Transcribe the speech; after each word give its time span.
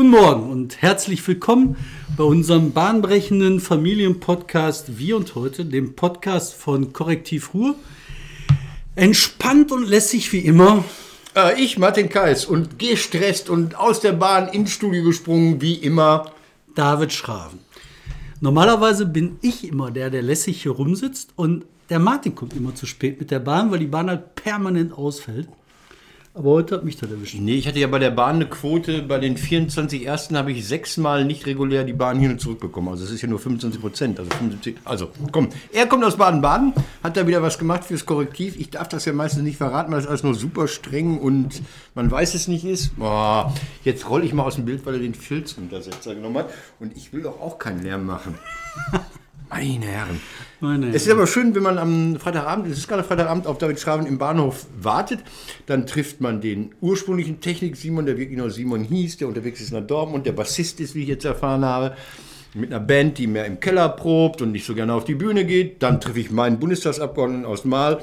Guten 0.00 0.12
Morgen 0.12 0.50
und 0.50 0.80
herzlich 0.80 1.28
willkommen 1.28 1.76
bei 2.16 2.24
unserem 2.24 2.72
bahnbrechenden 2.72 3.60
Familienpodcast 3.60 4.96
Wir 4.96 5.14
und 5.14 5.34
Heute, 5.34 5.66
dem 5.66 5.94
Podcast 5.94 6.54
von 6.54 6.94
Korrektiv 6.94 7.52
Ruhr. 7.52 7.74
Entspannt 8.96 9.70
und 9.70 9.86
lässig 9.86 10.32
wie 10.32 10.38
immer. 10.38 10.86
Äh, 11.36 11.60
ich, 11.60 11.78
Martin 11.78 12.08
Kais, 12.08 12.46
und 12.46 12.78
gestresst 12.78 13.50
und 13.50 13.78
aus 13.78 14.00
der 14.00 14.12
Bahn 14.12 14.48
ins 14.48 14.70
Studio 14.70 15.04
gesprungen, 15.04 15.60
wie 15.60 15.74
immer. 15.74 16.32
David 16.74 17.12
Schraven. 17.12 17.58
Normalerweise 18.40 19.04
bin 19.04 19.36
ich 19.42 19.68
immer 19.68 19.90
der, 19.90 20.08
der 20.08 20.22
lässig 20.22 20.62
hier 20.62 20.72
rumsitzt 20.72 21.34
und 21.36 21.66
der 21.90 21.98
Martin 21.98 22.34
kommt 22.34 22.56
immer 22.56 22.74
zu 22.74 22.86
spät 22.86 23.20
mit 23.20 23.30
der 23.30 23.40
Bahn, 23.40 23.70
weil 23.70 23.80
die 23.80 23.86
Bahn 23.86 24.08
halt 24.08 24.34
permanent 24.34 24.94
ausfällt. 24.94 25.46
Aber 26.40 26.52
heute 26.52 26.76
hat 26.76 26.84
mich 26.84 26.96
das 26.96 27.10
erwischt. 27.10 27.36
Nee, 27.38 27.56
ich 27.56 27.68
hatte 27.68 27.80
ja 27.80 27.86
bei 27.86 27.98
der 27.98 28.10
Bahn 28.10 28.36
eine 28.36 28.46
Quote, 28.46 29.02
bei 29.02 29.18
den 29.18 29.36
24 29.36 30.06
ersten 30.06 30.38
habe 30.38 30.50
ich 30.52 30.66
sechsmal 30.66 31.26
nicht 31.26 31.44
regulär 31.44 31.84
die 31.84 31.92
Bahn 31.92 32.18
hin 32.18 32.30
und 32.30 32.40
zurück 32.40 32.60
bekommen. 32.60 32.88
Also 32.88 33.04
es 33.04 33.10
ist 33.10 33.20
ja 33.20 33.28
nur 33.28 33.38
25 33.38 33.78
Prozent. 33.78 34.18
Also, 34.18 34.30
75, 34.30 34.78
also 34.86 35.10
komm, 35.32 35.50
er 35.70 35.86
kommt 35.86 36.02
aus 36.02 36.16
Baden-Baden, 36.16 36.72
hat 37.02 37.18
da 37.18 37.26
wieder 37.26 37.42
was 37.42 37.58
gemacht 37.58 37.84
fürs 37.84 38.06
Korrektiv. 38.06 38.58
Ich 38.58 38.70
darf 38.70 38.88
das 38.88 39.04
ja 39.04 39.12
meistens 39.12 39.42
nicht 39.42 39.58
verraten, 39.58 39.92
weil 39.92 40.00
das 40.00 40.08
alles 40.08 40.22
nur 40.22 40.34
super 40.34 40.66
streng 40.66 41.18
und 41.18 41.60
man 41.94 42.10
weiß 42.10 42.32
es 42.32 42.48
nicht 42.48 42.64
ist. 42.64 42.96
Boah, 42.96 43.54
jetzt 43.84 44.08
rolle 44.08 44.24
ich 44.24 44.32
mal 44.32 44.44
aus 44.44 44.54
dem 44.54 44.64
Bild, 44.64 44.86
weil 44.86 44.94
er 44.94 45.00
den 45.00 45.12
Filzuntersetzer 45.12 46.14
genommen 46.14 46.38
hat. 46.38 46.48
Und 46.78 46.96
ich 46.96 47.12
will 47.12 47.20
doch 47.20 47.38
auch 47.38 47.58
keinen 47.58 47.82
Lärm 47.82 48.06
machen. 48.06 48.36
Meine 49.50 49.84
Herren. 49.84 50.20
Meine 50.60 50.88
es 50.88 51.06
ist 51.06 51.10
aber 51.10 51.26
schön, 51.26 51.54
wenn 51.54 51.62
man 51.62 51.78
am 51.78 52.16
Freitagabend, 52.16 52.66
es 52.66 52.78
ist 52.78 52.88
gerade 52.88 53.02
Freitagabend, 53.02 53.46
auf 53.46 53.56
David 53.56 53.80
Schraven 53.80 54.06
im 54.06 54.18
Bahnhof 54.18 54.66
wartet. 54.80 55.20
Dann 55.64 55.86
trifft 55.86 56.20
man 56.20 56.42
den 56.42 56.74
ursprünglichen 56.82 57.40
Technik-Simon, 57.40 58.04
der 58.04 58.18
wirklich 58.18 58.36
nur 58.36 58.50
Simon 58.50 58.84
hieß, 58.84 59.16
der 59.16 59.28
unterwegs 59.28 59.60
ist 59.62 59.72
nach 59.72 59.86
Dortmund, 59.86 60.26
der 60.26 60.32
Bassist 60.32 60.80
ist, 60.80 60.94
wie 60.94 61.02
ich 61.02 61.08
jetzt 61.08 61.24
erfahren 61.24 61.64
habe. 61.64 61.96
Mit 62.52 62.72
einer 62.72 62.80
Band, 62.80 63.16
die 63.16 63.26
mehr 63.26 63.46
im 63.46 63.58
Keller 63.60 63.88
probt 63.88 64.42
und 64.42 64.52
nicht 64.52 64.66
so 64.66 64.74
gerne 64.74 64.92
auf 64.92 65.04
die 65.04 65.14
Bühne 65.14 65.46
geht. 65.46 65.82
Dann 65.82 66.00
treffe 66.00 66.20
ich 66.20 66.30
meinen 66.30 66.58
Bundestagsabgeordneten 66.58 67.46
aus 67.46 67.64
Mahl. 67.64 68.02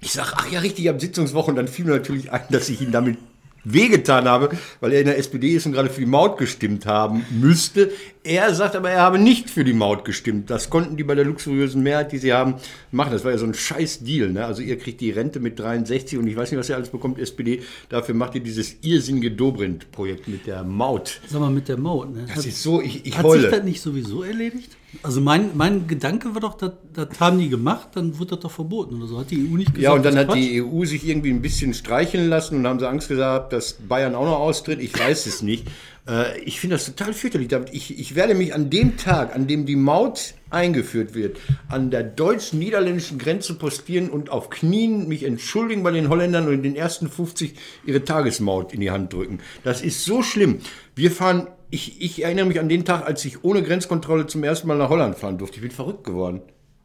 Ich 0.00 0.12
sage, 0.12 0.32
ach 0.34 0.50
ja, 0.50 0.60
richtig, 0.60 0.90
am 0.90 1.00
Sitzungswoche. 1.00 1.50
Und 1.50 1.56
dann 1.56 1.68
fiel 1.68 1.86
mir 1.86 1.92
natürlich 1.92 2.30
ein, 2.30 2.42
dass 2.50 2.68
ich 2.68 2.82
ihn 2.82 2.92
damit 2.92 3.16
wehgetan 3.64 4.26
habe, 4.26 4.50
weil 4.80 4.92
er 4.92 5.00
in 5.00 5.06
der 5.06 5.18
SPD 5.18 5.54
ist 5.54 5.66
und 5.66 5.72
gerade 5.72 5.90
für 5.90 6.00
die 6.00 6.06
Maut 6.06 6.38
gestimmt 6.38 6.86
haben 6.86 7.24
müsste. 7.30 7.90
Er 8.22 8.54
sagt 8.54 8.76
aber, 8.76 8.90
er 8.90 9.02
habe 9.02 9.18
nicht 9.18 9.50
für 9.50 9.64
die 9.64 9.72
Maut 9.72 10.04
gestimmt. 10.04 10.48
Das 10.50 10.70
konnten 10.70 10.96
die 10.96 11.04
bei 11.04 11.14
der 11.14 11.24
luxuriösen 11.24 11.82
Mehrheit, 11.82 12.12
die 12.12 12.18
sie 12.18 12.32
haben, 12.32 12.54
machen. 12.90 13.12
Das 13.12 13.24
war 13.24 13.32
ja 13.32 13.38
so 13.38 13.46
ein 13.46 13.54
scheiß 13.54 14.00
Deal. 14.00 14.30
Ne? 14.30 14.44
Also 14.44 14.62
ihr 14.62 14.78
kriegt 14.78 15.00
die 15.00 15.10
Rente 15.10 15.40
mit 15.40 15.58
63 15.58 16.18
und 16.18 16.26
ich 16.26 16.36
weiß 16.36 16.50
nicht, 16.50 16.60
was 16.60 16.68
ihr 16.68 16.76
alles 16.76 16.88
bekommt, 16.88 17.18
SPD. 17.18 17.62
Dafür 17.88 18.14
macht 18.14 18.34
ihr 18.34 18.42
dieses 18.42 18.76
irrsinnige 18.82 19.30
Dobrindt-Projekt 19.30 20.28
mit 20.28 20.46
der 20.46 20.64
Maut. 20.64 21.20
Sag 21.28 21.40
mal, 21.40 21.50
mit 21.50 21.68
der 21.68 21.78
Maut. 21.78 22.14
Ne? 22.14 22.24
Das 22.26 22.36
hat, 22.36 22.46
ist 22.46 22.62
so, 22.62 22.80
ich, 22.80 23.04
ich 23.04 23.18
hat 23.18 23.24
heule. 23.24 23.42
sich 23.42 23.50
das 23.50 23.64
nicht 23.64 23.80
sowieso 23.80 24.22
erledigt? 24.22 24.76
Also 25.02 25.20
mein, 25.20 25.50
mein 25.54 25.86
Gedanke 25.86 26.34
war 26.34 26.40
doch, 26.40 26.54
das, 26.54 26.72
das 26.92 27.20
haben 27.20 27.38
die 27.38 27.48
gemacht, 27.48 27.88
dann 27.94 28.18
wird 28.18 28.32
das 28.32 28.40
doch 28.40 28.50
verboten 28.50 28.96
oder 28.96 29.06
so. 29.06 29.18
Hat 29.18 29.30
die 29.30 29.48
EU 29.48 29.56
nicht 29.56 29.74
gesagt? 29.74 29.82
Ja, 29.82 29.92
und 29.92 30.04
dann 30.04 30.16
hat 30.16 30.28
Quatsch? 30.28 30.36
die 30.36 30.62
EU 30.62 30.84
sich 30.84 31.06
irgendwie 31.06 31.30
ein 31.30 31.42
bisschen 31.42 31.74
streicheln 31.74 32.28
lassen 32.28 32.56
und 32.56 32.66
haben 32.66 32.78
sie 32.78 32.88
Angst 32.88 33.08
gehabt, 33.08 33.52
dass 33.52 33.74
Bayern 33.74 34.14
auch 34.14 34.24
noch 34.24 34.38
austritt. 34.38 34.80
Ich 34.80 34.98
weiß 34.98 35.26
es 35.26 35.42
nicht. 35.42 35.66
Äh, 36.08 36.38
ich 36.40 36.60
finde 36.60 36.76
das 36.76 36.86
total 36.86 37.12
fürchterlich. 37.12 37.48
Ich, 37.72 37.98
ich 37.98 38.14
werde 38.14 38.34
mich 38.34 38.54
an 38.54 38.70
dem 38.70 38.96
Tag, 38.96 39.34
an 39.34 39.46
dem 39.46 39.66
die 39.66 39.76
Maut 39.76 40.34
eingeführt 40.50 41.14
wird, 41.14 41.38
an 41.68 41.90
der 41.90 42.02
deutsch-niederländischen 42.02 43.18
Grenze 43.18 43.54
postieren 43.54 44.10
und 44.10 44.30
auf 44.30 44.50
Knien 44.50 45.08
mich 45.08 45.24
entschuldigen 45.24 45.82
bei 45.82 45.90
den 45.90 46.08
Holländern 46.08 46.46
und 46.46 46.54
in 46.54 46.62
den 46.62 46.76
ersten 46.76 47.08
50 47.08 47.54
ihre 47.84 48.04
Tagesmaut 48.04 48.72
in 48.72 48.80
die 48.80 48.90
Hand 48.90 49.12
drücken. 49.12 49.40
Das 49.64 49.82
ist 49.82 50.04
so 50.04 50.22
schlimm. 50.22 50.60
Wir 50.94 51.10
fahren 51.10 51.48
ich, 51.74 52.00
ich, 52.00 52.22
erinnere 52.22 52.46
mich 52.46 52.60
an 52.60 52.68
den 52.68 52.84
Tag, 52.84 53.06
als 53.06 53.24
ich 53.24 53.42
ohne 53.42 53.62
Grenzkontrolle 53.62 54.26
zum 54.26 54.44
ersten 54.44 54.68
Mal 54.68 54.78
nach 54.78 54.88
Holland 54.88 55.18
fahren 55.18 55.38
durfte. 55.38 55.56
Ich 55.56 55.62
bin 55.62 55.70
verrückt 55.70 56.04
geworden. 56.04 56.40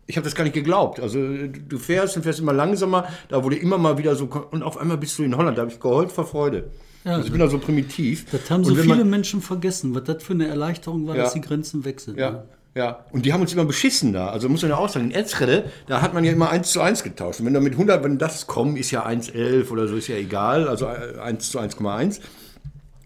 Ich 0.08 0.18
habe 0.18 0.26
das 0.26 0.34
gar 0.34 0.44
nicht 0.44 0.54
geglaubt. 0.54 1.00
Also 1.00 1.20
du 1.20 1.78
fährst 1.78 2.18
und 2.18 2.24
fährst 2.24 2.40
immer 2.40 2.54
langsamer, 2.54 3.08
da 3.30 3.44
wurde 3.44 3.58
immer 3.58 3.78
mal 3.78 4.00
wieder 4.00 4.16
so 4.16 4.28
und 4.50 4.64
auf 4.64 4.78
einmal 4.78 4.98
bist 4.98 5.20
du 5.20 5.24
in 5.24 5.38
Holland. 5.38 5.58
Da 5.58 5.62
habe 5.62 5.72
ich 5.72 5.80
geheult 5.80 6.12
vor 6.12 6.26
Freude. 6.26 6.72
Ja, 7.06 7.14
also 7.14 7.26
ich 7.26 7.32
bin 7.32 7.40
da 7.40 7.48
so 7.48 7.60
primitiv. 7.60 8.26
Das 8.32 8.50
haben 8.50 8.64
so 8.64 8.74
viele 8.74 8.96
man, 8.96 9.10
Menschen 9.10 9.42
vergessen, 9.42 9.94
was 9.94 10.06
das 10.06 10.24
für 10.24 10.34
eine 10.34 10.48
Erleichterung 10.48 11.08
war, 11.08 11.16
ja, 11.16 11.24
dass 11.24 11.34
die 11.34 11.42
Grenzen 11.42 11.86
weg 11.86 12.00
sind. 12.00 12.18
Ja. 12.18 12.32
Ne? 12.32 12.44
Ja, 12.76 13.06
und 13.12 13.26
die 13.26 13.34
haben 13.34 13.42
uns 13.42 13.54
immer 13.54 13.66
beschissen 13.66 14.14
da. 14.14 14.30
Also 14.30 14.48
muss 14.50 14.62
man 14.62 14.72
ja 14.72 14.78
auch 14.78 14.90
sagen, 14.90 15.06
in 15.06 15.12
Erzrede, 15.12 15.66
da 15.88 16.02
hat 16.02 16.14
man 16.14 16.24
ja 16.24 16.32
immer 16.32 16.50
1 16.50 16.72
zu 16.72 16.82
1 16.82 17.04
getauscht. 17.04 17.40
Und 17.40 17.46
wenn 17.46 17.54
da 17.54 17.60
mit 17.60 17.74
100, 17.74 18.04
wenn 18.04 18.18
das 18.18 18.48
kommen, 18.48 18.78
ist 18.78 18.92
ja 18.92 19.06
1,11 19.06 19.70
oder 19.70 19.88
so, 19.88 19.96
ist 19.96 20.08
ja 20.08 20.16
egal. 20.16 20.68
Also 20.68 20.88
1 20.88 21.52
zu 21.52 21.60
1,1. 21.60 22.20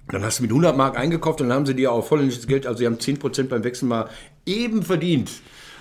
Dann 0.10 0.24
hast 0.24 0.40
du 0.40 0.44
mit 0.44 0.52
100 0.52 0.76
Mark 0.76 0.98
eingekauft 0.98 1.42
und 1.42 1.50
dann 1.50 1.58
haben 1.58 1.66
sie 1.66 1.76
dir 1.76 1.92
auch 1.92 2.10
holländisches 2.12 2.48
Geld, 2.48 2.68
also 2.68 2.80
sie 2.80 2.86
haben 2.86 2.98
10% 2.98 3.48
beim 3.48 3.64
Wechsel 3.64 3.88
mal 3.88 4.10
eben 4.46 4.84
verdient. 4.84 5.32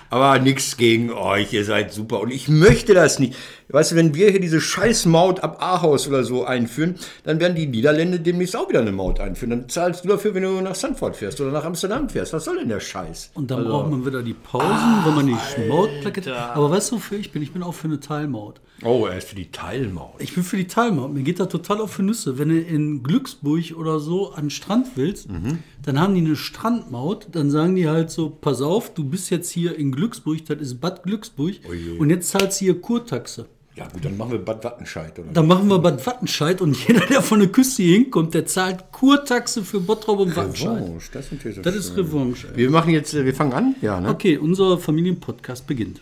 Aber 0.09 0.37
nichts 0.37 0.77
gegen 0.77 1.11
euch, 1.11 1.53
ihr 1.53 1.65
seid 1.65 1.91
super. 1.91 2.21
Und 2.21 2.31
ich 2.31 2.47
möchte 2.47 2.93
das 2.93 3.17
nicht. 3.17 3.35
Weißt 3.73 3.91
du, 3.91 3.95
wenn 3.95 4.13
wir 4.13 4.29
hier 4.29 4.39
diese 4.39 4.61
scheiß 4.61 5.07
Maut 5.07 5.39
ab 5.39 5.57
Ahaus 5.59 6.07
oder 6.07 6.23
so 6.23 6.45
einführen, 6.45 6.93
dann 7.23 7.39
werden 7.39 7.55
die 7.55 7.65
Niederländer 7.65 8.19
demnächst 8.19 8.55
auch 8.55 8.69
wieder 8.69 8.81
eine 8.81 8.91
Maut 8.91 9.19
einführen. 9.19 9.49
Dann 9.49 9.67
zahlst 9.67 10.05
du 10.05 10.09
dafür, 10.09 10.35
wenn 10.35 10.43
du 10.43 10.61
nach 10.61 10.75
Sanford 10.75 11.15
fährst 11.15 11.41
oder 11.41 11.49
nach 11.49 11.65
Amsterdam 11.65 12.07
fährst. 12.07 12.33
Was 12.33 12.45
soll 12.45 12.59
denn 12.59 12.69
der 12.69 12.79
Scheiß? 12.79 13.31
Und 13.33 13.49
dann 13.49 13.61
also, 13.61 13.71
braucht 13.71 13.89
man 13.89 14.05
wieder 14.05 14.21
die 14.21 14.35
Pausen, 14.35 14.67
ah, 14.69 15.03
wenn 15.07 15.15
man 15.15 15.25
die 15.25 15.67
Mautplakette. 15.67 16.35
Aber 16.35 16.69
weißt 16.69 16.91
du, 16.91 16.97
wofür 16.97 17.17
ich 17.17 17.31
bin? 17.31 17.41
Ich 17.41 17.51
bin 17.51 17.63
auch 17.63 17.73
für 17.73 17.87
eine 17.87 17.99
Teilmaut. 17.99 18.61
Oh, 18.83 19.07
er 19.07 19.17
ist 19.17 19.29
für 19.29 19.35
die 19.35 19.49
Teilmaut. 19.49 20.15
Ich 20.19 20.35
bin 20.35 20.43
für 20.43 20.57
die 20.57 20.67
Teilmaut. 20.67 21.11
Mir 21.11 21.23
geht 21.23 21.39
da 21.39 21.47
total 21.47 21.81
auf 21.81 21.93
für 21.93 22.03
Nüsse. 22.03 22.37
Wenn 22.37 22.49
du 22.49 22.59
in 22.59 23.01
Glücksburg 23.01 23.75
oder 23.75 23.99
so 23.99 24.33
an 24.33 24.45
den 24.45 24.49
Strand 24.51 24.89
willst, 24.95 25.31
mhm. 25.31 25.59
dann 25.81 25.99
haben 25.99 26.13
die 26.13 26.21
eine 26.21 26.35
Strandmaut. 26.35 27.29
Dann 27.31 27.49
sagen 27.49 27.75
die 27.75 27.87
halt 27.87 28.11
so: 28.11 28.29
Pass 28.29 28.61
auf, 28.61 28.93
du 28.93 29.03
bist 29.03 29.31
jetzt 29.31 29.49
hier 29.49 29.79
in 29.79 29.91
Glücksburg, 29.91 30.45
das 30.45 30.59
ist 30.59 30.79
Bad 30.79 31.01
Glücksburg. 31.01 31.55
Oje. 31.67 31.97
Und 31.97 32.11
jetzt 32.11 32.29
zahlst 32.29 32.61
du 32.61 32.65
hier 32.65 32.79
Kurtaxe. 32.79 33.47
Ja 33.75 33.87
gut, 33.87 34.05
dann 34.05 34.15
machen 34.17 34.33
wir 34.33 34.37
Bad 34.37 34.63
Wattenscheid. 34.63 35.17
Oder? 35.17 35.31
Dann 35.33 35.47
machen 35.47 35.67
wir 35.67 35.79
Bad 35.79 36.05
Wattenscheid 36.05 36.61
und 36.61 36.77
jeder, 36.87 37.07
der 37.07 37.23
von 37.23 37.39
der 37.39 37.49
Küste 37.49 37.81
hinkommt, 37.81 38.35
der 38.35 38.45
zahlt 38.45 38.91
Kurtaxe 38.91 39.63
für 39.63 39.79
Bottrop 39.79 40.19
und 40.19 40.35
Wattenscheid. 40.35 40.83
Revanche, 40.83 41.09
das, 41.11 41.31
ist, 41.31 41.65
das 41.65 41.75
ist 41.75 41.97
Revanche. 41.97 42.55
Wir 42.55 42.69
machen 42.69 42.91
jetzt, 42.91 43.15
wir 43.15 43.33
fangen 43.33 43.53
an, 43.53 43.75
ja. 43.81 43.99
Ne? 43.99 44.09
Okay, 44.09 44.37
unser 44.37 44.77
Familienpodcast 44.77 45.65
beginnt. 45.65 46.01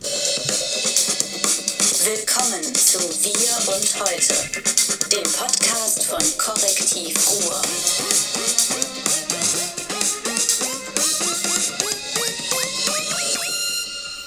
Willkommen 2.03 2.63
zu 2.75 2.99
Wir 3.23 3.55
und 3.73 3.87
Heute, 4.01 4.33
dem 5.09 5.31
Podcast 5.31 6.03
von 6.07 6.19
Korrektiv 6.37 7.15
Ruhr. 7.31 7.61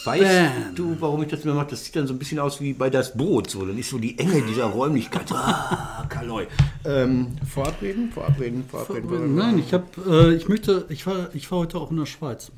Weißt 0.04 0.22
Bam. 0.22 0.74
du, 0.74 0.96
warum 1.00 1.22
ich 1.22 1.28
das 1.28 1.44
immer 1.44 1.54
mache? 1.54 1.68
Das 1.70 1.84
sieht 1.84 1.96
dann 1.96 2.06
so 2.06 2.14
ein 2.14 2.18
bisschen 2.18 2.38
aus 2.38 2.60
wie 2.60 2.72
bei 2.72 2.90
das 2.90 3.16
Boot. 3.16 3.50
So. 3.50 3.64
Dann 3.64 3.78
ist 3.78 3.90
so 3.90 3.98
die 3.98 4.18
Enge 4.18 4.42
dieser 4.42 4.64
Räumlichkeit. 4.64 5.32
Ah, 5.32 6.06
Kaloi. 6.08 6.46
Ähm, 6.84 7.36
verabreden, 7.50 8.10
verabreden, 8.12 8.64
verabreden. 8.68 9.08
verabreden. 9.08 9.34
Nein, 9.34 9.58
ich 9.58 9.72
habe, 9.72 9.86
äh, 10.06 10.34
ich 10.34 10.48
möchte, 10.48 10.86
ich 10.88 11.06
war, 11.06 11.34
ich 11.34 11.50
war 11.50 11.60
heute 11.60 11.78
auch 11.78 11.90
in 11.90 11.96
der 11.96 12.06
Schweiz. 12.06 12.52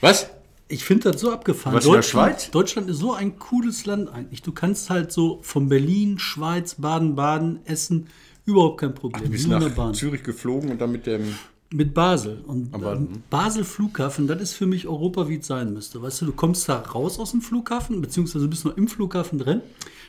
Was? 0.00 0.30
Ich 0.68 0.84
finde 0.84 1.12
das 1.12 1.20
so 1.20 1.32
abgefahren. 1.32 1.76
Was 1.76 1.84
in 1.84 1.92
der 1.92 2.02
Schweiz? 2.02 2.50
Deutschland 2.50 2.88
ist 2.88 2.98
so 2.98 3.12
ein 3.12 3.38
cooles 3.38 3.84
Land 3.84 4.08
eigentlich. 4.12 4.42
Du 4.42 4.52
kannst 4.52 4.88
halt 4.88 5.12
so 5.12 5.40
von 5.42 5.68
Berlin, 5.68 6.18
Schweiz, 6.18 6.76
Baden-Baden, 6.76 7.60
Essen 7.66 8.06
überhaupt 8.44 8.80
kein 8.80 8.94
Problem. 8.94 9.22
Ach, 9.22 9.26
du 9.26 9.30
bist 9.30 9.48
nach 9.48 9.92
Zürich 9.92 10.22
geflogen 10.22 10.70
und 10.70 10.80
dann 10.80 10.92
mit 10.92 11.06
dem 11.06 11.34
mit 11.72 11.94
Basel. 11.94 12.42
Und 12.46 12.74
Aber, 12.74 12.94
ähm, 12.94 13.22
Basel 13.30 13.64
Flughafen, 13.64 14.26
das 14.26 14.40
ist 14.40 14.52
für 14.54 14.66
mich 14.66 14.86
Europa, 14.86 15.28
wie 15.28 15.36
es 15.36 15.46
sein 15.46 15.72
müsste. 15.72 16.02
Weißt 16.02 16.22
du, 16.22 16.26
du 16.26 16.32
kommst 16.32 16.68
da 16.68 16.78
raus 16.78 17.18
aus 17.18 17.32
dem 17.32 17.40
Flughafen, 17.40 18.00
beziehungsweise 18.00 18.48
bist 18.48 18.64
noch 18.64 18.76
im 18.76 18.88
Flughafen 18.88 19.38
drin, 19.38 19.60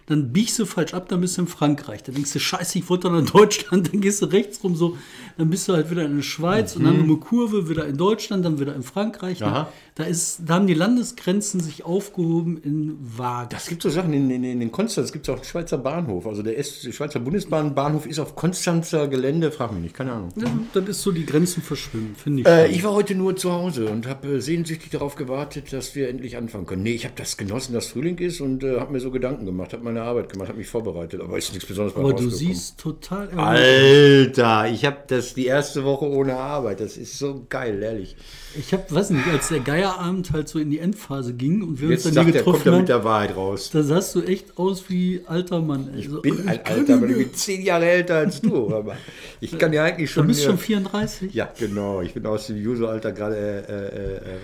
dann 0.08 0.34
biegst 0.34 0.60
du 0.60 0.66
falsch 0.66 0.94
ab, 0.94 1.08
dann 1.08 1.22
bist 1.22 1.38
du 1.38 1.44
in 1.44 1.48
Frankreich. 1.48 2.04
Dann 2.04 2.16
denkst 2.16 2.34
du, 2.34 2.40
scheiße, 2.40 2.78
ich 2.78 2.90
wollte 2.90 3.10
dann 3.10 3.20
in 3.20 3.26
Deutschland, 3.26 3.88
dann 3.94 4.02
gehst 4.02 4.22
du 4.22 4.26
rechts 4.26 4.64
rum 4.64 4.76
so, 4.76 4.98
dann 5.38 5.50
bist 5.50 5.68
du 5.68 5.74
halt 5.74 5.90
wieder 5.90 6.04
in 6.04 6.18
der 6.18 6.24
Schweiz 6.24 6.76
mhm. 6.76 6.86
und 6.86 6.92
dann 6.92 7.04
eine 7.04 7.18
Kurve, 7.18 7.70
wieder 7.70 7.88
in 7.88 7.98
Deutschland, 7.98 8.44
dann 8.46 8.60
wieder 8.60 8.76
in 8.76 8.84
Frankreich. 8.84 9.42
Aha. 9.44 9.70
Da, 9.96 10.06
ist, 10.06 10.42
da 10.46 10.56
haben 10.56 10.66
die 10.66 10.74
Landesgrenzen 10.74 11.60
sich 11.60 11.86
aufgehoben 11.86 12.58
in 12.58 12.98
Wagen. 13.00 13.50
Das 13.52 13.68
gibt 13.68 13.84
so 13.84 13.90
Sachen, 13.90 14.12
in, 14.12 14.32
in, 14.32 14.44
in 14.44 14.72
Konstanz 14.72 15.12
gibt 15.12 15.28
es 15.28 15.30
auch 15.30 15.38
einen 15.38 15.46
Schweizer 15.46 15.78
Bahnhof. 15.78 16.26
Also 16.26 16.42
der, 16.42 16.62
Schweizer 16.64 17.20
Bundesbahnbahnhof 17.20 18.08
ist 18.08 18.18
auf 18.18 18.36
Konstanzer 18.36 19.08
Gelände, 19.08 19.52
frag 19.52 19.72
mich 19.72 19.84
nicht, 19.84 19.96
keine 19.96 20.14
Ahnung. 20.14 20.30
Ja, 20.36 20.48
das 20.74 20.90
ist 20.90 21.04
so 21.04 21.12
die 21.12 21.28
Grenzen 21.28 21.62
verschwimmen, 21.62 22.16
finde 22.16 22.42
ich. 22.42 22.48
Äh, 22.48 22.70
ich 22.70 22.84
war 22.84 22.94
heute 22.94 23.14
nur 23.14 23.36
zu 23.36 23.52
Hause 23.52 23.86
und 23.86 24.08
habe 24.08 24.28
äh, 24.30 24.42
sehnsüchtig 24.42 24.90
darauf 24.90 25.14
gewartet, 25.14 25.72
dass 25.72 25.94
wir 25.94 26.10
endlich 26.10 26.38
anfangen 26.38 26.66
können. 26.66 26.82
Nee, 26.82 26.94
ich 26.94 27.06
habe 27.06 27.16
das 27.16 27.38
genossen, 27.38 27.74
dass 27.74 27.86
Frühling 27.86 28.18
ist 28.18 28.42
und 28.42 28.64
äh, 28.64 28.80
habe 28.80 28.94
mir 28.94 29.00
so 29.00 29.12
Gedanken 29.12 29.46
gemacht, 29.46 29.74
habe 29.74 29.84
meine 29.84 30.02
Arbeit 30.02 30.30
gemacht, 30.30 30.50
habe 30.50 30.58
mich 30.58 30.70
vorbereitet, 30.70 31.22
aber 31.22 31.38
ist 31.38 31.54
nichts 31.54 31.68
Besonderes 31.68 31.96
Aber 31.96 32.14
du 32.14 32.32
siehst 32.32 32.80
total 32.80 33.30
Alter, 33.30 34.68
ich 34.72 34.86
habe 34.86 34.98
das 35.06 35.36
die 35.36 35.46
erste 35.46 35.84
Woche 35.84 36.06
ohne 36.06 36.36
Arbeit. 36.36 36.80
Das 36.80 36.98
ist 36.98 37.20
so 37.20 37.46
geil, 37.48 37.84
ehrlich. 37.84 38.16
Ich 38.56 38.72
habe, 38.74 38.84
weiß 38.90 39.12
nicht, 39.12 39.28
als 39.28 39.50
der 39.50 39.62
Geier 39.62 39.83
Feierabend 39.84 40.32
halt 40.32 40.48
so 40.48 40.60
in 40.60 40.70
die 40.70 40.80
Endphase 40.80 41.34
ging 41.34 41.62
und 41.62 41.82
wir 41.82 41.90
Jetzt 41.90 42.06
uns 42.06 42.16
dann 42.16 42.26
sagt 42.26 42.44
kommt 42.44 42.46
getroffen 42.46 42.68
er 42.68 42.72
haben, 42.74 42.80
mit 42.82 42.90
der 42.90 43.04
Wahrheit 43.04 43.36
raus. 43.36 43.70
da 43.72 43.84
sahst 43.84 44.16
du 44.16 44.22
echt 44.24 44.58
aus 44.58 44.90
wie 44.90 45.22
alter 45.26 45.62
Mann. 45.62 45.90
ey. 45.96 46.04
So, 46.08 46.18
Ich 46.18 46.22
bin 46.22 46.48
ein 46.48 46.60
Alter, 46.66 46.96
aber 46.96 47.08
ich 47.08 47.18
bin 47.18 47.34
zehn 47.34 47.62
Jahre 47.62 47.86
älter 47.90 48.16
als 48.16 48.42
du. 48.42 48.74
Aber 48.74 48.96
ich 49.42 49.58
kann 49.60 49.74
ja 49.74 49.84
eigentlich 49.84 50.10
Du 50.10 50.16
schon. 50.16 50.28
bist 50.28 50.42
äh, 50.44 50.46
schon 50.48 50.58
34? 50.58 51.34
Ja, 51.34 51.50
genau. 51.60 52.02
Ich 52.02 52.14
bin 52.14 52.26
aus 52.26 52.48
dem 52.48 52.58
Juso-Alter 52.58 53.12
gerade 53.12 53.36
äh, 53.36 53.72
äh, 53.72 54.38
äh, 54.38 54.44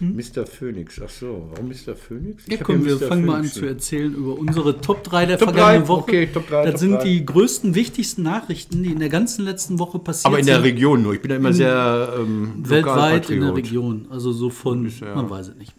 raus. 0.00 0.30
Mr. 0.36 0.46
Phoenix. 0.46 1.00
Ach 1.04 1.08
so, 1.10 1.48
warum 1.50 1.68
Mr. 1.68 1.94
Phoenix? 1.96 2.44
Hm? 2.44 2.48
Ja, 2.48 2.54
Ich 2.54 2.60
hab 2.60 2.66
komm, 2.66 2.84
wir 2.84 2.96
Mr. 2.96 3.06
fangen 3.08 3.24
mal 3.26 3.32
an 3.34 3.38
Phoenix 3.44 3.54
zu 3.54 3.66
erzählen 3.66 4.14
über 4.14 4.38
unsere 4.38 4.80
Top 4.80 5.02
3 5.04 5.26
der 5.26 5.38
Top 5.38 5.48
vergangenen 5.50 5.82
drei, 5.82 5.88
Woche. 5.88 6.00
okay, 6.02 6.28
Top 6.32 6.48
drei, 6.48 6.62
das 6.64 6.72
Top 6.72 6.80
sind 6.80 6.92
drei. 6.94 7.04
die 7.04 7.24
größten, 7.26 7.74
wichtigsten 7.74 8.22
Nachrichten, 8.22 8.82
die 8.82 8.92
in 8.92 8.98
der 8.98 9.08
ganzen 9.08 9.44
letzten 9.44 9.78
Woche 9.78 9.98
passiert 9.98 10.26
Aber 10.26 10.38
in 10.38 10.46
der 10.46 10.56
sind. 10.56 10.64
Region 10.64 11.02
nur. 11.02 11.14
Ich 11.14 11.20
bin 11.22 11.28
da 11.30 11.36
immer 11.36 11.52
sehr 11.52 12.14
ähm, 12.18 12.52
Weltweit 12.58 13.30
in 13.30 13.40
der. 13.40 13.54
Region. 13.54 14.06
Also 14.10 14.32
so 14.32 14.50
von, 14.50 14.90
ja- 15.00 15.14
man 15.14 15.30
weiß 15.30 15.48
es 15.48 15.54
nicht. 15.56 15.72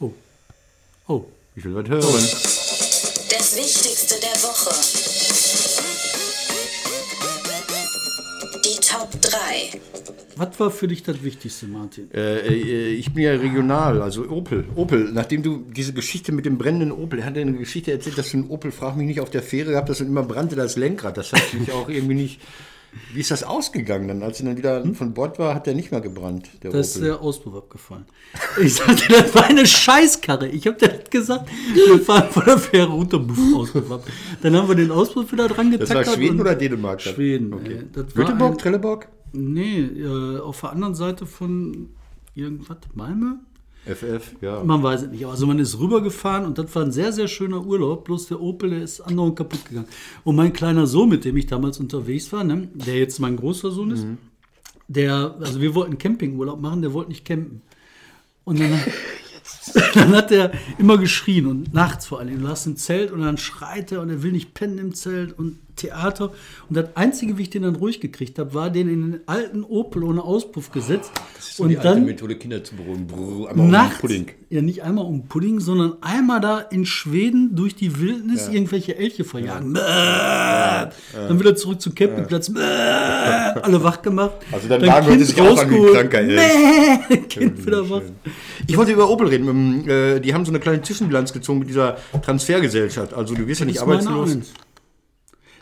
Oh. 0.00 0.12
Oh. 1.08 1.24
Ich 1.54 1.64
will 1.64 1.74
was 1.74 1.88
hören. 1.88 2.55
Was 10.36 10.60
war 10.60 10.70
für 10.70 10.86
dich 10.86 11.02
das 11.02 11.22
Wichtigste, 11.22 11.66
Martin? 11.66 12.10
Äh, 12.12 12.40
äh, 12.40 12.88
ich 12.90 13.12
bin 13.14 13.24
ja 13.24 13.32
regional, 13.32 14.02
also 14.02 14.28
Opel. 14.28 14.64
Opel, 14.74 15.10
nachdem 15.12 15.42
du 15.42 15.64
diese 15.74 15.94
Geschichte 15.94 16.30
mit 16.32 16.44
dem 16.44 16.58
brennenden 16.58 16.92
Opel, 16.92 17.20
er 17.20 17.26
hat 17.26 17.38
eine 17.38 17.54
Geschichte 17.54 17.90
erzählt, 17.90 18.18
dass 18.18 18.30
du 18.30 18.38
einen 18.38 18.50
Opel, 18.50 18.70
frag 18.70 18.96
mich 18.96 19.06
nicht, 19.06 19.20
auf 19.20 19.30
der 19.30 19.42
Fähre 19.42 19.70
gehabt 19.70 19.88
hast 19.88 20.02
und 20.02 20.08
immer 20.08 20.22
brannte 20.22 20.54
das 20.54 20.76
Lenkrad. 20.76 21.16
Das 21.16 21.32
hat 21.32 21.42
mich 21.58 21.72
auch 21.72 21.88
irgendwie 21.88 22.14
nicht. 22.14 22.40
Wie 23.12 23.20
ist 23.20 23.30
das 23.30 23.44
ausgegangen 23.44 24.08
dann? 24.08 24.22
Als 24.22 24.40
er 24.40 24.46
dann 24.46 24.56
wieder 24.56 24.82
von 24.94 25.12
Bord 25.12 25.38
war, 25.38 25.54
hat 25.54 25.66
der 25.66 25.74
nicht 25.74 25.90
mehr 25.90 26.00
gebrannt, 26.00 26.48
der 26.62 26.70
Da 26.70 26.78
ist 26.78 27.00
der 27.02 27.20
Auspuff 27.20 27.54
abgefallen. 27.54 28.04
Ich 28.62 28.74
sagte, 28.74 29.04
das 29.12 29.34
war 29.34 29.44
eine 29.44 29.66
Scheißkarre. 29.66 30.48
Ich 30.48 30.66
habe 30.66 30.78
dir 30.78 30.88
das 30.88 31.10
gesagt. 31.10 31.50
Wir 31.74 31.98
fahren 32.00 32.30
von 32.30 32.44
der 32.46 32.58
Fähre 32.58 32.88
runter, 32.88 33.18
buff, 33.18 33.38
Auspuff 33.54 33.90
ab. 33.90 34.04
Dann 34.42 34.56
haben 34.56 34.68
wir 34.68 34.74
den 34.74 34.90
Auspuff 34.90 35.30
wieder 35.30 35.48
dran 35.48 35.72
das 35.72 35.80
war 35.90 35.98
getackert. 35.98 36.14
Schweden 36.14 36.40
oder 36.40 36.54
Dänemark? 36.54 37.02
dann? 37.04 37.14
Schweden. 37.14 37.52
Okay. 37.52 37.82
war 37.94 38.04
Göteborg, 38.04 38.52
ein- 38.52 38.58
Trelleborg? 38.58 39.08
Nee, 39.32 39.80
äh, 39.80 40.38
auf 40.38 40.60
der 40.60 40.72
anderen 40.72 40.94
Seite 40.94 41.26
von 41.26 41.90
irgendwas, 42.34 42.78
Malmö? 42.94 43.36
FF, 43.86 44.34
ja. 44.40 44.64
Man 44.64 44.82
weiß 44.82 45.02
es 45.02 45.10
nicht. 45.10 45.26
Also 45.26 45.46
man 45.46 45.58
ist 45.60 45.78
rübergefahren 45.78 46.44
und 46.44 46.58
das 46.58 46.74
war 46.74 46.82
ein 46.82 46.92
sehr, 46.92 47.12
sehr 47.12 47.28
schöner 47.28 47.64
Urlaub. 47.64 48.04
Bloß 48.04 48.26
der 48.26 48.40
Opel, 48.40 48.70
der 48.70 48.82
ist 48.82 49.00
andauernd 49.00 49.36
kaputt 49.36 49.64
gegangen. 49.64 49.86
Und 50.24 50.34
mein 50.34 50.52
kleiner 50.52 50.86
Sohn, 50.86 51.08
mit 51.08 51.24
dem 51.24 51.36
ich 51.36 51.46
damals 51.46 51.78
unterwegs 51.78 52.32
war, 52.32 52.42
ne, 52.42 52.68
der 52.74 52.98
jetzt 52.98 53.20
mein 53.20 53.36
großer 53.36 53.70
Sohn 53.70 53.92
ist, 53.92 54.06
der, 54.88 55.36
also 55.40 55.60
wir 55.60 55.74
wollten 55.74 55.98
Campingurlaub 55.98 56.60
machen, 56.60 56.82
der 56.82 56.92
wollte 56.92 57.10
nicht 57.10 57.24
campen. 57.24 57.62
Und 58.44 58.58
dann, 58.58 58.72
dann 59.94 60.16
hat 60.16 60.32
er 60.32 60.52
immer 60.78 60.98
geschrien 60.98 61.46
und 61.46 61.72
nachts 61.72 62.06
vor 62.06 62.18
allem. 62.18 62.40
Du 62.40 62.48
hast 62.48 62.66
ein 62.66 62.76
Zelt 62.76 63.12
und 63.12 63.20
dann 63.20 63.38
schreit 63.38 63.92
er 63.92 64.00
und 64.00 64.10
er 64.10 64.22
will 64.22 64.32
nicht 64.32 64.54
pennen 64.54 64.78
im 64.78 64.94
Zelt 64.94 65.38
und 65.38 65.58
Theater. 65.76 66.32
Und 66.68 66.76
das 66.76 66.86
Einzige, 66.94 67.38
wie 67.38 67.42
ich 67.42 67.50
den 67.50 67.62
dann 67.62 67.76
ruhig 67.76 68.00
gekriegt 68.00 68.38
habe, 68.38 68.54
war 68.54 68.70
den 68.70 68.88
in 68.88 69.12
den 69.12 69.20
alten 69.26 69.62
Opel 69.62 70.02
ohne 70.04 70.22
Auspuff 70.22 70.72
gesetzt. 70.72 71.12
Das 71.36 71.48
ist 71.48 71.56
so 71.58 71.62
und 71.64 71.68
die 71.68 71.76
alte 71.78 71.88
dann 71.90 72.04
Methode, 72.04 72.36
Kinder 72.36 72.64
zu 72.64 72.74
beruhigen. 72.76 73.06
Brrr, 73.06 73.50
einmal 73.50 73.84
um 73.84 73.90
Pudding. 74.00 74.26
ja 74.50 74.62
nicht 74.62 74.82
einmal 74.82 75.04
um 75.04 75.26
Pudding, 75.28 75.60
sondern 75.60 75.94
einmal 76.00 76.40
da 76.40 76.58
in 76.60 76.84
Schweden 76.86 77.54
durch 77.54 77.74
die 77.76 78.00
Wildnis 78.00 78.48
irgendwelche 78.48 78.96
Elche 78.96 79.24
verjagen. 79.24 79.72
Bäh. 79.74 79.80
Dann 79.80 81.38
wieder 81.40 81.54
zurück 81.56 81.80
zum 81.80 81.94
Campingplatz. 81.94 82.52
Bäh. 82.52 82.60
Alle 82.60 83.82
wach 83.82 84.02
gemacht. 84.02 84.32
Also 84.52 84.68
dein 84.68 84.84
Magen 84.84 85.06
hörte 85.06 85.24
sich 85.24 85.40
auch 85.40 85.58
an 85.58 85.70
wie 85.70 85.76
ein 85.76 85.92
kranker 85.92 86.20
Elch. 86.20 87.28
Kind 87.28 87.66
wieder 87.66 87.88
wach. 87.90 88.02
Ich 88.66 88.76
wollte 88.76 88.92
über 88.92 89.10
Opel 89.10 89.28
reden. 89.28 89.48
Ähm, 89.48 89.88
äh, 89.88 90.20
Die 90.20 90.34
haben 90.34 90.44
so 90.44 90.50
eine 90.52 90.60
kleine 90.60 90.82
Zwischenbilanz 90.82 91.32
gezogen 91.32 91.58
mit 91.60 91.68
dieser 91.68 91.96
Transfergesellschaft. 92.24 93.14
Also 93.14 93.34
du 93.34 93.46
wirst 93.46 93.60
ja 93.60 93.66
nicht 93.66 93.80
arbeitslos. 93.80 94.32
Eins. 94.32 94.52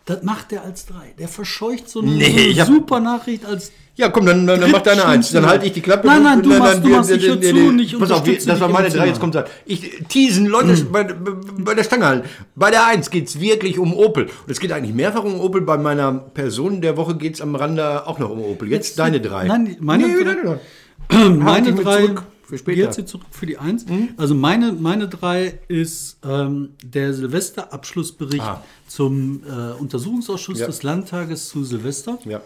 Das 0.07 0.23
macht 0.23 0.51
der 0.51 0.63
als 0.65 0.85
drei. 0.85 1.15
Der 1.19 1.29
verscheucht 1.29 1.89
so 1.89 2.01
eine, 2.01 2.11
Nee, 2.11 2.25
so 2.25 2.31
eine 2.33 2.41
ich 2.43 2.61
hab- 2.61 2.67
super 2.69 3.01
Nachricht 3.01 3.45
als 3.47 3.73
Ja, 3.97 4.09
komm, 4.11 4.27
dann, 4.27 4.47
dann, 4.47 4.61
dann 4.61 4.71
mach 4.71 4.83
deine 4.83 5.05
Eins. 5.07 5.31
Dann 5.31 5.47
halte 5.47 5.65
ich 5.67 5.73
die 5.73 5.81
Klappe. 5.81 6.07
Nein, 6.07 6.23
nein, 6.23 6.43
du 6.43 6.51
Dann- 6.51 6.59
machst- 6.59 6.75
dann- 6.75 6.83
du 6.83 6.89
machst, 6.91 7.11
ich 7.11 7.27
hör 7.27 7.41
zu 7.41 7.57
und 7.69 7.79
ich 7.79 7.99
Pass 7.99 8.11
auf, 8.11 8.23
das 8.25 8.61
war 8.61 8.69
meine 8.69 8.89
drei. 8.91 9.07
Jetzt 9.07 9.19
emotional. 9.19 9.21
kommt 9.21 9.35
das. 9.37 9.51
Ich 9.65 10.05
teasen, 10.09 10.47
Leute, 10.47 10.75
bei, 10.93 11.05
bei 11.05 11.75
der 11.75 11.85
Stange 11.85 12.07
halten. 12.07 12.29
Bei 12.57 12.71
der 12.71 12.87
Eins 12.87 13.09
geht 13.09 13.29
es 13.29 13.41
wirklich 13.41 13.79
um 13.79 13.95
Opel. 13.95 14.25
Und 14.25 14.51
es 14.51 14.61
geht 14.61 14.73
eigentlich 14.73 14.95
mehrfach 14.95 15.25
um 15.25 15.41
Opel. 15.41 15.63
Bei 15.63 15.79
meiner 15.79 16.13
Person 16.13 16.83
der 16.83 16.97
Woche 16.99 17.15
geht 17.17 17.35
es 17.35 17.41
am 17.41 17.55
Rande 17.55 18.07
auch 18.07 18.19
noch 18.19 18.31
um 18.31 18.41
Opel. 18.43 18.69
Jetzt, 18.71 18.99
deine 18.99 19.21
drei. 19.21 19.47
Nein, 19.47 19.77
meine 19.81 20.07
nee, 20.09 20.23
drei- 20.23 20.35
deine 20.35 20.43
drei. 20.43 21.29
meine 21.31 21.73
drei, 21.75 22.03
zurück 22.03 22.23
für 22.47 22.59
später. 22.59 22.83
Jetzt 22.83 23.09
zurück 23.09 23.27
für 23.31 23.47
die 23.47 23.59
Eins. 23.59 23.87
Also 24.17 24.35
meine, 24.35 24.73
meine 24.73 25.09
drei 25.09 25.59
ist 25.69 26.19
ähm, 26.25 26.71
der 26.85 27.15
Silvesterabschlussbericht 27.15 28.43
Ah. 28.43 28.63
zum 28.87 29.43
äh, 29.45 29.73
Untersuchungsausschuss 29.81 30.61
Ja. 30.61 30.67
des 30.67 30.83
Landtages 30.83 31.49
zu 31.49 31.65
Silvester. 31.65 32.19
Ja. 32.25 32.41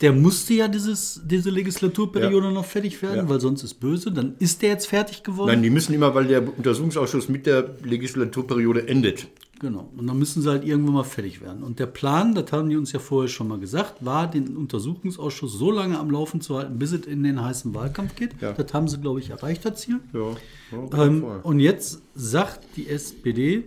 Der 0.00 0.12
musste 0.12 0.54
ja 0.54 0.66
dieses, 0.68 1.20
diese 1.24 1.50
Legislaturperiode 1.50 2.46
Ja. 2.46 2.52
noch 2.52 2.64
fertig 2.64 3.02
werden, 3.02 3.16
Ja. 3.16 3.28
weil 3.28 3.40
sonst 3.40 3.62
ist 3.62 3.74
böse. 3.74 4.10
Dann 4.10 4.34
ist 4.38 4.62
der 4.62 4.70
jetzt 4.70 4.86
fertig 4.86 5.22
geworden. 5.22 5.48
Nein, 5.48 5.62
die 5.62 5.70
müssen 5.70 5.92
immer, 5.92 6.14
weil 6.14 6.26
der 6.26 6.42
Untersuchungsausschuss 6.56 7.28
mit 7.28 7.44
der 7.46 7.76
Legislaturperiode 7.84 8.88
endet. 8.88 9.26
Genau. 9.60 9.90
Und 9.94 10.06
dann 10.06 10.18
müssen 10.18 10.40
sie 10.42 10.48
halt 10.48 10.64
irgendwann 10.64 10.94
mal 10.94 11.04
fertig 11.04 11.42
werden. 11.42 11.62
Und 11.62 11.78
der 11.78 11.86
Plan, 11.86 12.34
das 12.34 12.50
haben 12.50 12.70
die 12.70 12.76
uns 12.76 12.92
ja 12.92 12.98
vorher 12.98 13.28
schon 13.28 13.46
mal 13.46 13.58
gesagt, 13.58 14.02
war, 14.04 14.28
den 14.28 14.56
Untersuchungsausschuss 14.56 15.52
so 15.52 15.70
lange 15.70 15.98
am 15.98 16.10
Laufen 16.10 16.40
zu 16.40 16.56
halten, 16.56 16.78
bis 16.78 16.92
es 16.92 17.06
in 17.06 17.22
den 17.22 17.42
heißen 17.42 17.74
Wahlkampf 17.74 18.16
geht. 18.16 18.40
Ja. 18.40 18.52
Das 18.52 18.72
haben 18.72 18.88
sie, 18.88 18.98
glaube 18.98 19.20
ich, 19.20 19.28
erreicht, 19.28 19.64
das 19.66 19.82
Ziel. 19.82 20.00
Ja, 20.14 20.30
ja 20.72 21.04
Ähm, 21.04 21.20
voll. 21.20 21.40
und 21.42 21.60
jetzt 21.60 22.00
sagt 22.14 22.60
die 22.76 22.88
SPD, 22.88 23.64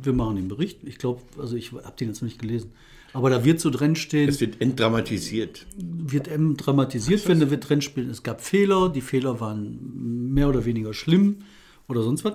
wir 0.00 0.12
machen 0.12 0.36
den 0.36 0.46
Bericht. 0.48 0.78
Ich 0.84 0.98
glaube, 0.98 1.22
also 1.38 1.56
ich 1.56 1.72
habe 1.72 1.94
den 1.98 2.08
jetzt 2.08 2.22
noch 2.22 2.28
nicht 2.28 2.40
gelesen. 2.40 2.70
Aber 3.12 3.30
da 3.30 3.44
wird 3.44 3.58
so 3.60 3.70
drin 3.70 3.96
stehen, 3.96 4.28
es 4.28 4.40
wird 4.40 4.60
entdramatisiert. 4.60 5.66
wird 5.76 6.28
M 6.28 6.56
dramatisiert, 6.56 7.26
wenn 7.28 7.40
da 7.40 7.50
wird 7.50 7.68
drin 7.68 7.80
stehen, 7.80 8.10
es 8.10 8.22
gab 8.22 8.40
Fehler, 8.40 8.88
die 8.90 9.00
Fehler 9.00 9.40
waren 9.40 10.32
mehr 10.34 10.48
oder 10.48 10.64
weniger 10.64 10.94
schlimm 10.94 11.38
oder 11.88 12.02
sonst 12.02 12.24
was. 12.24 12.34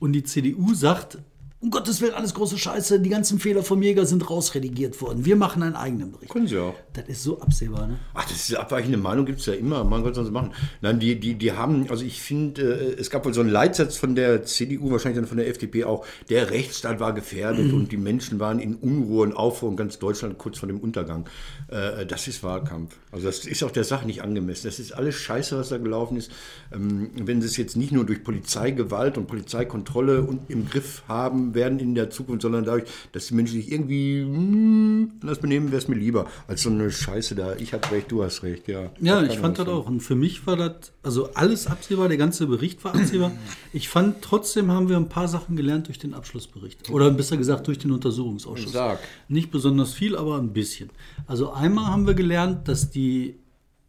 Und 0.00 0.12
die 0.12 0.22
CDU 0.24 0.74
sagt, 0.74 1.18
um 1.64 1.70
Gottes 1.70 2.02
Willen, 2.02 2.12
alles 2.12 2.34
große 2.34 2.58
Scheiße, 2.58 3.00
die 3.00 3.08
ganzen 3.08 3.38
Fehler 3.38 3.62
vom 3.62 3.80
Jäger 3.80 4.04
sind 4.04 4.28
rausredigiert 4.28 5.00
worden. 5.00 5.24
Wir 5.24 5.34
machen 5.34 5.62
einen 5.62 5.76
eigenen 5.76 6.12
Bericht. 6.12 6.30
Können 6.30 6.46
sie 6.46 6.58
auch. 6.58 6.74
Das 6.92 7.08
ist 7.08 7.22
so 7.22 7.40
absehbar, 7.40 7.86
ne? 7.86 7.98
Ach, 8.12 8.24
das 8.24 8.50
ist 8.50 8.54
abweichende 8.54 8.98
Meinung, 8.98 9.24
gibt 9.24 9.40
es 9.40 9.46
ja 9.46 9.54
immer. 9.54 9.82
Man 9.82 10.02
Gott, 10.02 10.14
sonst 10.14 10.30
machen. 10.30 10.52
Nein, 10.82 11.00
die, 11.00 11.18
die, 11.18 11.36
die 11.36 11.52
haben, 11.52 11.88
also 11.88 12.04
ich 12.04 12.20
finde, 12.20 12.62
äh, 12.62 13.00
es 13.00 13.08
gab 13.08 13.24
wohl 13.24 13.32
so 13.32 13.40
einen 13.40 13.48
Leitsatz 13.48 13.96
von 13.96 14.14
der 14.14 14.44
CDU, 14.44 14.90
wahrscheinlich 14.90 15.18
dann 15.18 15.26
von 15.26 15.38
der 15.38 15.48
FDP 15.48 15.84
auch, 15.84 16.04
der 16.28 16.50
Rechtsstaat 16.50 17.00
war 17.00 17.14
gefährdet 17.14 17.72
und 17.72 17.90
die 17.90 17.96
Menschen 17.96 18.38
waren 18.40 18.58
in 18.58 18.74
Unruhe 18.74 19.22
und 19.22 19.32
Aufruhr 19.32 19.70
in 19.70 19.76
ganz 19.76 19.98
Deutschland 19.98 20.36
kurz 20.36 20.58
vor 20.58 20.66
dem 20.66 20.80
Untergang. 20.80 21.26
Äh, 21.68 22.04
das 22.04 22.28
ist 22.28 22.42
Wahlkampf. 22.42 22.94
Also 23.10 23.26
das 23.26 23.46
ist 23.46 23.62
auch 23.64 23.70
der 23.70 23.84
Sache 23.84 24.06
nicht 24.06 24.20
angemessen. 24.20 24.66
Das 24.66 24.78
ist 24.78 24.92
alles 24.92 25.14
Scheiße, 25.14 25.56
was 25.56 25.70
da 25.70 25.78
gelaufen 25.78 26.18
ist. 26.18 26.30
Ähm, 26.74 27.10
wenn 27.14 27.40
sie 27.40 27.46
es 27.46 27.56
jetzt 27.56 27.74
nicht 27.74 27.90
nur 27.90 28.04
durch 28.04 28.22
Polizeigewalt 28.22 29.16
und 29.16 29.28
Polizeikontrolle 29.28 30.24
und 30.24 30.50
im 30.50 30.68
Griff 30.68 31.04
haben 31.08 31.53
werden 31.54 31.78
in 31.78 31.94
der 31.94 32.10
Zukunft, 32.10 32.42
sondern 32.42 32.64
dadurch, 32.64 32.84
dass 33.12 33.26
die 33.28 33.34
Menschen 33.34 33.54
sich 33.54 33.70
irgendwie 33.70 34.22
hm, 34.22 35.12
anders 35.20 35.38
benehmen, 35.38 35.68
wäre 35.68 35.78
es 35.78 35.88
mir 35.88 35.96
lieber, 35.96 36.26
als 36.48 36.62
so 36.62 36.70
eine 36.70 36.90
Scheiße 36.90 37.34
da. 37.34 37.56
Ich 37.56 37.72
habe 37.72 37.90
recht, 37.90 38.10
du 38.10 38.22
hast 38.22 38.42
recht, 38.42 38.68
ja. 38.68 38.90
Ja, 39.00 39.22
ich 39.22 39.38
fand 39.38 39.58
das 39.58 39.66
sein. 39.66 39.74
auch. 39.74 39.86
Und 39.86 40.00
für 40.00 40.14
mich 40.14 40.46
war 40.46 40.56
das, 40.56 40.92
also 41.02 41.32
alles 41.34 41.66
absehbar, 41.66 42.08
der 42.08 42.16
ganze 42.16 42.46
Bericht 42.46 42.84
war 42.84 42.94
absehbar. 42.94 43.32
Ich 43.72 43.88
fand, 43.88 44.22
trotzdem 44.22 44.70
haben 44.70 44.88
wir 44.88 44.96
ein 44.96 45.08
paar 45.08 45.26
Sachen 45.26 45.56
gelernt 45.56 45.88
durch 45.88 45.98
den 45.98 46.14
Abschlussbericht. 46.14 46.90
Oder 46.90 47.10
besser 47.10 47.36
gesagt 47.36 47.66
durch 47.66 47.78
den 47.78 47.90
Untersuchungsausschuss. 47.90 48.72
Sag. 48.72 49.00
Nicht 49.28 49.50
besonders 49.50 49.94
viel, 49.94 50.16
aber 50.16 50.38
ein 50.38 50.52
bisschen. 50.52 50.90
Also 51.26 51.52
einmal 51.52 51.86
haben 51.86 52.06
wir 52.06 52.14
gelernt, 52.14 52.68
dass 52.68 52.90
die, 52.90 53.34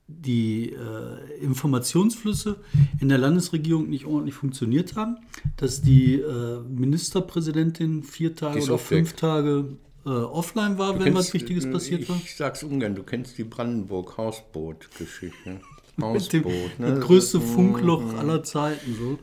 die 0.08 0.70
äh, 0.72 1.44
Informationsflüsse 1.44 2.58
in 3.00 3.10
der 3.10 3.18
Landesregierung 3.18 3.90
nicht 3.90 4.06
ordentlich 4.06 4.36
funktioniert 4.36 4.96
haben, 4.96 5.18
dass 5.58 5.82
die 5.82 6.20
äh, 6.22 6.60
Ministerpräsidentin 6.62 8.04
vier 8.04 8.36
Tage 8.36 8.62
oder 8.62 8.76
oft 8.76 8.92
weg. 8.92 9.00
fünf 9.00 9.14
Tage 9.14 9.78
äh, 10.06 10.10
offline 10.10 10.78
war, 10.78 11.00
wenn 11.00 11.16
was 11.16 11.32
Kennst- 11.32 11.34
Wichtiges 11.34 11.66
äh, 11.66 11.72
passiert 11.72 12.08
war. 12.08 12.18
Ich 12.24 12.36
sag's 12.36 12.62
ungern, 12.64 12.94
du 12.94 13.02
kennst 13.04 13.36
die 13.38 13.44
Brandenburg-Hausboot-Geschichte. 13.46 15.60
Mit 15.98 16.34
dem, 16.34 16.44
Hausboot, 16.44 16.72
das 16.78 16.90
ne? 16.90 17.00
größte 17.00 17.40
Funkloch 17.40 18.18
aller 18.18 18.44
Zeiten. 18.44 18.96
So. 18.96 19.18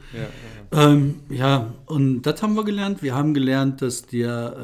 Ja, 0.72 0.90
ähm, 0.90 1.16
ja 1.28 1.74
und 1.84 2.22
das 2.22 2.42
haben 2.42 2.54
wir 2.54 2.64
gelernt. 2.64 3.02
Wir 3.02 3.14
haben 3.14 3.34
gelernt, 3.34 3.82
dass 3.82 4.06
der 4.06 4.56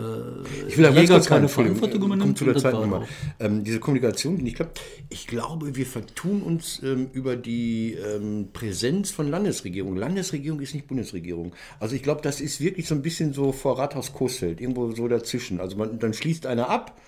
äh, 0.43 0.69
Ich 0.69 0.79
will 0.79 0.85
ganz 0.85 0.97
Jäger 0.97 1.15
kurz 1.15 1.27
keine 1.27 1.49
Verantwortung 1.49 2.01
kommt 2.01 2.15
übernimmt. 2.15 2.39
zu 2.39 2.45
der 2.47 2.73
Nummer. 2.73 2.97
auch. 2.99 3.09
Ähm, 3.39 3.63
diese 3.63 3.79
Kommunikation, 3.79 4.39
die 4.39 4.43
nicht 4.43 4.57
klappt. 4.57 4.81
Ich 5.11 5.27
glaube, 5.27 5.77
wir 5.77 5.85
vertun 5.85 6.43
uns 6.43 6.83
ähm, 6.83 7.09
über 7.13 7.37
die 7.37 7.93
ähm, 7.93 8.49
Präsenz 8.55 9.11
von 9.11 9.29
Landesregierung. 9.29 9.97
Landesregierung 9.97 10.61
ist 10.61 10.75
nicht 10.75 10.87
Bundesregierung. 10.87 11.53
Also 11.79 11.95
ich 11.95 12.03
glaube, 12.03 12.23
das 12.23 12.41
ist 12.41 12.61
wirklich 12.61 12.89
so 12.89 12.95
ein 12.95 13.03
bisschen 13.03 13.35
so 13.35 13.53
vor 13.53 13.79
Rathaus 13.79 14.15
Coesfeld, 14.15 14.63
irgendwo 14.63 14.93
so 14.93 15.09
dazwischen. 15.09 15.61
Also 15.61 15.77
man, 15.77 15.99
dann 15.99 16.15
schließt 16.15 16.47
einer 16.47 16.71
ab 16.71 16.99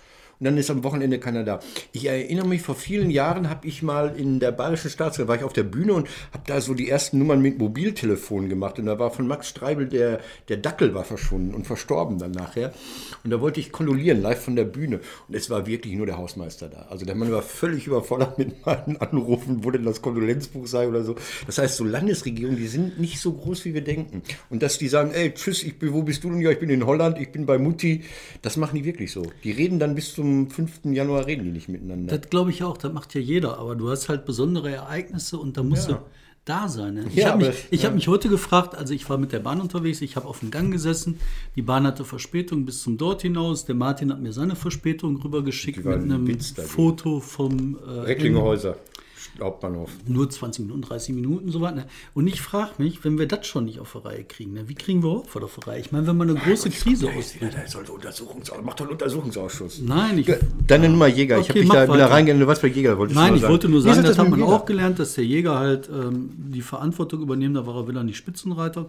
und 0.41 0.45
dann 0.45 0.57
ist 0.57 0.71
am 0.71 0.83
Wochenende 0.83 1.19
keiner 1.19 1.43
da. 1.43 1.59
Ich 1.91 2.05
erinnere 2.05 2.47
mich, 2.47 2.63
vor 2.63 2.73
vielen 2.73 3.11
Jahren 3.11 3.47
habe 3.47 3.67
ich 3.67 3.83
mal 3.83 4.15
in 4.17 4.39
der 4.39 4.51
Bayerischen 4.51 4.89
Staatsgalerie, 4.89 5.27
war 5.29 5.35
ich 5.35 5.43
auf 5.43 5.53
der 5.53 5.61
Bühne 5.61 5.93
und 5.93 6.07
habe 6.33 6.43
da 6.47 6.59
so 6.61 6.73
die 6.73 6.89
ersten 6.89 7.19
Nummern 7.19 7.43
mit 7.43 7.59
Mobiltelefon 7.59 8.49
gemacht 8.49 8.79
und 8.79 8.87
da 8.87 8.97
war 8.97 9.11
von 9.11 9.27
Max 9.27 9.49
Streibel 9.49 9.87
der, 9.87 10.19
der 10.49 10.57
Dackel 10.57 10.95
war 10.95 11.03
verschwunden 11.03 11.53
und 11.53 11.67
verstorben 11.67 12.17
dann 12.17 12.31
nachher 12.31 12.73
und 13.23 13.29
da 13.29 13.39
wollte 13.39 13.59
ich 13.59 13.71
kondolieren, 13.71 14.19
live 14.19 14.41
von 14.41 14.55
der 14.55 14.63
Bühne 14.63 15.01
und 15.27 15.35
es 15.35 15.51
war 15.51 15.67
wirklich 15.67 15.93
nur 15.93 16.07
der 16.07 16.17
Hausmeister 16.17 16.69
da. 16.69 16.87
Also 16.89 17.05
der 17.05 17.13
Mann 17.13 17.31
war 17.31 17.43
völlig 17.43 17.85
überfordert 17.85 18.37
mit 18.39 18.65
meinen 18.65 18.97
Anrufen, 18.97 19.63
wo 19.63 19.69
denn 19.69 19.85
das 19.85 20.01
Kondolenzbuch 20.01 20.65
sei 20.65 20.87
oder 20.87 21.03
so. 21.03 21.17
Das 21.45 21.59
heißt, 21.59 21.77
so 21.77 21.83
Landesregierungen, 21.83 22.57
die 22.57 22.67
sind 22.67 22.99
nicht 22.99 23.19
so 23.19 23.33
groß, 23.33 23.63
wie 23.65 23.75
wir 23.75 23.83
denken. 23.83 24.23
Und 24.49 24.63
dass 24.63 24.79
die 24.79 24.87
sagen, 24.87 25.11
ey, 25.11 25.35
tschüss, 25.35 25.61
ich 25.61 25.77
bin, 25.77 25.93
wo 25.93 26.01
bist 26.01 26.23
du 26.23 26.31
denn? 26.31 26.41
Ja, 26.41 26.49
ich 26.49 26.59
bin 26.59 26.71
in 26.71 26.87
Holland, 26.87 27.19
ich 27.19 27.31
bin 27.31 27.45
bei 27.45 27.59
Mutti. 27.59 28.03
Das 28.41 28.57
machen 28.57 28.75
die 28.75 28.85
wirklich 28.85 29.11
so. 29.11 29.31
Die 29.43 29.51
reden 29.51 29.77
dann 29.77 29.93
bis 29.93 30.15
zum 30.15 30.30
5. 30.49 30.81
Januar, 30.85 31.25
reden 31.27 31.43
die 31.45 31.51
nicht 31.51 31.69
miteinander. 31.69 32.17
Das 32.17 32.29
glaube 32.29 32.49
ich 32.51 32.63
auch, 32.63 32.77
das 32.77 32.91
macht 32.93 33.13
ja 33.15 33.21
jeder. 33.21 33.57
Aber 33.59 33.75
du 33.75 33.89
hast 33.89 34.09
halt 34.09 34.25
besondere 34.25 34.71
Ereignisse 34.71 35.37
und 35.37 35.57
da 35.57 35.63
musst 35.63 35.89
Ja. 35.89 35.95
du 35.95 36.01
da 36.45 36.67
sein. 36.69 36.95
Ne? 36.95 37.05
Ich 37.09 37.15
Ja, 37.17 37.29
habe 37.33 37.45
mich, 37.47 37.55
ich 37.69 37.83
ja. 37.83 37.89
hab 37.89 37.95
mich 37.95 38.07
heute 38.07 38.27
gefragt, 38.27 38.75
also 38.75 38.93
ich 38.93 39.07
war 39.09 39.17
mit 39.19 39.31
der 39.31 39.39
Bahn 39.39 39.61
unterwegs, 39.61 40.01
ich 40.01 40.15
habe 40.15 40.27
auf 40.27 40.39
dem 40.39 40.49
Gang 40.49 40.71
gesessen, 40.71 41.19
die 41.55 41.61
Bahn 41.61 41.85
hatte 41.85 42.03
Verspätung 42.03 42.65
bis 42.65 42.81
zum 42.81 42.97
dort 42.97 43.21
hinaus. 43.21 43.65
Der 43.65 43.75
Martin 43.75 44.11
hat 44.11 44.21
mir 44.21 44.33
seine 44.33 44.55
Verspätung 44.55 45.17
rübergeschickt 45.21 45.85
mit 45.85 46.01
einem. 46.01 46.39
Foto 46.39 47.19
vom 47.19 47.77
äh, 47.85 47.89
Recklinger 48.01 48.41
Häuser, 48.41 48.75
Hauptbahnhof. 49.39 49.89
nur 50.07 50.29
20 50.29 50.65
Minuten, 50.65 50.81
30 50.81 51.15
Minuten, 51.15 51.51
so 51.51 51.61
was. 51.61 51.73
Ne? 51.73 51.85
Und 52.13 52.27
ich 52.27 52.41
frage 52.41 52.71
mich, 52.77 53.03
wenn 53.03 53.17
wir 53.17 53.27
das 53.27 53.47
schon 53.47 53.65
nicht 53.65 53.79
auf 53.79 53.91
der 53.93 54.05
Reihe 54.05 54.23
kriegen, 54.23 54.53
ne? 54.53 54.67
wie 54.67 54.75
kriegen 54.75 55.03
wir 55.03 55.23
was 55.33 55.43
auf 55.43 55.55
der 55.59 55.67
Reihe? 55.73 55.79
Ich 55.81 55.91
meine, 55.91 56.05
wenn 56.07 56.17
man 56.17 56.29
eine 56.29 56.39
große 56.39 56.69
Krise 56.69 57.05
Ja, 57.07 57.11
ist 57.13 57.35
ausbricht. 57.35 57.53
da 57.57 57.67
soll 57.67 57.85
so 57.85 57.93
Untersuchungsausschuss, 57.93 58.65
macht 58.65 58.79
doch 58.79 58.85
einen 58.85 58.91
Untersuchungsausschuss. 58.93 59.81
Nein, 59.81 60.17
ich, 60.19 60.31
Deine 60.67 60.89
Nummer 60.89 61.07
Jäger. 61.07 61.37
ich 61.39 61.43
Okay, 61.43 61.49
habe 61.49 61.59
dich 61.59 61.67
mach 61.69 61.75
da 61.75 61.83
wieder 61.83 61.93
weiter. 61.93 62.11
reingehen, 62.11 62.39
du 62.39 62.47
warst 62.47 62.61
bei 62.61 62.67
Jäger, 62.67 62.97
wolltest 62.97 63.17
du 63.17 63.21
Nein, 63.21 63.33
mal 63.33 63.37
ich 63.37 63.47
wollte 63.47 63.69
nur 63.69 63.81
sagen, 63.81 63.99
ist 63.99 64.09
das, 64.09 64.17
hat 64.17 64.29
man 64.29 64.39
Jäger? 64.39 64.51
auch 64.53 64.65
gelernt, 64.65 64.99
dass 64.99 65.13
der 65.13 65.25
Jäger 65.25 65.57
halt 65.59 65.89
ähm, 65.89 66.31
die 66.37 66.61
Verantwortung 66.61 67.21
übernehmen, 67.21 67.53
da 67.55 67.65
war 67.65 67.75
er 67.75 67.87
wieder 67.87 68.03
nicht 68.03 68.17
Spitzenreiter. 68.17 68.87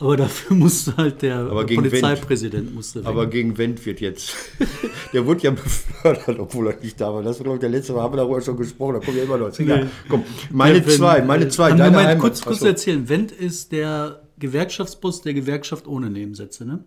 Aber 0.00 0.16
dafür 0.16 0.56
musste 0.56 0.96
halt 0.96 1.22
der 1.22 1.36
Aber 1.36 1.64
Polizeipräsident 1.66 2.74
musste 2.74 3.00
weg. 3.00 3.06
Aber 3.06 3.26
gegen 3.26 3.56
Wendt 3.58 3.84
wird 3.86 4.00
jetzt. 4.00 4.34
der 5.12 5.26
wurde 5.26 5.42
ja 5.42 5.50
befördert, 5.52 6.38
obwohl 6.38 6.68
er 6.68 6.80
nicht 6.80 7.00
da 7.00 7.12
war. 7.12 7.22
Das 7.22 7.38
war, 7.38 7.44
glaube 7.44 7.56
ich, 7.56 7.60
der 7.60 7.70
letzte 7.70 7.92
Mal, 7.92 8.02
haben 8.02 8.12
wir 8.14 8.18
darüber 8.18 8.40
schon 8.40 8.56
gesprochen, 8.56 8.94
da 8.94 9.00
kommt 9.00 9.16
ja 9.16 9.24
immer 9.24 9.34
Egal. 9.58 9.84
Nee. 9.84 9.90
Komm, 10.08 10.24
meine 10.50 10.84
Wenn- 10.84 10.92
zwei, 10.92 11.22
meine 11.22 11.48
zwei, 11.48 11.70
deine 11.72 11.96
mal 11.96 12.06
Heimat. 12.06 12.18
kurz, 12.20 12.42
kurz 12.42 12.62
erzählen. 12.62 13.08
Wendt 13.08 13.32
ist 13.32 13.72
der 13.72 14.22
Gewerkschaftsboss 14.38 15.22
der 15.22 15.34
Gewerkschaft 15.34 15.86
ohne 15.86 16.10
Nebensätze, 16.10 16.64
ne? 16.66 16.84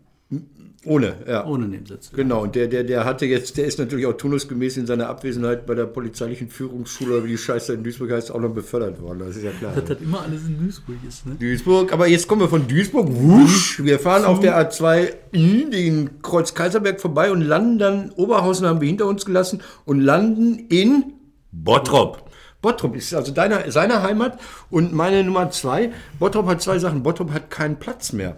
Ohne, 0.87 1.15
ja. 1.27 1.45
Ohne 1.45 1.67
Nebensätze. 1.67 2.15
Genau, 2.15 2.43
und 2.43 2.55
der, 2.55 2.67
der, 2.67 2.83
der 2.83 3.03
hatte 3.03 3.25
jetzt, 3.25 3.57
der 3.57 3.65
ist 3.65 3.77
natürlich 3.77 4.05
auch 4.05 4.13
turnusgemäß 4.13 4.77
in 4.77 4.87
seiner 4.87 5.09
Abwesenheit 5.09 5.65
bei 5.65 5.75
der 5.75 5.85
polizeilichen 5.85 6.49
Führungsschule, 6.49 7.23
wie 7.25 7.29
die 7.29 7.37
Scheiße 7.37 7.73
in 7.73 7.83
Duisburg 7.83 8.11
heißt, 8.11 8.31
auch 8.31 8.39
noch 8.39 8.53
befördert 8.53 9.01
worden. 9.01 9.19
Das 9.19 9.35
ist 9.35 9.43
ja 9.43 9.51
klar. 9.51 9.73
Das 9.75 9.89
hat 9.89 10.01
immer 10.01 10.21
alles 10.21 10.45
in 10.47 10.57
Duisburg 10.57 10.97
ist, 11.07 11.25
ne? 11.25 11.35
Duisburg, 11.35 11.91
aber 11.91 12.07
jetzt 12.07 12.27
kommen 12.27 12.41
wir 12.41 12.47
von 12.47 12.67
Duisburg, 12.67 13.07
wusch, 13.09 13.83
wir 13.83 13.99
fahren 13.99 14.23
auf 14.23 14.39
der 14.39 14.57
A2 14.57 15.09
in 15.31 15.71
den 15.71 16.21
Kreuz 16.21 16.53
Kaiserberg 16.53 17.01
vorbei 17.01 17.31
und 17.31 17.41
landen 17.41 17.79
dann, 17.79 18.11
Oberhausen 18.11 18.65
haben 18.65 18.79
wir 18.79 18.87
hinter 18.87 19.07
uns 19.07 19.25
gelassen 19.25 19.61
und 19.85 19.99
landen 19.99 20.67
in 20.69 21.13
Bottrop. 21.51 22.29
Bottrop 22.61 22.95
ist 22.95 23.13
also 23.13 23.31
deine, 23.33 23.71
seine 23.71 24.03
Heimat 24.03 24.39
und 24.69 24.93
meine 24.93 25.23
Nummer 25.23 25.51
zwei. 25.51 25.91
Bottrop 26.17 26.47
hat 26.47 26.61
zwei 26.61 26.79
Sachen. 26.79 27.03
Bottrop 27.03 27.31
hat 27.31 27.51
keinen 27.51 27.77
Platz 27.77 28.13
mehr. 28.13 28.37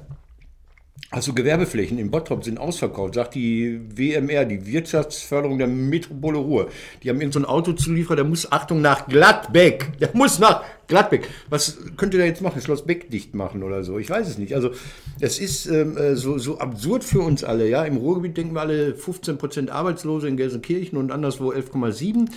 Also 1.12 1.34
Gewerbeflächen 1.34 1.98
in 1.98 2.12
Bottrop 2.12 2.44
sind 2.44 2.60
ausverkauft, 2.60 3.16
sagt 3.16 3.34
die 3.34 3.82
WMR, 3.96 4.46
die 4.46 4.64
Wirtschaftsförderung 4.68 5.58
der 5.58 5.68
Metropole 5.68 6.38
Ruhr. 6.38 6.70
Die 7.02 7.10
haben 7.10 7.20
irgendeinen 7.20 7.46
so 7.46 7.50
Autozulieferer, 7.50 8.18
der 8.18 8.26
muss, 8.26 8.52
Achtung, 8.52 8.82
nach 8.82 9.08
Gladbeck. 9.08 9.98
Der 10.00 10.12
muss 10.14 10.38
nach 10.38 10.64
Gladbeck. 10.90 11.30
Was 11.50 11.78
könnt 11.98 12.14
ihr 12.16 12.20
da 12.20 12.26
jetzt 12.26 12.42
machen? 12.42 12.62
Schloss 12.62 12.84
Beck 12.84 13.12
dicht 13.12 13.36
machen 13.36 13.62
oder 13.62 13.84
so? 13.84 14.00
Ich 14.00 14.10
weiß 14.10 14.28
es 14.28 14.40
nicht. 14.40 14.56
Also 14.56 14.72
es 15.20 15.40
ist 15.40 15.68
ähm, 15.68 15.96
äh, 15.96 16.16
so, 16.16 16.40
so 16.40 16.58
absurd 16.58 17.04
für 17.04 17.22
uns 17.22 17.44
alle. 17.44 17.70
Ja, 17.70 17.84
Im 17.86 17.98
Ruhrgebiet 17.98 18.36
denken 18.36 18.56
wir 18.56 18.62
alle 18.62 18.94
15% 18.94 19.70
Arbeitslose, 19.70 20.28
in 20.28 20.36
Gelsenkirchen 20.36 20.98
und 20.98 21.12
anderswo 21.12 21.52
11,7. 21.52 22.30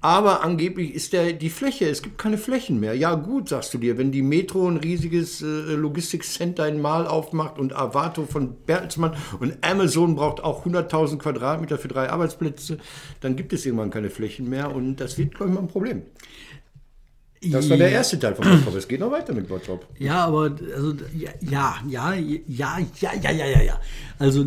Aber 0.00 0.44
angeblich 0.44 0.94
ist 0.94 1.14
der, 1.14 1.32
die 1.32 1.50
Fläche, 1.50 1.88
es 1.88 2.00
gibt 2.00 2.16
keine 2.16 2.38
Flächen 2.38 2.78
mehr. 2.78 2.94
Ja 2.94 3.16
gut, 3.16 3.48
sagst 3.48 3.74
du 3.74 3.78
dir, 3.78 3.98
wenn 3.98 4.12
die 4.12 4.22
Metro 4.22 4.68
ein 4.68 4.76
riesiges 4.76 5.42
äh, 5.42 5.46
Logistikcenter 5.46 6.68
in 6.68 6.80
Mal 6.80 7.08
aufmacht 7.08 7.58
und 7.58 7.74
Avato 7.74 8.24
von 8.24 8.54
Bertelsmann 8.66 9.16
und 9.40 9.58
Amazon 9.62 10.14
braucht 10.14 10.44
auch 10.44 10.64
100.000 10.64 11.18
Quadratmeter 11.18 11.76
für 11.76 11.88
drei 11.88 12.08
Arbeitsplätze, 12.08 12.78
dann 13.20 13.34
gibt 13.34 13.52
es 13.52 13.66
irgendwann 13.66 13.90
keine 13.90 14.10
Flächen 14.10 14.48
mehr 14.48 14.72
und 14.72 14.96
das 14.96 15.18
wird, 15.18 15.34
glaube 15.34 15.50
ich, 15.50 15.54
mal 15.56 15.62
ein 15.62 15.68
Problem. 15.68 16.02
Das 17.42 17.68
war 17.68 17.76
der 17.76 17.90
erste 17.90 18.18
Teil 18.18 18.34
von 18.34 18.44
Bottrop. 18.48 18.74
Es 18.76 18.88
geht 18.88 19.00
noch 19.00 19.10
weiter 19.10 19.34
mit 19.34 19.48
Bottrop. 19.48 19.86
Ja, 19.98 20.26
aber 20.26 20.56
also 20.74 20.94
ja, 21.14 21.30
ja, 21.40 21.76
ja, 21.88 22.14
ja, 22.14 22.78
ja, 23.00 23.12
ja, 23.14 23.32
ja, 23.32 23.62
ja. 23.62 23.80
Also 24.18 24.46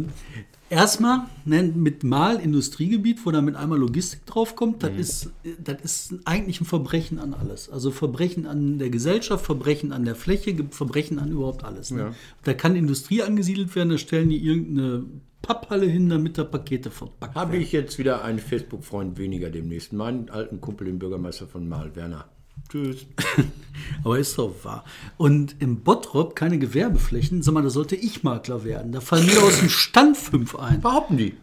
erstmal 0.70 1.22
ne, 1.46 1.64
mit 1.64 2.04
mal 2.04 2.40
Industriegebiet, 2.40 3.26
wo 3.26 3.32
da 3.32 3.42
mit 3.42 3.56
einmal 3.56 3.80
Logistik 3.80 4.26
draufkommt, 4.26 4.84
das 4.84 4.92
mhm. 4.92 5.00
ist 5.00 5.30
das 5.64 5.82
ist 5.84 6.14
eigentlich 6.26 6.62
ein 6.62 6.66
Verbrechen 6.66 7.20
an 7.20 7.34
alles. 7.34 7.70
Also 7.70 7.92
Verbrechen 7.92 8.46
an 8.46 8.80
der 8.80 8.90
Gesellschaft, 8.90 9.46
Verbrechen 9.46 9.92
an 9.92 10.06
der 10.06 10.16
Fläche, 10.16 10.56
Verbrechen 10.72 11.20
an 11.20 11.32
überhaupt 11.32 11.64
alles. 11.64 11.92
Ne? 11.92 12.00
Ja. 12.00 12.14
Da 12.44 12.54
kann 12.54 12.76
Industrie 12.76 13.22
angesiedelt 13.22 13.76
werden, 13.76 13.90
da 13.90 13.98
stellen 13.98 14.30
die 14.30 14.44
irgendeine 14.44 15.06
Papphalle 15.42 15.86
hin, 15.86 16.10
damit 16.10 16.38
da 16.38 16.44
Pakete 16.44 16.92
verpackt 16.92 17.36
werden. 17.36 17.48
Habe 17.48 17.58
ich 17.58 17.72
jetzt 17.72 17.98
wieder 17.98 18.24
einen 18.24 18.40
Facebook-Freund 18.40 19.18
weniger 19.18 19.50
demnächst. 19.50 19.94
Meinen 19.94 20.30
alten 20.30 20.62
Kumpel, 20.62 20.86
den 20.86 21.00
Bürgermeister 21.00 21.48
von 21.48 21.68
Mal, 21.68 21.96
Werner. 21.96 22.26
Tschüss. 22.70 23.06
Aber 24.04 24.20
ist 24.20 24.38
doch 24.38 24.54
wahr. 24.64 24.84
Und 25.18 25.56
im 25.60 25.82
Bottrop 25.82 26.36
keine 26.36 26.60
Gewerbeflächen, 26.60 27.42
sag 27.42 27.54
mal, 27.54 27.64
da 27.64 27.70
sollte 27.70 27.96
ich 27.96 28.24
Makler 28.24 28.64
werden. 28.64 28.92
Da 28.92 29.02
fallen 29.02 29.26
mir 29.26 29.42
aus 29.42 29.60
dem 29.60 29.70
Stand 29.70 30.18
fünf 30.18 30.56
ein. 30.56 30.82
Behaupten 30.82 31.18
die. 31.18 31.36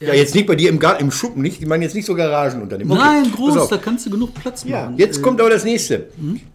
Ja, 0.00 0.14
jetzt 0.14 0.34
nicht 0.34 0.48
bei 0.48 0.56
dir 0.56 0.68
im 0.68 0.80
Garten, 0.80 1.04
im 1.04 1.10
Schuppen 1.12 1.42
nicht. 1.42 1.60
Die 1.60 1.66
meinen 1.66 1.82
jetzt 1.82 1.94
nicht 1.94 2.06
so 2.06 2.14
Garagenunternehmen. 2.16 2.90
Okay, 2.92 3.00
Nein, 3.00 3.30
groß, 3.30 3.68
da 3.68 3.76
kannst 3.76 4.04
du 4.06 4.10
genug 4.10 4.34
Platz 4.34 4.64
Ja, 4.64 4.84
machen. 4.86 4.98
jetzt 4.98 5.18
Äh, 5.18 5.22
kommt 5.22 5.40
aber 5.40 5.50
das 5.50 5.62
nächste. 5.64 6.08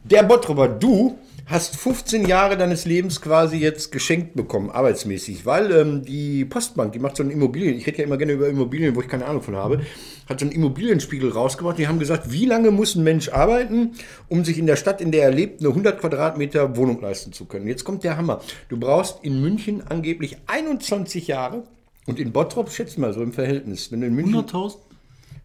Der 0.03 0.23
Bottroper, 0.23 0.67
du 0.67 1.17
hast 1.47 1.77
15 1.77 2.27
Jahre 2.27 2.57
deines 2.57 2.85
Lebens 2.85 3.21
quasi 3.21 3.57
jetzt 3.57 3.91
geschenkt 3.93 4.35
bekommen, 4.35 4.69
arbeitsmäßig, 4.69 5.45
weil 5.45 5.71
ähm, 5.71 6.03
die 6.03 6.43
Postbank, 6.43 6.91
die 6.91 6.99
macht 6.99 7.15
so 7.15 7.23
einen 7.23 7.31
Immobilien, 7.31 7.77
ich 7.77 7.87
rede 7.87 7.99
ja 7.99 8.03
immer 8.03 8.17
gerne 8.17 8.33
über 8.33 8.49
Immobilien, 8.49 8.95
wo 8.95 9.01
ich 9.01 9.07
keine 9.07 9.25
Ahnung 9.25 9.41
von 9.41 9.55
habe, 9.55 9.81
hat 10.27 10.41
so 10.41 10.45
einen 10.45 10.53
Immobilienspiegel 10.53 11.31
rausgebracht. 11.31 11.77
Die 11.77 11.87
haben 11.87 11.99
gesagt, 11.99 12.31
wie 12.31 12.45
lange 12.45 12.69
muss 12.71 12.95
ein 12.95 13.03
Mensch 13.03 13.29
arbeiten, 13.29 13.93
um 14.27 14.43
sich 14.43 14.57
in 14.57 14.67
der 14.67 14.75
Stadt, 14.75 14.99
in 14.99 15.11
der 15.11 15.23
er 15.23 15.31
lebt, 15.31 15.61
eine 15.61 15.69
100 15.69 15.99
Quadratmeter 16.01 16.75
Wohnung 16.75 17.01
leisten 17.01 17.31
zu 17.31 17.45
können. 17.45 17.65
Jetzt 17.65 17.85
kommt 17.85 18.03
der 18.03 18.17
Hammer. 18.17 18.41
Du 18.67 18.77
brauchst 18.77 19.23
in 19.23 19.41
München 19.41 19.81
angeblich 19.87 20.37
21 20.47 21.27
Jahre 21.27 21.63
und 22.05 22.19
in 22.19 22.33
Bottrop, 22.33 22.69
schätzt 22.71 22.97
mal 22.97 23.13
so 23.13 23.21
im 23.21 23.31
Verhältnis, 23.31 23.89
wenn 23.91 24.01
du 24.01 24.07
in 24.07 24.15
München 24.15 24.35
100.000, 24.35 24.75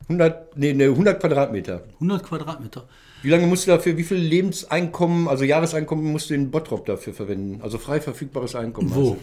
100, 0.08 0.56
nee, 0.56 0.72
ne, 0.72 0.86
100 0.86 1.20
Quadratmeter. 1.20 1.84
100 1.94 2.24
Quadratmeter. 2.24 2.88
Wie 3.22 3.28
lange 3.28 3.46
musst 3.46 3.66
du 3.66 3.70
dafür, 3.70 3.96
wie 3.96 4.02
viel 4.02 4.18
Lebenseinkommen, 4.18 5.28
also 5.28 5.44
Jahreseinkommen 5.44 6.10
musst 6.10 6.30
du 6.30 6.34
in 6.34 6.50
Bottrop 6.50 6.86
dafür 6.86 7.14
verwenden? 7.14 7.60
Also 7.62 7.78
frei 7.78 8.00
verfügbares 8.00 8.54
Einkommen. 8.54 8.92
Wo? 8.94 9.00
Also. 9.00 9.18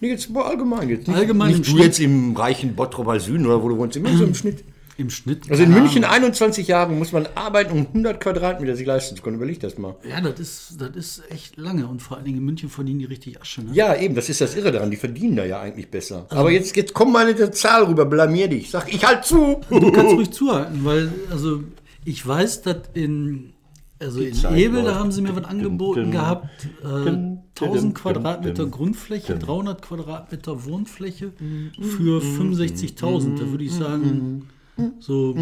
Nee, 0.00 0.10
jetzt 0.10 0.32
wo 0.34 0.40
allgemein 0.40 0.88
jetzt. 0.88 1.08
Nicht, 1.08 1.16
Allgemein 1.16 1.52
nicht 1.52 1.70
du 1.70 1.78
jetzt 1.78 2.00
im 2.00 2.36
reichen 2.36 2.74
Bottroper 2.74 3.18
Süden 3.20 3.46
oder 3.46 3.62
wo 3.62 3.68
du 3.68 3.78
wohnst, 3.78 3.96
immer 3.96 4.14
so 4.16 4.24
im 4.24 4.34
Schnitt. 4.34 4.64
Im 4.98 5.10
Schnitt. 5.10 5.50
Also 5.50 5.62
in 5.62 5.72
München 5.72 6.04
Ahnung. 6.04 6.28
21 6.28 6.68
Jahren 6.68 6.98
muss 6.98 7.12
man 7.12 7.28
arbeiten, 7.34 7.72
um 7.72 7.86
100 7.86 8.18
Quadratmeter 8.18 8.76
sich 8.76 8.86
leisten 8.86 9.14
zu 9.14 9.22
können. 9.22 9.36
Überleg 9.36 9.60
das 9.60 9.76
mal. 9.76 9.94
Ja, 10.08 10.22
das 10.22 10.40
ist, 10.40 10.76
das 10.78 10.96
ist 10.96 11.22
echt 11.30 11.58
lange. 11.58 11.86
Und 11.86 12.00
vor 12.00 12.16
allen 12.16 12.24
Dingen 12.24 12.38
in 12.38 12.44
München 12.44 12.70
verdienen 12.70 13.00
die 13.00 13.04
richtig 13.04 13.38
Asche. 13.38 13.62
Ne? 13.62 13.72
Ja, 13.74 13.94
eben, 13.94 14.14
das 14.14 14.30
ist 14.30 14.40
das 14.40 14.56
Irre 14.56 14.72
daran. 14.72 14.90
Die 14.90 14.96
verdienen 14.96 15.36
da 15.36 15.44
ja 15.44 15.60
eigentlich 15.60 15.90
besser. 15.90 16.24
Aber 16.30 16.50
jetzt, 16.50 16.74
jetzt 16.76 16.94
komm 16.94 17.12
mal 17.12 17.26
mit 17.26 17.38
der 17.38 17.52
Zahl 17.52 17.84
rüber, 17.84 18.06
blamier 18.06 18.48
dich. 18.48 18.70
Sag, 18.70 18.92
ich 18.92 19.04
halt 19.04 19.22
zu. 19.26 19.60
Du 19.68 19.92
kannst 19.92 20.14
ruhig 20.14 20.30
zuhalten, 20.30 20.82
weil, 20.82 21.12
also, 21.30 21.60
ich 22.06 22.26
weiß, 22.26 22.62
dass 22.62 22.76
in, 22.94 23.52
also 23.98 24.20
in 24.20 24.36
Ebel, 24.54 24.84
da 24.84 24.94
haben 24.94 25.10
sie 25.10 25.22
mir 25.22 25.34
was 25.34 25.44
angeboten 25.44 26.12
gehabt. 26.12 26.68
Äh, 26.82 27.04
dum, 27.04 27.38
1000 27.58 27.82
dum, 27.82 27.94
Quadratmeter 27.94 28.66
Grundfläche, 28.66 29.36
300 29.36 29.82
Quadratmeter 29.82 30.64
Wohnfläche 30.64 31.32
für 31.80 32.20
65.000. 32.20 33.38
Da 33.38 33.50
würde 33.50 33.64
ich 33.64 33.72
sagen, 33.72 34.48
So 35.00 35.34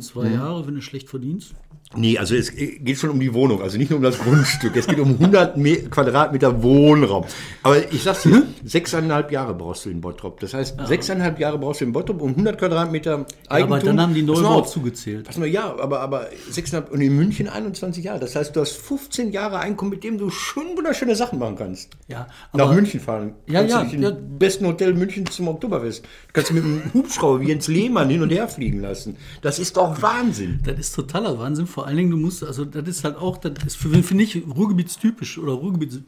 zwei 0.00 0.28
Jahre, 0.28 0.66
wenn 0.66 0.74
du 0.74 0.80
schlecht 0.82 1.08
verdienst. 1.08 1.54
Nee, 1.96 2.18
also 2.18 2.34
es 2.34 2.54
geht 2.54 2.98
schon 2.98 3.08
um 3.08 3.18
die 3.18 3.32
Wohnung, 3.32 3.62
also 3.62 3.78
nicht 3.78 3.88
nur 3.88 3.96
um 3.96 4.02
das 4.02 4.18
Grundstück. 4.18 4.76
Es 4.76 4.86
geht 4.86 4.98
um 4.98 5.08
100 5.08 5.56
Me 5.56 5.76
Quadratmeter 5.88 6.62
Wohnraum. 6.62 7.24
Aber 7.62 7.90
ich 7.90 8.02
sag's 8.02 8.24
dir, 8.24 8.42
sechseinhalb 8.62 9.32
Jahre 9.32 9.54
brauchst 9.54 9.86
du 9.86 9.90
in 9.90 10.02
Bottrop. 10.02 10.38
Das 10.40 10.52
heißt, 10.52 10.76
sechseinhalb 10.86 11.38
Jahre 11.38 11.56
brauchst 11.56 11.80
du 11.80 11.86
in 11.86 11.92
Bottrop 11.92 12.20
um 12.20 12.28
100 12.32 12.58
Quadratmeter 12.58 13.24
Eigentum. 13.48 13.72
aber 13.72 13.82
dann 13.82 14.00
haben 14.02 14.12
die 14.12 14.20
Neubau 14.20 14.60
zugezählt. 14.60 15.24
Pass 15.28 15.38
mal, 15.38 15.48
ja, 15.48 15.74
aber, 15.80 16.00
aber 16.00 16.26
sechseinhalb 16.50 16.92
und 16.92 17.00
in 17.00 17.16
München 17.16 17.48
21 17.48 18.04
Jahre. 18.04 18.20
Das 18.20 18.36
heißt, 18.36 18.54
du 18.54 18.60
hast 18.60 18.72
15 18.72 19.32
Jahre 19.32 19.58
Einkommen, 19.58 19.92
mit 19.92 20.04
dem 20.04 20.18
du 20.18 20.28
schon 20.28 20.76
wunderschöne 20.76 21.16
Sachen 21.16 21.38
machen 21.38 21.56
kannst. 21.56 21.88
Ja, 22.06 22.26
Nach 22.52 22.66
aber- 22.66 22.74
München 22.74 23.00
fahren. 23.00 23.32
Ja, 23.46 23.60
kannst 23.60 23.92
ja, 23.94 23.96
im 23.96 24.02
ja. 24.02 24.10
besten 24.10 24.66
Hotel 24.66 24.92
München 24.92 25.24
zum 25.24 25.48
Oktoberfest. 25.48 26.04
Du 26.04 26.32
kannst 26.34 26.52
mit 26.52 26.64
einem 26.64 26.82
Hubschrauber 26.92 27.40
wie 27.40 27.48
Jens 27.48 27.66
Lehmann 27.66 28.10
hin 28.10 28.20
und 28.20 28.28
her 28.28 28.46
fliegen 28.58 28.80
lassen. 28.80 29.16
Das 29.42 29.58
ist 29.58 29.76
doch 29.76 30.02
Wahnsinn. 30.02 30.60
Das 30.64 30.78
ist 30.78 30.94
totaler 30.94 31.38
Wahnsinn. 31.38 31.66
Vor 31.66 31.86
allen 31.86 31.96
Dingen, 31.96 32.10
du 32.10 32.16
musst, 32.16 32.42
also 32.44 32.64
das 32.64 32.86
ist 32.88 33.04
halt 33.04 33.16
auch, 33.16 33.38
das 33.38 33.52
ist 33.64 33.76
für, 33.76 33.90
finde 34.02 34.24
ich, 34.24 34.42
Ruhrgebietstypisch 34.54 35.38
oder 35.38 35.52
Ruhrgebiet 35.52 36.02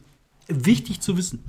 wichtig 0.47 0.99
zu 0.99 1.17
wissen. 1.17 1.39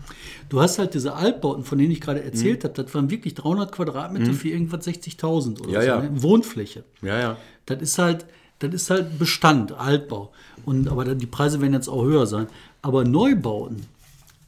Du 0.49 0.61
hast 0.61 0.79
halt 0.79 0.95
diese 0.95 1.15
Altbauten, 1.15 1.65
von 1.65 1.79
denen 1.79 1.91
ich 1.91 2.01
gerade 2.01 2.23
erzählt 2.23 2.63
habe, 2.65 2.75
das 2.81 2.95
waren 2.95 3.11
wirklich 3.11 3.35
300 3.35 3.73
Quadratmeter 3.73 4.33
für 4.33 4.49
irgendwas 4.49 4.87
60.000 4.87 5.61
oder 5.61 5.71
Ja, 5.71 5.81
so, 5.81 5.87
ja. 5.87 6.01
ne? 6.03 6.23
Wohnfläche. 6.23 6.85
Ja, 7.03 7.19
ja. 7.19 7.37
Das 7.67 7.83
ist 7.83 7.99
halt, 7.99 8.27
das 8.61 8.73
ist 8.73 8.91
halt 8.91 9.19
Bestand, 9.19 9.73
Altbau. 9.73 10.31
Und, 10.65 10.89
aber 10.89 11.05
dann, 11.05 11.19
die 11.19 11.27
Preise 11.27 11.61
werden 11.61 11.73
jetzt 11.73 11.89
auch 11.89 12.05
höher 12.05 12.27
sein. 12.27 12.47
Aber 12.81 13.05
Neubauten, 13.05 13.87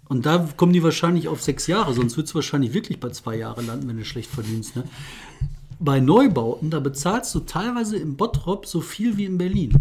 und 0.09 0.27
da 0.27 0.49
kommen 0.57 0.73
die 0.73 0.83
wahrscheinlich 0.83 1.29
auf 1.29 1.43
sechs 1.43 1.67
Jahre, 1.67 1.95
sonst 1.95 2.17
wird 2.17 2.27
es 2.29 2.35
wahrscheinlich 2.35 2.75
wirklich 2.75 3.01
bei 3.01 3.09
zwei 3.11 3.37
Jahren 3.37 3.67
landen, 3.67 3.89
wenn 3.89 3.97
du 3.97 4.05
schlecht 4.05 4.31
verdienst. 4.31 4.77
Ne? 4.77 4.85
Bei 5.85 6.01
Neubauten, 6.01 6.71
da 6.71 6.81
bezahlst 6.81 7.35
du 7.35 7.41
teilweise 7.41 7.99
im 7.99 8.17
Bottrop 8.17 8.65
so 8.65 8.81
viel 8.81 9.19
wie 9.19 9.27
in 9.27 9.37
Berlin. 9.37 9.75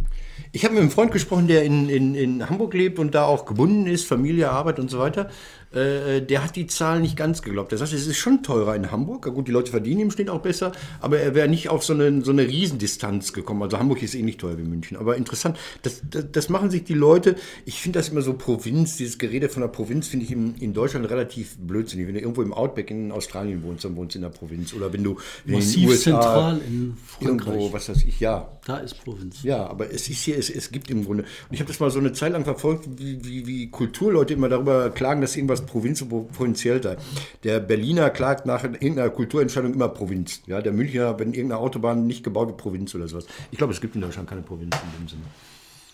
Ich 0.52 0.64
habe 0.64 0.74
mit 0.74 0.82
einem 0.82 0.92
Freund 0.92 1.12
gesprochen, 1.12 1.48
der 1.48 1.64
in, 1.64 1.90
in, 1.90 2.16
in 2.16 2.50
Hamburg 2.50 2.74
lebt 2.74 3.00
und 3.00 3.16
da 3.16 3.26
auch 3.26 3.46
gebunden 3.46 3.88
ist, 3.88 4.06
Familie, 4.06 4.50
Arbeit 4.50 4.80
und 4.80 4.90
so 4.90 5.00
weiter. 5.00 5.30
Äh, 5.74 6.22
der 6.22 6.44
hat 6.44 6.56
die 6.56 6.68
Zahlen 6.68 7.02
nicht 7.02 7.18
ganz 7.18 7.42
geglaubt. 7.42 7.72
Der 7.72 7.80
sagt, 7.80 7.94
es 7.94 8.06
ist 8.06 8.18
schon 8.18 8.44
teurer 8.44 8.76
in 8.76 8.92
Hamburg. 8.92 9.26
Ja, 9.26 9.32
gut, 9.32 9.48
die 9.48 9.52
Leute 9.52 9.72
verdienen 9.72 10.02
im 10.02 10.12
Schnitt 10.12 10.30
auch 10.30 10.42
besser, 10.42 10.72
aber 11.02 11.20
er 11.20 11.34
wäre 11.34 11.48
nicht 11.48 11.70
auf 11.70 11.84
so 11.84 11.94
eine, 11.94 12.24
so 12.24 12.32
eine 12.32 12.48
Riesendistanz 12.48 13.34
gekommen. 13.34 13.64
Also 13.64 13.80
Hamburg 13.80 14.04
ist 14.04 14.14
eh 14.14 14.22
nicht 14.22 14.40
teuer 14.40 14.58
wie 14.58 14.64
München. 14.64 14.98
Aber 14.98 15.16
interessant, 15.16 15.58
das, 15.82 16.04
das, 16.10 16.26
das 16.32 16.50
machen 16.50 16.70
sich 16.70 16.84
die 16.84 16.94
Leute. 16.94 17.36
Ich 17.66 17.82
finde 17.82 18.00
das 18.00 18.10
immer 18.10 18.22
so 18.22 18.34
Provinz, 18.34 18.98
dieses 18.98 19.18
Gerede 19.18 19.50
von 19.50 19.62
der 19.62 19.70
Provinz 19.70 20.08
finde 20.08 20.26
ich 20.26 20.32
in, 20.32 20.56
in 20.56 20.74
Deutschland 20.74 21.10
relativ 21.10 21.58
blödsinnig. 21.58 22.08
Wenn 22.08 22.16
du 22.16 22.22
irgendwo 22.22 22.44
im 22.44 22.54
Outback 22.54 22.92
in 22.92 23.12
Australien 23.12 23.64
wohnst, 23.64 23.84
dann 23.84 23.96
wohnst 23.96 24.14
du 24.14 24.20
in 24.20 24.24
der 24.24 24.30
Provinz. 24.30 24.74
Oder 24.76 24.94
wenn 24.94 25.04
du 25.04 25.18
in 25.46 25.54
den 25.54 25.56
Massiv 25.56 25.90
USA 25.90 26.04
zentral 26.04 26.62
in 26.68 26.98
Frankreich. 27.04 27.48
irgendwo, 27.48 27.74
was 27.74 27.90
weiß 27.90 28.04
ich, 28.06 28.20
ja, 28.20 28.60
Da 28.68 28.78
ist 28.78 29.04
Provinz. 29.04 29.42
ja, 29.42 29.66
aber 29.66 29.92
es 29.92 30.08
ist 30.08 30.23
hier, 30.24 30.38
es, 30.38 30.50
es 30.50 30.72
gibt 30.72 30.90
im 30.90 31.06
Grunde. 31.06 31.24
Und 31.24 31.54
ich 31.54 31.60
habe 31.60 31.68
das 31.68 31.80
mal 31.80 31.90
so 31.92 32.00
eine 32.00 32.14
Zeit 32.14 32.34
lang 32.34 32.44
verfolgt, 32.44 32.88
wie, 32.98 33.24
wie, 33.24 33.46
wie 33.48 33.70
Kulturleute 33.70 34.34
immer 34.34 34.50
darüber 34.50 34.90
klagen, 34.90 35.22
dass 35.22 35.36
irgendwas 35.36 35.66
Provinz 35.66 36.02
und 36.02 36.10
pro- 36.10 36.24
provinziell 36.24 36.82
sei. 36.82 36.98
Der 37.44 37.60
Berliner 37.60 38.10
klagt 38.10 38.46
nach 38.46 38.64
irgendeiner 38.64 39.10
Kulturentscheidung 39.10 39.74
immer 39.74 39.90
Provinz. 39.90 40.42
Ja, 40.48 40.62
der 40.62 40.74
Münchner, 40.74 41.20
wenn 41.20 41.34
irgendeine 41.34 41.60
Autobahn 41.60 42.08
nicht 42.08 42.24
gebaut 42.24 42.48
wird, 42.48 42.58
Provinz 42.58 42.96
oder 42.96 43.08
sowas. 43.08 43.26
Ich 43.52 43.58
glaube, 43.58 43.74
es 43.74 43.82
gibt 43.82 43.96
in 43.96 44.02
Deutschland 44.02 44.30
keine 44.30 44.42
Provinz 44.42 44.76
in 44.76 45.04
dem 45.04 45.08
Sinne. 45.08 45.24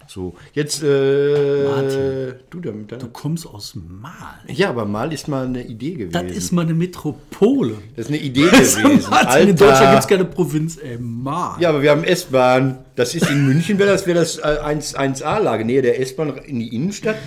So, 0.10 0.34
jetzt, 0.54 0.82
äh, 0.82 1.66
Martin. 1.66 2.34
du 2.50 2.60
damit. 2.62 2.92
Du 2.92 3.10
kommst 3.10 3.46
aus 3.46 3.76
Mal. 3.76 4.40
Ja, 4.48 4.72
aber 4.72 4.86
mal 4.86 5.14
ist 5.14 5.28
mal 5.28 5.46
eine 5.46 5.64
Idee 5.64 5.92
gewesen. 5.92 6.14
Das 6.14 6.36
ist 6.36 6.52
mal 6.52 6.64
eine 6.64 6.74
Metropole. 6.74 7.76
das 7.96 8.06
ist 8.06 8.12
eine 8.12 8.18
Idee 8.18 8.50
gewesen. 8.50 9.02
Martin, 9.08 9.50
in 9.50 9.56
Deutschland 9.56 9.78
Alter. 9.78 9.92
gibt 9.92 10.02
es 10.02 10.08
keine 10.08 10.26
Provinz, 10.26 10.80
ey, 10.82 10.98
Mal. 10.98 11.62
Ja, 11.62 11.70
aber 11.70 11.84
wir 11.84 11.92
haben 11.92 12.04
S-Bahn. 12.04 12.80
Das 12.96 13.14
ist 13.14 13.30
in 13.30 13.46
München, 13.46 13.78
wäre 13.78 13.92
das, 13.92 14.08
wär 14.08 14.16
das 14.16 14.40
äh, 14.40 14.58
1, 14.64 14.98
1A-Lage, 14.98 15.64
Nähe 15.64 15.84
der 15.84 16.02
S-Bahn 16.02 16.36
in 16.40 16.60
die 16.60 16.76
Innenstadt. 16.76 17.18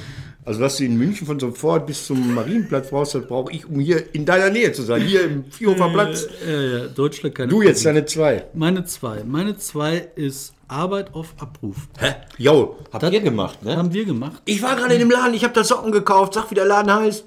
Also 0.45 0.61
was 0.61 0.77
du 0.77 0.85
in 0.85 0.97
München 0.97 1.27
von 1.27 1.39
sofort 1.39 1.87
bis 1.87 2.07
zum 2.07 2.35
Marienplatz 2.35 2.91
brauchst, 2.91 3.15
das 3.15 3.27
brauche 3.27 3.53
ich, 3.53 3.67
um 3.67 3.79
hier 3.79 4.13
in 4.13 4.25
deiner 4.25 4.51
Nähe 4.51 4.73
zu 4.73 4.83
sein. 4.83 5.03
Hier 5.03 5.25
im 5.25 5.45
Vierhofer 5.45 5.89
Platz. 5.91 6.27
Äh, 6.47 6.79
ja, 6.79 6.87
Deutschland 6.89 7.35
keine 7.35 7.49
Du 7.49 7.63
jetzt 7.63 7.87
deine 7.87 8.05
zwei. 8.07 8.47
Meine 8.53 8.85
zwei. 8.85 9.23
Meine 9.25 9.57
zwei 9.57 10.09
ist 10.17 10.55
Arbeit 10.67 11.15
auf 11.15 11.35
Abruf. 11.39 11.89
Hä? 11.99 12.15
Jo, 12.39 12.77
habt 12.93 13.03
Das 13.05 13.13
ihr 13.13 13.21
gemacht, 13.21 13.63
ne? 13.63 13.77
Haben 13.77 13.93
wir 13.93 14.05
gemacht. 14.05 14.43
Ich 14.45 14.63
war 14.63 14.75
gerade 14.75 14.95
in 14.95 15.01
dem 15.01 15.11
Laden, 15.11 15.35
ich 15.35 15.45
habe 15.45 15.55
da 15.55 15.63
Socken 15.63 15.93
gekauft. 15.93 16.35
Sag, 16.35 16.51
wie 16.51 16.57
der 16.57 16.67
Laden 16.67 16.93
heißt. 16.93 17.25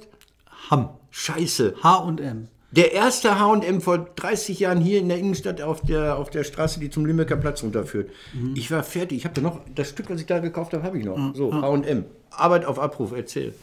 Ham. 0.70 0.90
Scheiße. 1.10 1.76
H&M. 1.82 2.50
Der 2.76 2.92
erste 2.94 3.40
H&M 3.40 3.80
vor 3.82 4.00
30 4.16 4.60
Jahren 4.60 4.82
hier 4.82 5.00
in 5.00 5.08
der 5.10 5.18
Innenstadt 5.18 5.62
auf 5.62 5.82
der, 5.82 6.18
auf 6.18 6.30
der 6.30 6.44
Straße, 6.44 6.80
die 6.80 6.90
zum 6.90 7.06
Limbecker 7.06 7.38
Platz 7.38 7.64
runterführt. 7.64 8.10
Ich 8.56 8.70
war 8.72 8.84
fertig. 8.84 9.20
Ich 9.20 9.26
habe 9.26 9.36
da 9.36 9.42
noch, 9.42 9.62
das 9.74 9.90
Stück, 9.90 10.10
was 10.10 10.20
ich 10.20 10.26
da 10.28 10.40
gekauft 10.40 10.74
habe, 10.74 10.84
habe 10.84 10.98
ich 11.00 11.06
noch. 11.06 11.34
So, 11.36 11.54
H&M. 11.54 12.06
Arbeit 12.32 12.66
auf 12.66 12.80
Abruf, 12.80 13.14
erzähl. 13.16 13.54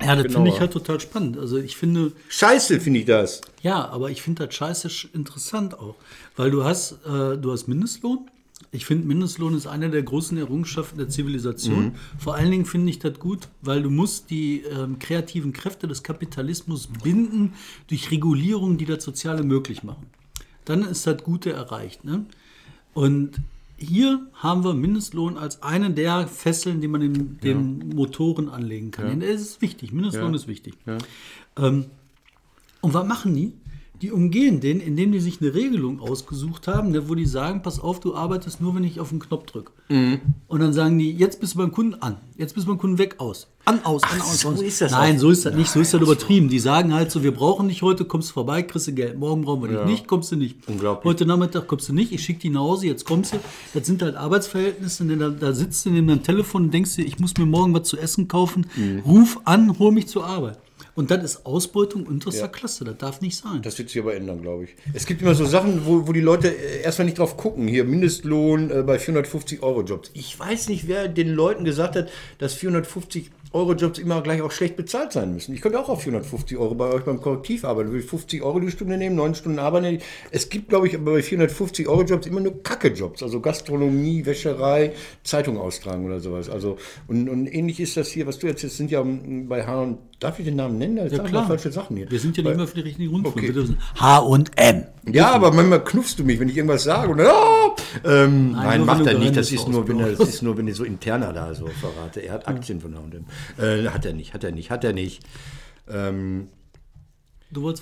Ja, 0.00 0.16
das 0.16 0.24
Genauer. 0.24 0.32
finde 0.32 0.50
ich 0.50 0.60
halt 0.60 0.72
total 0.72 0.98
spannend. 0.98 1.38
Also 1.38 1.58
ich 1.58 1.76
finde, 1.76 2.10
Scheiße, 2.28 2.80
finde 2.80 3.00
ich 3.00 3.06
das. 3.06 3.40
ja, 3.60 3.86
aber 3.88 4.10
ich 4.10 4.20
finde 4.22 4.46
das 4.46 4.54
scheiße 4.56 4.88
sch- 4.88 5.14
interessant 5.14 5.78
auch. 5.78 5.94
Weil 6.36 6.50
du 6.50 6.64
hast, 6.64 6.92
äh, 7.06 7.36
du 7.38 7.52
hast 7.52 7.68
Mindestlohn. 7.68 8.28
Ich 8.70 8.86
finde, 8.86 9.06
Mindestlohn 9.06 9.54
ist 9.54 9.66
eine 9.66 9.90
der 9.90 10.02
großen 10.02 10.38
Errungenschaften 10.38 10.98
der 10.98 11.08
Zivilisation. 11.08 11.94
Vor 12.18 12.34
allen 12.34 12.50
Dingen 12.50 12.64
finde 12.64 12.90
ich 12.90 12.98
das 12.98 13.18
gut, 13.18 13.48
weil 13.60 13.82
du 13.82 13.90
musst 13.90 14.30
die 14.30 14.60
ähm, 14.60 14.98
kreativen 14.98 15.52
Kräfte 15.52 15.88
des 15.88 16.02
Kapitalismus 16.02 16.88
binden 17.02 17.54
durch 17.88 18.10
Regulierungen, 18.10 18.78
die 18.78 18.84
das 18.86 19.02
Soziale 19.02 19.42
möglich 19.42 19.82
machen. 19.82 20.06
Dann 20.64 20.82
ist 20.82 21.06
das 21.06 21.22
Gute 21.22 21.52
erreicht. 21.52 22.04
Ne? 22.04 22.24
Und 22.94 23.40
hier 23.76 24.26
haben 24.34 24.64
wir 24.64 24.74
Mindestlohn 24.74 25.36
als 25.36 25.62
eine 25.62 25.90
der 25.90 26.28
Fesseln, 26.28 26.80
die 26.80 26.88
man 26.88 27.00
den, 27.00 27.40
den 27.40 27.88
Motoren 27.90 28.48
anlegen 28.48 28.90
kann. 28.90 29.20
Das 29.20 29.40
ist 29.40 29.60
wichtig. 29.60 29.92
Mindestlohn 29.92 30.34
ist 30.34 30.46
wichtig. 30.46 30.74
Ähm, 31.56 31.86
und 32.80 32.94
was 32.94 33.06
machen 33.06 33.34
die? 33.34 33.52
Die 34.02 34.10
umgehen 34.10 34.58
den, 34.60 34.80
indem 34.80 35.12
die 35.12 35.20
sich 35.20 35.40
eine 35.40 35.54
Regelung 35.54 36.00
ausgesucht 36.00 36.66
haben, 36.66 36.90
ne, 36.90 37.08
wo 37.08 37.14
die 37.14 37.24
sagen, 37.24 37.62
pass 37.62 37.78
auf, 37.78 38.00
du 38.00 38.16
arbeitest 38.16 38.60
nur, 38.60 38.74
wenn 38.74 38.82
ich 38.82 38.98
auf 38.98 39.10
den 39.10 39.20
Knopf 39.20 39.46
drücke. 39.46 39.70
Und 40.48 40.60
dann 40.60 40.72
sagen 40.72 40.98
die, 40.98 41.12
jetzt 41.12 41.38
bist 41.40 41.54
du 41.54 41.58
beim 41.58 41.70
Kunden 41.70 41.94
an, 42.02 42.16
jetzt 42.36 42.54
bist 42.54 42.66
du 42.66 42.70
beim 42.72 42.78
Kunden 42.78 42.98
weg, 42.98 43.14
aus. 43.18 43.46
An, 43.64 43.78
aus, 43.84 44.02
an, 44.02 44.20
aus, 44.20 44.40
so 44.40 44.48
aus. 44.48 44.60
ist 44.60 44.80
das 44.80 44.90
Nein, 44.90 45.14
auch. 45.16 45.20
so 45.20 45.30
ist 45.30 45.46
das 45.46 45.54
nicht, 45.54 45.70
so 45.70 45.78
ist 45.78 45.94
das 45.94 46.00
übertrieben. 46.02 46.48
Die 46.48 46.58
sagen 46.58 46.92
halt 46.92 47.12
so, 47.12 47.22
wir 47.22 47.30
brauchen 47.32 47.68
dich 47.68 47.82
heute, 47.82 48.04
kommst 48.04 48.30
du 48.30 48.32
vorbei, 48.32 48.62
kriegst 48.62 48.88
du 48.88 48.92
Geld. 48.92 49.16
Morgen 49.16 49.42
brauchen 49.42 49.62
wir 49.62 49.68
dich 49.78 49.84
nicht, 49.86 50.08
kommst 50.08 50.32
du 50.32 50.36
nicht. 50.36 50.56
Unglaublich. 50.66 51.04
Heute 51.04 51.24
Nachmittag 51.26 51.68
kommst 51.68 51.88
du 51.88 51.92
nicht, 51.92 52.10
ich 52.10 52.24
schicke 52.24 52.40
dich 52.40 52.50
nach 52.50 52.62
Hause, 52.62 52.88
jetzt 52.88 53.04
kommst 53.06 53.34
du. 53.34 53.38
Das 53.72 53.86
sind 53.86 54.02
halt 54.02 54.16
Arbeitsverhältnisse, 54.16 55.04
denn 55.04 55.20
da, 55.20 55.28
da 55.28 55.52
sitzt 55.52 55.86
du 55.86 55.90
neben 55.90 56.08
deinem 56.08 56.24
Telefon 56.24 56.64
und 56.64 56.74
denkst 56.74 56.96
dir, 56.96 57.04
ich 57.06 57.20
muss 57.20 57.36
mir 57.38 57.46
morgen 57.46 57.72
was 57.72 57.84
zu 57.84 57.96
essen 57.98 58.26
kaufen, 58.26 58.66
Mhm. 58.74 59.00
ruf 59.06 59.38
an, 59.44 59.78
hol 59.78 59.92
mich 59.92 60.08
zur 60.08 60.26
Arbeit. 60.26 60.58
Und 60.94 61.10
das 61.10 61.24
ist 61.24 61.46
Ausbeutung 61.46 62.06
unterster 62.06 62.48
Klasse, 62.48 62.84
das 62.84 62.98
darf 62.98 63.20
nicht 63.22 63.36
sein. 63.36 63.62
Das 63.62 63.78
wird 63.78 63.88
sich 63.88 64.00
aber 64.00 64.14
ändern, 64.14 64.42
glaube 64.42 64.64
ich. 64.64 64.70
Es 64.92 65.06
gibt 65.06 65.22
immer 65.22 65.34
so 65.34 65.46
Sachen, 65.46 65.86
wo, 65.86 66.06
wo 66.06 66.12
die 66.12 66.20
Leute 66.20 66.48
äh, 66.48 66.82
erstmal 66.82 67.06
nicht 67.06 67.18
drauf 67.18 67.36
gucken. 67.36 67.66
Hier 67.66 67.84
Mindestlohn 67.84 68.70
äh, 68.70 68.82
bei 68.82 68.98
450 68.98 69.62
Euro 69.62 69.82
Jobs. 69.82 70.10
Ich 70.12 70.38
weiß 70.38 70.68
nicht, 70.68 70.88
wer 70.88 71.08
den 71.08 71.30
Leuten 71.30 71.64
gesagt 71.64 71.96
hat, 71.96 72.10
dass 72.38 72.52
450 72.54 73.30
Euro 73.52 73.74
Jobs 73.74 73.98
immer 73.98 74.22
gleich 74.22 74.40
auch 74.42 74.50
schlecht 74.50 74.76
bezahlt 74.76 75.12
sein 75.12 75.32
müssen. 75.34 75.54
Ich 75.54 75.60
könnte 75.60 75.78
auch 75.78 75.88
auf 75.88 76.02
450 76.02 76.56
Euro 76.56 76.74
bei 76.74 76.86
euch 76.86 77.04
beim 77.04 77.20
Korrektiv 77.20 77.64
arbeiten. 77.64 77.90
Würde 77.90 78.02
ich 78.02 78.10
50 78.10 78.42
Euro 78.42 78.60
die 78.60 78.70
Stunde 78.70 78.96
nehmen, 78.96 79.16
9 79.16 79.34
Stunden 79.34 79.58
arbeiten. 79.58 79.98
Es 80.30 80.48
gibt, 80.48 80.68
glaube 80.68 80.86
ich, 80.86 80.94
aber 80.94 81.12
bei 81.12 81.22
450 81.22 81.88
Euro 81.88 82.02
Jobs 82.02 82.26
immer 82.26 82.40
nur 82.40 82.62
Kacke-Jobs. 82.62 83.22
Also 83.22 83.40
Gastronomie, 83.40 84.24
Wäscherei, 84.24 84.92
Zeitung 85.22 85.58
austragen 85.58 86.06
oder 86.06 86.20
sowas. 86.20 86.48
Also, 86.48 86.78
und, 87.08 87.28
und 87.28 87.46
ähnlich 87.46 87.80
ist 87.80 87.96
das 87.96 88.08
hier, 88.08 88.26
was 88.26 88.38
du 88.38 88.46
jetzt, 88.46 88.62
jetzt 88.62 88.76
sind 88.76 88.90
ja 88.90 89.00
ähm, 89.00 89.48
bei 89.48 89.66
H 89.66 89.82
und 89.82 89.98
darf 90.18 90.38
ich 90.38 90.44
den 90.44 90.56
Namen 90.56 90.78
nennen? 90.78 90.96
Da 90.96 91.06
Ja, 91.06 91.22
klar. 91.22 91.46
falsche 91.46 91.72
Sachen 91.72 91.96
hier. 91.96 92.10
Wir 92.10 92.20
sind 92.20 92.36
ja 92.36 92.42
nicht 92.42 92.56
mehr 92.56 92.66
für 92.66 92.76
die 92.76 92.82
richtigen 92.82 93.10
Rundfunk. 93.10 93.36
Okay. 93.36 93.52
H&M. 93.98 94.86
Ja, 95.12 95.32
aber 95.32 95.52
manchmal 95.52 95.82
knuffst 95.82 96.18
du 96.18 96.24
mich, 96.24 96.38
wenn 96.38 96.48
ich 96.48 96.56
irgendwas 96.56 96.84
sage. 96.84 97.10
Und, 97.10 97.20
ah, 97.20 97.74
ähm, 98.04 98.52
nein, 98.52 98.78
nur 98.78 98.86
macht 98.86 99.06
er 99.06 99.18
nicht. 99.18 99.36
Das 99.36 99.50
ist, 99.50 99.68
nur, 99.68 99.86
wenn 99.88 99.98
er, 99.98 100.12
das 100.12 100.28
ist 100.28 100.42
nur, 100.42 100.56
wenn 100.56 100.68
ich 100.68 100.76
so 100.76 100.84
interner 100.84 101.32
da 101.32 101.54
so 101.54 101.66
verrate. 101.66 102.20
Er 102.20 102.34
hat 102.34 102.46
Aktien 102.48 102.80
von 102.80 102.94
H&M. 102.94 103.24
Äh, 103.58 103.88
hat 103.88 104.04
er 104.04 104.12
nicht, 104.12 104.34
hat 104.34 104.44
er 104.44 104.52
nicht, 104.52 104.70
hat 104.70 104.84
er 104.84 104.92
nicht. 104.92 105.22
Ähm, 105.88 106.48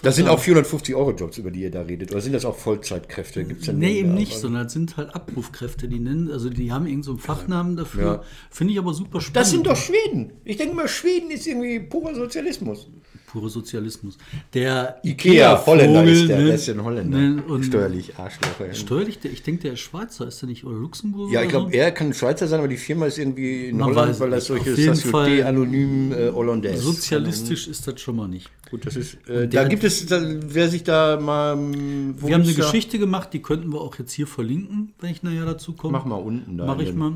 das 0.03 0.17
sind 0.17 0.29
auch 0.29 0.41
450 0.41 0.97
Euro 0.97 1.13
Jobs, 1.13 1.39
über 1.39 1.53
die 1.53 1.61
ihr 1.63 1.71
da 1.71 1.83
redet. 1.83 2.11
Oder 2.11 2.21
sind 2.21 2.33
das 2.33 2.45
auch 2.45 2.57
Vollzeitkräfte? 2.57 3.45
Gibt's 3.45 3.67
denn 3.67 3.79
Nee, 3.79 4.01
eben 4.01 4.15
nicht, 4.15 4.37
sondern 4.37 4.65
das 4.65 4.73
sind 4.73 4.97
halt 4.97 5.15
Abrufkräfte, 5.15 5.87
die 5.87 6.01
nennen, 6.01 6.29
also 6.31 6.51
die 6.51 6.73
haben 6.73 6.87
irgendeinen 6.87 7.03
so 7.05 7.11
einen 7.13 7.21
Fachnamen 7.21 7.77
dafür. 7.77 8.05
Ja. 8.05 8.23
Finde 8.51 8.73
ich 8.73 8.79
aber 8.81 8.95
super 8.95 9.21
spannend. 9.21 9.37
Das 9.37 9.51
sind 9.51 9.67
doch 9.67 9.77
Schweden. 9.77 10.33
Ich 10.45 10.57
denke 10.57 10.75
mal, 10.75 10.89
Schweden 10.89 11.31
ist 11.31 11.47
irgendwie 11.47 11.79
purer 11.79 12.17
Sozialismus. 12.17 12.89
Pure 13.31 13.49
Sozialismus. 13.51 14.19
Der 14.55 14.99
Ikea, 15.05 15.65
Holländer 15.67 16.01
Vogel, 16.01 16.13
ist 16.15 16.29
der, 16.29 16.39
ne, 16.39 16.45
der 16.47 16.55
ist 16.55 16.67
ja 16.67 16.75
ein 16.75 16.85
Holländer. 16.85 17.19
ne, 17.19 17.43
und 17.47 17.65
Steuerlich, 17.65 18.17
Arschloch. 18.17 18.49
Steuerlich, 18.73 19.19
der, 19.21 19.31
ich 19.33 19.43
denke, 19.43 19.63
der 19.63 19.73
ist 19.75 19.81
Schweizer, 19.81 20.27
ist 20.27 20.43
der 20.43 20.49
nicht? 20.49 20.65
Oder 20.65 20.77
Luxemburg? 20.79 21.31
Ja, 21.33 21.43
ich 21.43 21.49
glaube, 21.49 21.71
so? 21.71 21.77
er 21.77 21.93
kann 21.93 22.13
Schweizer 22.13 22.47
sein, 22.49 22.59
aber 22.59 22.69
die 22.69 22.77
Firma 22.77 23.07
ist 23.07 23.19
irgendwie 23.19 23.69
in 23.69 23.77
Man 23.79 23.91
Holland, 23.91 24.19
weil 24.21 24.31
das 24.31 24.47
solche 24.47 24.71
Société 24.75 25.07
Fall 25.11 25.43
Anonyme 25.45 26.17
äh, 26.17 26.33
Hollandaise. 26.33 26.83
Sozialistisch 26.83 27.69
ist 27.69 27.87
das 27.87 28.01
schon 28.01 28.17
mal 28.17 28.29
nicht. 28.29 28.51
Gut, 28.71 28.87
das 28.87 28.97
ist. 28.97 29.17
Äh, 29.29 29.49
da 29.49 29.65
gibt 29.65 29.83
es, 29.85 30.07
da, 30.07 30.21
wer 30.23 30.69
sich 30.69 30.85
da 30.85 31.19
mal. 31.21 31.55
ähm, 31.55 32.15
Wir 32.21 32.35
haben 32.35 32.43
eine 32.43 32.53
da- 32.53 32.65
Geschichte 32.65 32.99
gemacht, 32.99 33.31
die 33.33 33.43
könnten 33.43 33.73
wir 33.73 33.81
auch 33.81 33.99
jetzt 33.99 34.13
hier 34.13 34.27
verlinken, 34.27 34.93
wenn 35.01 35.11
ich 35.11 35.23
nachher 35.23 35.45
dazu 35.45 35.73
komme. 35.73 35.93
Mach 35.99 36.05
mal 36.05 36.17
unten 36.17 36.57
da. 36.57 36.67
Mache 36.67 36.85
ich 36.85 36.95
mal. 36.95 37.13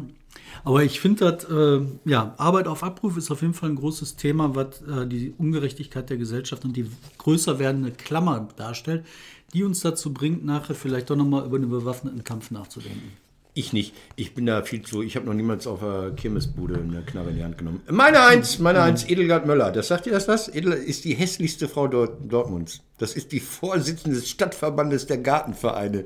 Aber 0.65 0.83
ich 0.83 1.01
finde, 1.01 1.87
äh, 2.07 2.11
ja, 2.11 2.35
Arbeit 2.39 2.69
auf 2.69 2.83
Abruf 2.83 3.17
ist 3.17 3.31
auf 3.31 3.43
jeden 3.43 3.55
Fall 3.55 3.71
ein 3.71 3.77
großes 3.77 4.17
Thema, 4.17 4.55
was 4.55 4.83
äh, 4.83 5.07
die 5.07 5.35
Ungerechtigkeit 5.37 6.09
der 6.09 6.17
Gesellschaft 6.17 6.65
und 6.65 6.77
die 6.77 6.91
größer 7.19 7.59
werdende 7.59 7.91
Klammer 7.91 8.49
darstellt, 8.57 9.05
die 9.53 9.63
uns 9.63 9.81
dazu 9.81 10.13
bringt, 10.13 10.45
nachher 10.45 10.75
vielleicht 10.75 11.11
doch 11.11 11.17
nochmal 11.17 11.45
über 11.45 11.57
einen 11.57 11.71
bewaffneten 11.71 12.25
Kampf 12.25 12.51
nachzudenken. 12.51 13.13
Ich 13.57 13.73
nicht. 13.73 13.95
Ich 14.17 14.35
bin 14.35 14.47
da 14.47 14.63
viel 14.63 14.83
zu. 14.83 15.01
Ich 15.01 15.15
habe 15.15 15.27
noch 15.27 15.35
niemals 15.35 15.69
auf 15.69 15.79
der 15.79 16.11
Kirmesbude 16.17 16.75
eine 16.75 17.03
Knarre 17.03 17.31
in 17.31 17.37
die 17.37 17.45
Hand 17.45 17.57
genommen. 17.57 17.83
Meine 17.89 18.21
Eins, 18.21 18.59
meine 18.59 18.83
Eins, 18.83 19.09
Edelgard 19.09 19.47
Möller. 19.47 19.71
Das 19.71 19.87
sagt 19.87 20.07
ihr 20.07 20.13
das 20.13 20.27
was? 20.27 20.49
Edel 20.49 20.73
ist 20.73 21.05
die 21.05 21.15
hässlichste 21.15 21.69
Frau 21.69 21.87
Dort 21.87 22.33
Dortmunds. 22.33 22.81
Das 22.99 23.15
ist 23.15 23.31
die 23.31 23.39
Vorsitzende 23.39 24.17
des 24.17 24.29
Stadtverbandes 24.29 25.07
der 25.07 25.19
Gartenvereine. 25.19 26.05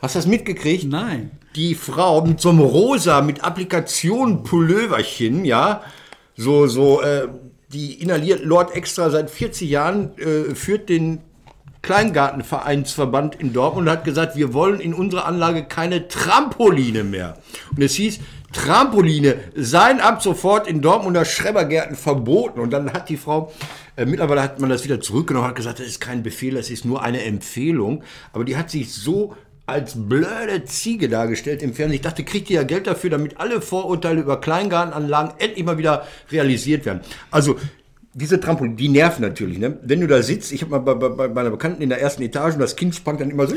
Hast 0.00 0.14
du 0.14 0.18
das 0.18 0.26
mitgekriegt? 0.26 0.84
Nein. 0.84 1.30
die 1.56 1.74
Frau 1.74 2.24
mit 2.24 2.40
so 2.40 2.50
einem 2.50 2.60
rosa, 2.60 3.20
mit 3.20 3.42
Applikationen 3.42 4.42
Pulloverchen, 4.44 5.44
ja, 5.44 5.82
so, 6.36 6.66
so, 6.66 7.02
äh, 7.02 7.28
die 7.72 8.00
inhaliert 8.02 8.44
Lord 8.44 8.74
extra 8.74 9.10
seit 9.10 9.30
40 9.30 9.68
Jahren, 9.68 10.16
äh, 10.18 10.54
führt 10.54 10.88
den 10.88 11.20
Kleingartenvereinsverband 11.82 13.36
in 13.36 13.52
Dortmund 13.52 13.88
und 13.88 13.92
hat 13.92 14.04
gesagt, 14.04 14.36
wir 14.36 14.52
wollen 14.52 14.80
in 14.80 14.92
unserer 14.92 15.26
Anlage 15.26 15.64
keine 15.64 16.08
Trampoline 16.08 17.04
mehr. 17.04 17.38
Und 17.74 17.82
es 17.82 17.94
hieß, 17.94 18.20
Trampoline 18.52 19.36
seien 19.54 20.00
ab 20.00 20.22
sofort 20.22 20.66
in 20.66 20.82
Dortmunder 20.82 21.24
Schrebergärten 21.24 21.96
verboten. 21.96 22.60
Und 22.60 22.70
dann 22.70 22.92
hat 22.92 23.08
die 23.08 23.16
Frau, 23.16 23.52
äh, 23.96 24.04
mittlerweile 24.04 24.42
hat 24.42 24.60
man 24.60 24.68
das 24.68 24.84
wieder 24.84 25.00
zurückgenommen, 25.00 25.48
hat 25.48 25.56
gesagt, 25.56 25.78
das 25.78 25.86
ist 25.86 26.00
kein 26.00 26.22
Befehl, 26.22 26.54
das 26.54 26.70
ist 26.70 26.84
nur 26.84 27.02
eine 27.02 27.22
Empfehlung. 27.22 28.02
Aber 28.32 28.44
die 28.44 28.56
hat 28.56 28.70
sich 28.70 28.92
so 28.92 29.34
als 29.70 29.94
blöde 29.96 30.64
Ziege 30.64 31.08
dargestellt 31.08 31.62
im 31.62 31.72
Fernsehen. 31.72 31.96
Ich 31.96 32.02
dachte, 32.02 32.24
kriegt 32.24 32.50
ihr 32.50 32.56
ja 32.56 32.62
Geld 32.64 32.86
dafür, 32.86 33.10
damit 33.10 33.38
alle 33.38 33.60
Vorurteile 33.60 34.20
über 34.20 34.40
Kleingartenanlagen 34.40 35.34
endlich 35.38 35.64
mal 35.64 35.78
wieder 35.78 36.06
realisiert 36.30 36.84
werden. 36.84 37.00
Also, 37.30 37.56
diese 38.12 38.40
Trampolin, 38.40 38.76
die 38.76 38.88
nerven 38.88 39.22
natürlich. 39.22 39.58
Ne? 39.58 39.78
Wenn 39.82 40.00
du 40.00 40.08
da 40.08 40.22
sitzt, 40.22 40.52
ich 40.52 40.62
habe 40.62 40.72
mal 40.72 40.78
bei, 40.80 40.94
bei, 40.94 41.08
bei 41.08 41.28
meiner 41.28 41.50
Bekannten 41.50 41.80
in 41.80 41.88
der 41.88 42.00
ersten 42.00 42.22
Etage 42.22 42.54
und 42.54 42.60
das 42.60 42.74
Kind 42.74 42.94
sprang 42.94 43.18
dann 43.18 43.30
immer 43.30 43.46
so, 43.46 43.54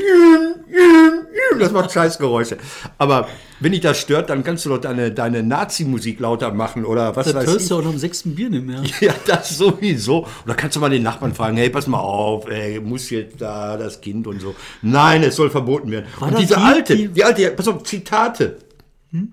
das 1.58 1.72
macht 1.72 1.92
Scheißgeräusche. 1.92 2.58
Aber 2.98 3.28
wenn 3.60 3.72
dich 3.72 3.80
das 3.80 3.98
stört, 4.00 4.30
dann 4.30 4.44
kannst 4.44 4.64
du 4.64 4.70
doch 4.70 4.78
deine, 4.78 5.10
deine 5.12 5.42
Nazi-Musik 5.42 6.20
lauter 6.20 6.52
machen 6.52 6.84
oder 6.84 7.14
was 7.16 7.26
Das 7.26 7.34
weiß 7.34 7.46
hörst 7.46 7.60
ich. 7.62 7.68
du 7.68 7.76
auch 7.78 7.82
noch 7.82 7.92
im 7.92 7.98
sechsten 7.98 8.34
Bier 8.34 8.50
nicht 8.50 8.64
mehr. 8.66 8.82
Ja, 9.00 9.14
das 9.26 9.56
sowieso. 9.56 10.20
Und 10.24 10.28
da 10.46 10.54
kannst 10.54 10.76
du 10.76 10.80
mal 10.80 10.90
den 10.90 11.02
Nachbarn 11.02 11.34
fragen, 11.34 11.56
hey, 11.56 11.70
pass 11.70 11.86
mal 11.86 11.98
auf, 12.00 12.48
ey, 12.48 12.80
muss 12.80 13.10
jetzt 13.10 13.40
da 13.40 13.76
das 13.76 14.00
Kind 14.00 14.26
und 14.26 14.40
so. 14.40 14.54
Nein, 14.82 15.22
es 15.22 15.36
soll 15.36 15.50
verboten 15.50 15.90
werden. 15.90 16.06
War 16.18 16.28
und 16.28 16.34
das 16.34 16.40
diese 16.42 16.54
die, 16.56 16.60
alte, 16.60 16.96
die- 16.96 17.08
die, 17.08 17.24
alte, 17.24 17.50
pass 17.50 17.68
auf, 17.68 17.82
Zitate. 17.84 18.58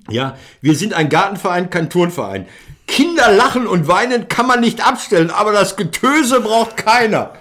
Ja, 0.10 0.38
wir 0.62 0.76
sind 0.76 0.94
ein 0.94 1.10
Gartenverein, 1.10 1.72
kein 1.72 1.90
Turnverein. 1.90 2.46
Kinder 2.86 3.32
lachen 3.32 3.66
und 3.66 3.88
weinen 3.88 4.28
kann 4.28 4.46
man 4.46 4.60
nicht 4.60 4.86
abstellen, 4.86 5.32
aber 5.32 5.54
das 5.54 5.76
Getöse 5.76 6.40
braucht 6.42 6.78
keiner. 6.78 7.32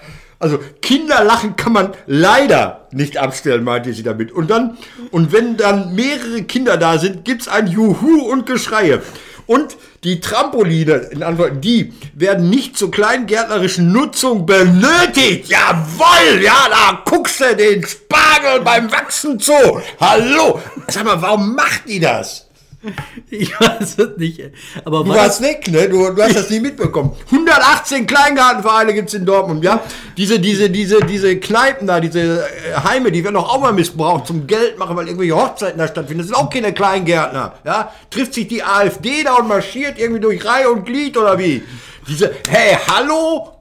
Also 0.40 0.58
Kinder 0.80 1.22
lachen 1.22 1.54
kann 1.56 1.74
man 1.74 1.92
leider 2.06 2.88
nicht 2.92 3.18
abstellen, 3.18 3.62
meinte 3.62 3.92
sie 3.92 4.02
damit. 4.02 4.32
Und 4.32 4.50
dann, 4.50 4.78
und 5.10 5.32
wenn 5.32 5.58
dann 5.58 5.94
mehrere 5.94 6.42
Kinder 6.44 6.78
da 6.78 6.98
sind, 6.98 7.26
gibt's 7.26 7.46
ein 7.46 7.66
Juhu 7.66 8.22
und 8.22 8.46
Geschreie. 8.46 9.02
Und 9.46 9.76
die 10.02 10.20
Trampoline, 10.20 10.94
in 11.10 11.22
Antwort, 11.22 11.62
die 11.62 11.92
werden 12.14 12.48
nicht 12.48 12.78
zur 12.78 12.90
kleingärtnerischen 12.90 13.92
Nutzung 13.92 14.46
benötigt. 14.46 15.48
Jawoll, 15.48 16.40
ja, 16.42 16.68
da 16.70 17.02
guckst 17.04 17.40
du 17.40 17.54
den 17.54 17.86
Spargel 17.86 18.62
beim 18.64 18.90
Wachsen 18.90 19.38
zu. 19.38 19.52
Hallo. 20.00 20.58
Sag 20.88 21.04
mal, 21.04 21.20
warum 21.20 21.54
macht 21.54 21.86
die 21.86 22.00
das? 22.00 22.46
Ich 23.30 23.58
weiß 23.60 23.98
es 23.98 24.16
nicht. 24.16 24.40
Aber 24.84 25.04
Du 25.04 25.10
war 25.10 25.16
warst 25.18 25.42
weg, 25.42 25.68
ne? 25.68 25.88
Du, 25.88 26.10
du 26.10 26.22
hast 26.22 26.36
das 26.36 26.50
nie 26.50 26.60
mitbekommen. 26.60 27.14
118 27.30 28.06
Kleingartenvereine 28.06 28.94
gibt's 28.94 29.14
in 29.14 29.24
Dortmund, 29.24 29.62
ja? 29.62 29.82
Diese, 30.16 30.38
diese, 30.40 30.70
diese, 30.70 31.00
diese 31.00 31.38
Kneipen 31.38 31.86
da, 31.86 32.00
diese 32.00 32.20
äh, 32.44 32.74
Heime, 32.84 33.12
die 33.12 33.22
werden 33.22 33.34
doch 33.34 33.48
auch 33.48 33.60
mal 33.60 33.72
missbraucht 33.72 34.26
zum 34.26 34.46
Geld 34.46 34.78
machen, 34.78 34.96
weil 34.96 35.06
irgendwelche 35.06 35.36
Hochzeiten 35.36 35.78
da 35.78 35.86
stattfinden. 35.88 36.18
Das 36.20 36.28
sind 36.28 36.36
auch 36.36 36.50
keine 36.50 36.72
Kleingärtner, 36.72 37.54
ja? 37.64 37.92
Trifft 38.10 38.34
sich 38.34 38.48
die 38.48 38.62
AfD 38.62 39.24
da 39.24 39.34
und 39.34 39.48
marschiert 39.48 39.98
irgendwie 39.98 40.20
durch 40.20 40.44
Reihe 40.44 40.70
und 40.70 40.84
Glied 40.84 41.16
oder 41.16 41.38
wie? 41.38 41.62
Diese, 42.08 42.34
hey, 42.48 42.76
hallo? 42.88 43.52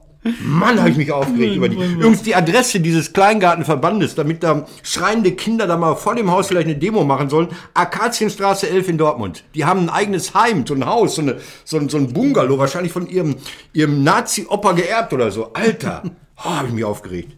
Mann, 0.42 0.78
habe 0.78 0.90
ich 0.90 0.96
mich 0.96 1.12
aufgeregt 1.12 1.56
über 1.56 1.68
die. 1.68 1.76
Übrigens 1.76 2.22
die 2.22 2.34
Adresse 2.34 2.80
dieses 2.80 3.12
Kleingartenverbandes, 3.14 4.14
damit 4.14 4.42
da 4.42 4.66
schreiende 4.82 5.32
Kinder 5.32 5.66
da 5.66 5.78
mal 5.78 5.94
vor 5.96 6.14
dem 6.14 6.30
Haus 6.30 6.48
vielleicht 6.48 6.66
eine 6.66 6.76
Demo 6.76 7.04
machen 7.04 7.30
sollen. 7.30 7.48
Akazienstraße 7.72 8.68
11 8.68 8.88
in 8.90 8.98
Dortmund. 8.98 9.44
Die 9.54 9.64
haben 9.64 9.80
ein 9.80 9.88
eigenes 9.88 10.34
Heim, 10.34 10.66
so 10.66 10.74
ein 10.74 10.84
Haus, 10.84 11.14
so, 11.14 11.22
eine, 11.22 11.38
so, 11.64 11.78
ein, 11.78 11.88
so 11.88 11.96
ein 11.96 12.12
Bungalow, 12.12 12.58
wahrscheinlich 12.58 12.92
von 12.92 13.08
ihrem, 13.08 13.36
ihrem 13.72 14.04
Nazi-Opa 14.04 14.72
geerbt 14.72 15.12
oder 15.14 15.30
so. 15.30 15.54
Alter, 15.54 16.02
oh, 16.36 16.50
habe 16.50 16.68
ich 16.68 16.74
mich 16.74 16.84
aufgeregt. 16.84 17.32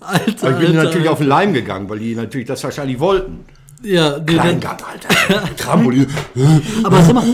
Alter, 0.00 0.48
Aber 0.48 0.60
ich 0.60 0.68
bin 0.68 0.76
Alter, 0.76 0.84
natürlich 0.84 1.08
Alter. 1.08 1.12
auf 1.12 1.18
den 1.18 1.28
Leim 1.28 1.54
gegangen, 1.54 1.88
weil 1.88 2.00
die 2.00 2.14
natürlich 2.14 2.46
das 2.46 2.62
wahrscheinlich 2.62 3.00
wollten. 3.00 3.46
Ja, 3.82 4.18
nee, 4.18 4.24
dann, 4.24 4.60
Kleingarten, 4.60 4.86
Alter. 4.86 5.56
Trampolin. 5.56 6.06
aber 6.84 7.02
sag 7.02 7.14
mal, 7.14 7.24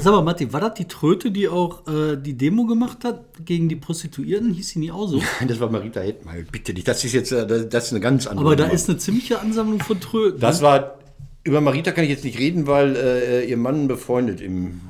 sag 0.00 0.12
mal, 0.12 0.22
Matti, 0.22 0.52
war 0.52 0.60
das 0.60 0.74
die 0.74 0.86
Tröte, 0.86 1.30
die 1.32 1.48
auch 1.48 1.86
äh, 1.88 2.16
die 2.16 2.34
Demo 2.34 2.66
gemacht 2.66 2.98
hat 3.04 3.24
gegen 3.44 3.68
die 3.68 3.74
Prostituierten? 3.76 4.52
Hieß 4.52 4.68
sie 4.68 4.78
nie 4.78 4.90
auch 4.92 5.08
so? 5.08 5.20
Das 5.46 5.58
war 5.58 5.70
Marita 5.70 6.00
Hetmal, 6.00 6.44
bitte 6.50 6.72
dich. 6.72 6.84
Das 6.84 7.02
ist 7.04 7.12
jetzt 7.12 7.32
äh, 7.32 7.46
das 7.46 7.68
das 7.68 7.86
ist 7.86 7.90
eine 7.92 8.00
ganz 8.00 8.26
andere 8.26 8.46
Aber 8.46 8.56
da 8.56 8.64
Nummer. 8.64 8.74
ist 8.74 8.88
eine 8.88 8.98
ziemliche 8.98 9.40
Ansammlung 9.40 9.80
von 9.80 9.98
Tröten. 10.00 10.38
Das 10.40 10.62
war, 10.62 10.98
über 11.42 11.60
Marita 11.60 11.90
kann 11.90 12.04
ich 12.04 12.10
jetzt 12.10 12.24
nicht 12.24 12.38
reden, 12.38 12.66
weil 12.68 12.94
äh, 12.94 13.44
ihr 13.48 13.56
Mann 13.56 13.88
befreundet 13.88 14.40
im 14.40 14.80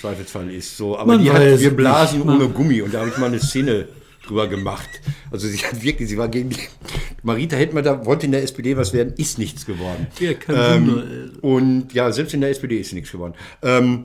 Zweifelsfall 0.00 0.50
ist. 0.50 0.76
So, 0.78 0.96
aber 0.96 1.12
Man 1.12 1.22
die 1.22 1.30
hat, 1.30 1.60
wir 1.60 1.76
blasen 1.76 2.20
nicht. 2.20 2.28
ohne 2.28 2.48
Gummi 2.48 2.80
und 2.80 2.94
da 2.94 3.00
habe 3.00 3.10
ich 3.10 3.18
mal 3.18 3.26
eine 3.26 3.38
Szene 3.38 3.86
drüber 4.26 4.48
gemacht. 4.48 4.88
Also 5.30 5.48
sie 5.48 5.58
hat 5.58 5.82
wirklich, 5.82 6.08
sie 6.08 6.18
war 6.18 6.28
gegen 6.28 6.50
die, 6.50 6.56
Marita 7.22 7.56
Hettmer, 7.56 7.82
da 7.82 8.04
wollte 8.04 8.26
in 8.26 8.32
der 8.32 8.42
SPD 8.42 8.76
was 8.76 8.92
werden, 8.92 9.14
ist 9.16 9.38
nichts 9.38 9.66
geworden. 9.66 10.06
Ja, 10.18 10.34
kein 10.34 10.86
Wunder, 10.86 11.04
ey. 11.04 11.30
Und 11.40 11.92
ja, 11.92 12.10
selbst 12.12 12.34
in 12.34 12.40
der 12.40 12.50
SPD 12.50 12.78
ist 12.78 12.90
sie 12.90 12.96
nichts 12.96 13.12
geworden. 13.12 13.34
Ähm, 13.62 14.04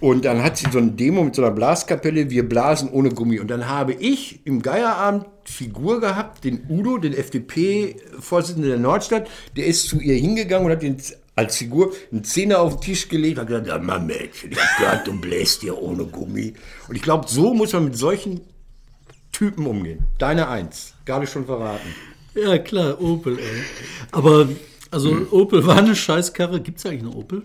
und 0.00 0.24
dann 0.24 0.42
hat 0.42 0.56
sie 0.56 0.66
so 0.70 0.78
eine 0.78 0.90
Demo 0.90 1.22
mit 1.22 1.34
so 1.34 1.42
einer 1.42 1.52
Blaskapelle, 1.52 2.30
wir 2.30 2.48
blasen 2.48 2.88
ohne 2.90 3.10
Gummi. 3.10 3.38
Und 3.38 3.48
dann 3.48 3.68
habe 3.68 3.92
ich 3.92 4.40
im 4.44 4.62
Geierabend 4.62 5.26
Figur 5.44 6.00
gehabt, 6.00 6.44
den 6.44 6.66
Udo, 6.68 6.98
den 6.98 7.12
FDP-Vorsitzenden 7.12 8.70
der 8.70 8.80
Nordstadt, 8.80 9.28
der 9.56 9.66
ist 9.66 9.88
zu 9.88 10.00
ihr 10.00 10.14
hingegangen 10.14 10.66
und 10.66 10.72
hat 10.72 10.82
den 10.82 10.96
als 11.36 11.56
Figur 11.56 11.92
einen 12.12 12.24
Zehner 12.24 12.60
auf 12.60 12.76
den 12.76 12.82
Tisch 12.82 13.08
gelegt 13.08 13.38
und 13.38 13.42
hat 13.42 13.48
gesagt, 13.48 13.66
ja, 13.68 13.78
Mann, 13.78 14.06
Mädchen, 14.06 14.52
ich 14.52 14.58
gehört, 14.78 15.06
du 15.06 15.18
bläst 15.18 15.62
dir 15.62 15.80
ohne 15.80 16.04
Gummi. 16.04 16.54
Und 16.88 16.96
ich 16.96 17.02
glaube, 17.02 17.26
so 17.28 17.54
muss 17.54 17.72
man 17.72 17.84
mit 17.84 17.96
solchen 17.96 18.40
Typen 19.32 19.66
umgehen. 19.66 20.06
Deine 20.18 20.48
Eins, 20.48 20.94
gerade 21.04 21.26
schon 21.26 21.46
verraten. 21.46 21.88
Ja, 22.34 22.58
klar, 22.58 23.00
Opel, 23.00 23.38
ey. 23.38 23.62
Aber, 24.12 24.48
also, 24.90 25.26
Opel 25.30 25.66
war 25.66 25.78
eine 25.78 25.96
Scheißkarre. 25.96 26.60
Gibt 26.60 26.78
es 26.78 26.86
eigentlich 26.86 27.02
eine 27.02 27.14
Opel? 27.14 27.42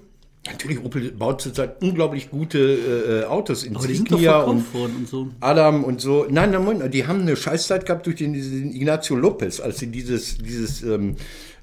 Natürlich, 0.47 0.83
Opel 0.83 1.11
baut 1.11 1.41
zurzeit 1.41 1.81
unglaublich 1.81 2.29
gute 2.29 3.23
äh, 3.23 3.25
Autos. 3.25 3.67
Aber 3.67 3.87
die 3.87 3.95
sind 3.95 4.11
doch 4.11 4.47
und 4.47 4.73
worden 4.75 4.95
und 4.97 5.07
so. 5.07 5.27
Adam 5.39 5.83
und 5.83 6.01
so. 6.01 6.27
Nein, 6.29 6.51
nein, 6.51 6.63
Moment, 6.63 6.93
die 6.93 7.07
haben 7.07 7.21
eine 7.21 7.35
Scheißzeit 7.35 7.85
gehabt 7.85 8.05
durch 8.05 8.17
den, 8.17 8.35
Ignacio 8.35 9.15
Lopez, 9.15 9.59
als 9.59 9.79
sie 9.79 9.87
dieses, 9.87 10.37
dieses 10.37 10.83
ähm, 10.83 11.15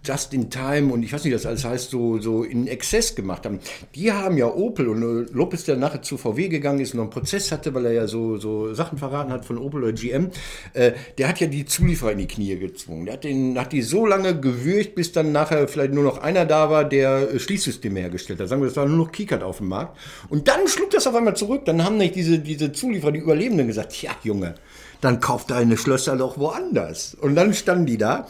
Just 0.05 0.35
in 0.35 0.51
Time 0.51 0.93
und 0.93 1.03
ich 1.05 1.12
weiß 1.12 1.23
nicht, 1.25 1.35
das 1.35 1.47
alles 1.47 1.65
heißt, 1.65 1.91
so, 1.91 2.19
so 2.19 2.43
in 2.43 2.67
Exzess 2.67 3.15
gemacht 3.15 3.47
haben. 3.47 3.61
Die 3.95 4.11
haben 4.11 4.37
ja 4.37 4.47
Opel 4.47 4.88
und 4.88 5.03
äh, 5.03 5.33
Lopez, 5.33 5.65
der 5.65 5.77
nachher 5.77 6.03
zu 6.03 6.17
VW 6.17 6.49
gegangen 6.49 6.81
ist 6.81 6.95
und 6.95 6.99
noch 6.99 7.05
einen 7.05 7.12
Prozess 7.12 7.53
hatte, 7.53 7.73
weil 7.73 7.87
er 7.87 7.93
ja 7.93 8.07
so, 8.09 8.37
so 8.37 8.75
Sachen 8.75 8.99
verraten 8.99 9.33
hat 9.33 9.45
von 9.45 9.59
Opel 9.59 9.85
oder 9.85 9.93
GM, 9.93 10.31
äh, 10.73 10.93
der 11.19 11.29
hat 11.29 11.41
ja 11.41 11.47
die 11.47 11.65
Zulieferer 11.67 12.12
in 12.12 12.19
die 12.19 12.27
Knie 12.27 12.57
gezwungen. 12.57 13.05
Der 13.07 13.15
hat, 13.15 13.25
den, 13.25 13.59
hat 13.59 13.73
die 13.73 13.83
so 13.83 14.05
lange 14.05 14.38
gewürgt, 14.38 14.95
bis 14.97 15.12
dann 15.12 15.31
nachher 15.31 15.69
vielleicht 15.69 15.93
nur 15.93 16.05
noch 16.05 16.19
einer 16.19 16.47
da 16.47 16.69
war, 16.69 16.85
der 16.85 17.35
äh, 17.35 17.38
Schließsysteme 17.38 18.01
hergestellt 18.01 18.41
hat. 18.41 18.49
Sagen 18.49 18.61
wir, 18.61 18.67
das 18.67 18.77
war 18.77 18.87
nur 18.87 19.07
noch 19.07 19.12
Keycard 19.12 19.43
auf 19.43 19.59
dem 19.59 19.69
Markt. 19.69 19.97
Und 20.29 20.49
dann 20.49 20.67
schlug 20.67 20.91
das 20.91 21.07
auf 21.07 21.15
einmal 21.15 21.37
zurück. 21.37 21.65
Dann 21.65 21.85
haben 21.85 21.97
nicht 21.97 22.17
diese, 22.17 22.38
diese 22.41 22.73
Zulieferer, 22.73 23.12
die 23.12 23.21
Überlebenden 23.21 23.69
gesagt, 23.69 24.01
ja 24.03 24.11
Junge, 24.25 24.57
dann 25.01 25.21
kauf 25.21 25.47
deine 25.47 25.77
Schlösser 25.77 26.17
doch 26.17 26.38
woanders. 26.38 27.15
Und 27.15 27.35
dann 27.35 27.55
standen 27.55 27.87
die 27.87 27.99
da. 27.99 28.27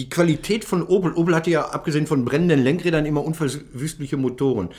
Die 0.00 0.08
Qualität 0.08 0.64
von 0.64 0.82
Opel, 0.82 1.12
Opel 1.12 1.34
hatte 1.34 1.50
ja 1.50 1.62
abgesehen 1.68 2.06
von 2.06 2.24
brennenden 2.24 2.64
Lenkrädern 2.64 3.04
immer 3.04 3.22
unverwüstliche 3.22 4.16
Motoren. 4.16 4.70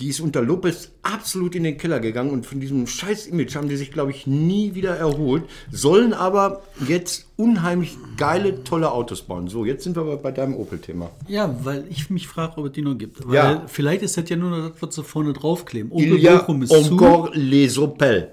die 0.00 0.08
ist 0.08 0.20
unter 0.20 0.42
Lopez 0.42 0.90
absolut 1.02 1.56
in 1.56 1.64
den 1.64 1.76
Keller 1.76 1.98
gegangen 1.98 2.30
und 2.30 2.46
von 2.46 2.60
diesem 2.60 2.86
scheiß 2.86 3.26
Image 3.26 3.56
haben 3.56 3.68
die 3.68 3.76
sich, 3.76 3.90
glaube 3.90 4.12
ich, 4.12 4.28
nie 4.28 4.74
wieder 4.76 4.96
erholt, 4.96 5.42
sollen 5.72 6.12
aber 6.12 6.62
jetzt 6.86 7.26
unheimlich 7.36 7.96
geile, 8.16 8.62
tolle 8.62 8.92
Autos 8.92 9.22
bauen. 9.22 9.48
So, 9.48 9.64
jetzt 9.64 9.82
sind 9.82 9.96
wir 9.96 10.02
aber 10.02 10.16
bei 10.16 10.30
deinem 10.30 10.54
Opel-Thema. 10.54 11.10
Ja, 11.28 11.52
weil 11.64 11.84
ich 11.90 12.10
mich 12.10 12.28
frage, 12.28 12.58
ob 12.58 12.66
es 12.66 12.72
die 12.72 12.82
noch 12.82 12.96
gibt. 12.96 13.26
Weil 13.26 13.34
Ja. 13.34 13.62
vielleicht 13.66 14.02
ist 14.02 14.16
das 14.16 14.28
ja 14.28 14.36
nur 14.36 14.50
noch 14.50 14.70
das, 14.70 14.82
was 14.82 14.94
sie 14.94 15.02
vorne 15.04 15.32
draufkleben. 15.32 15.90
Opel 15.90 16.04
Il 16.04 16.18
y 16.22 16.28
a 16.28 16.44
encore 16.46 17.30
les 17.34 17.76
Opel. 17.78 18.30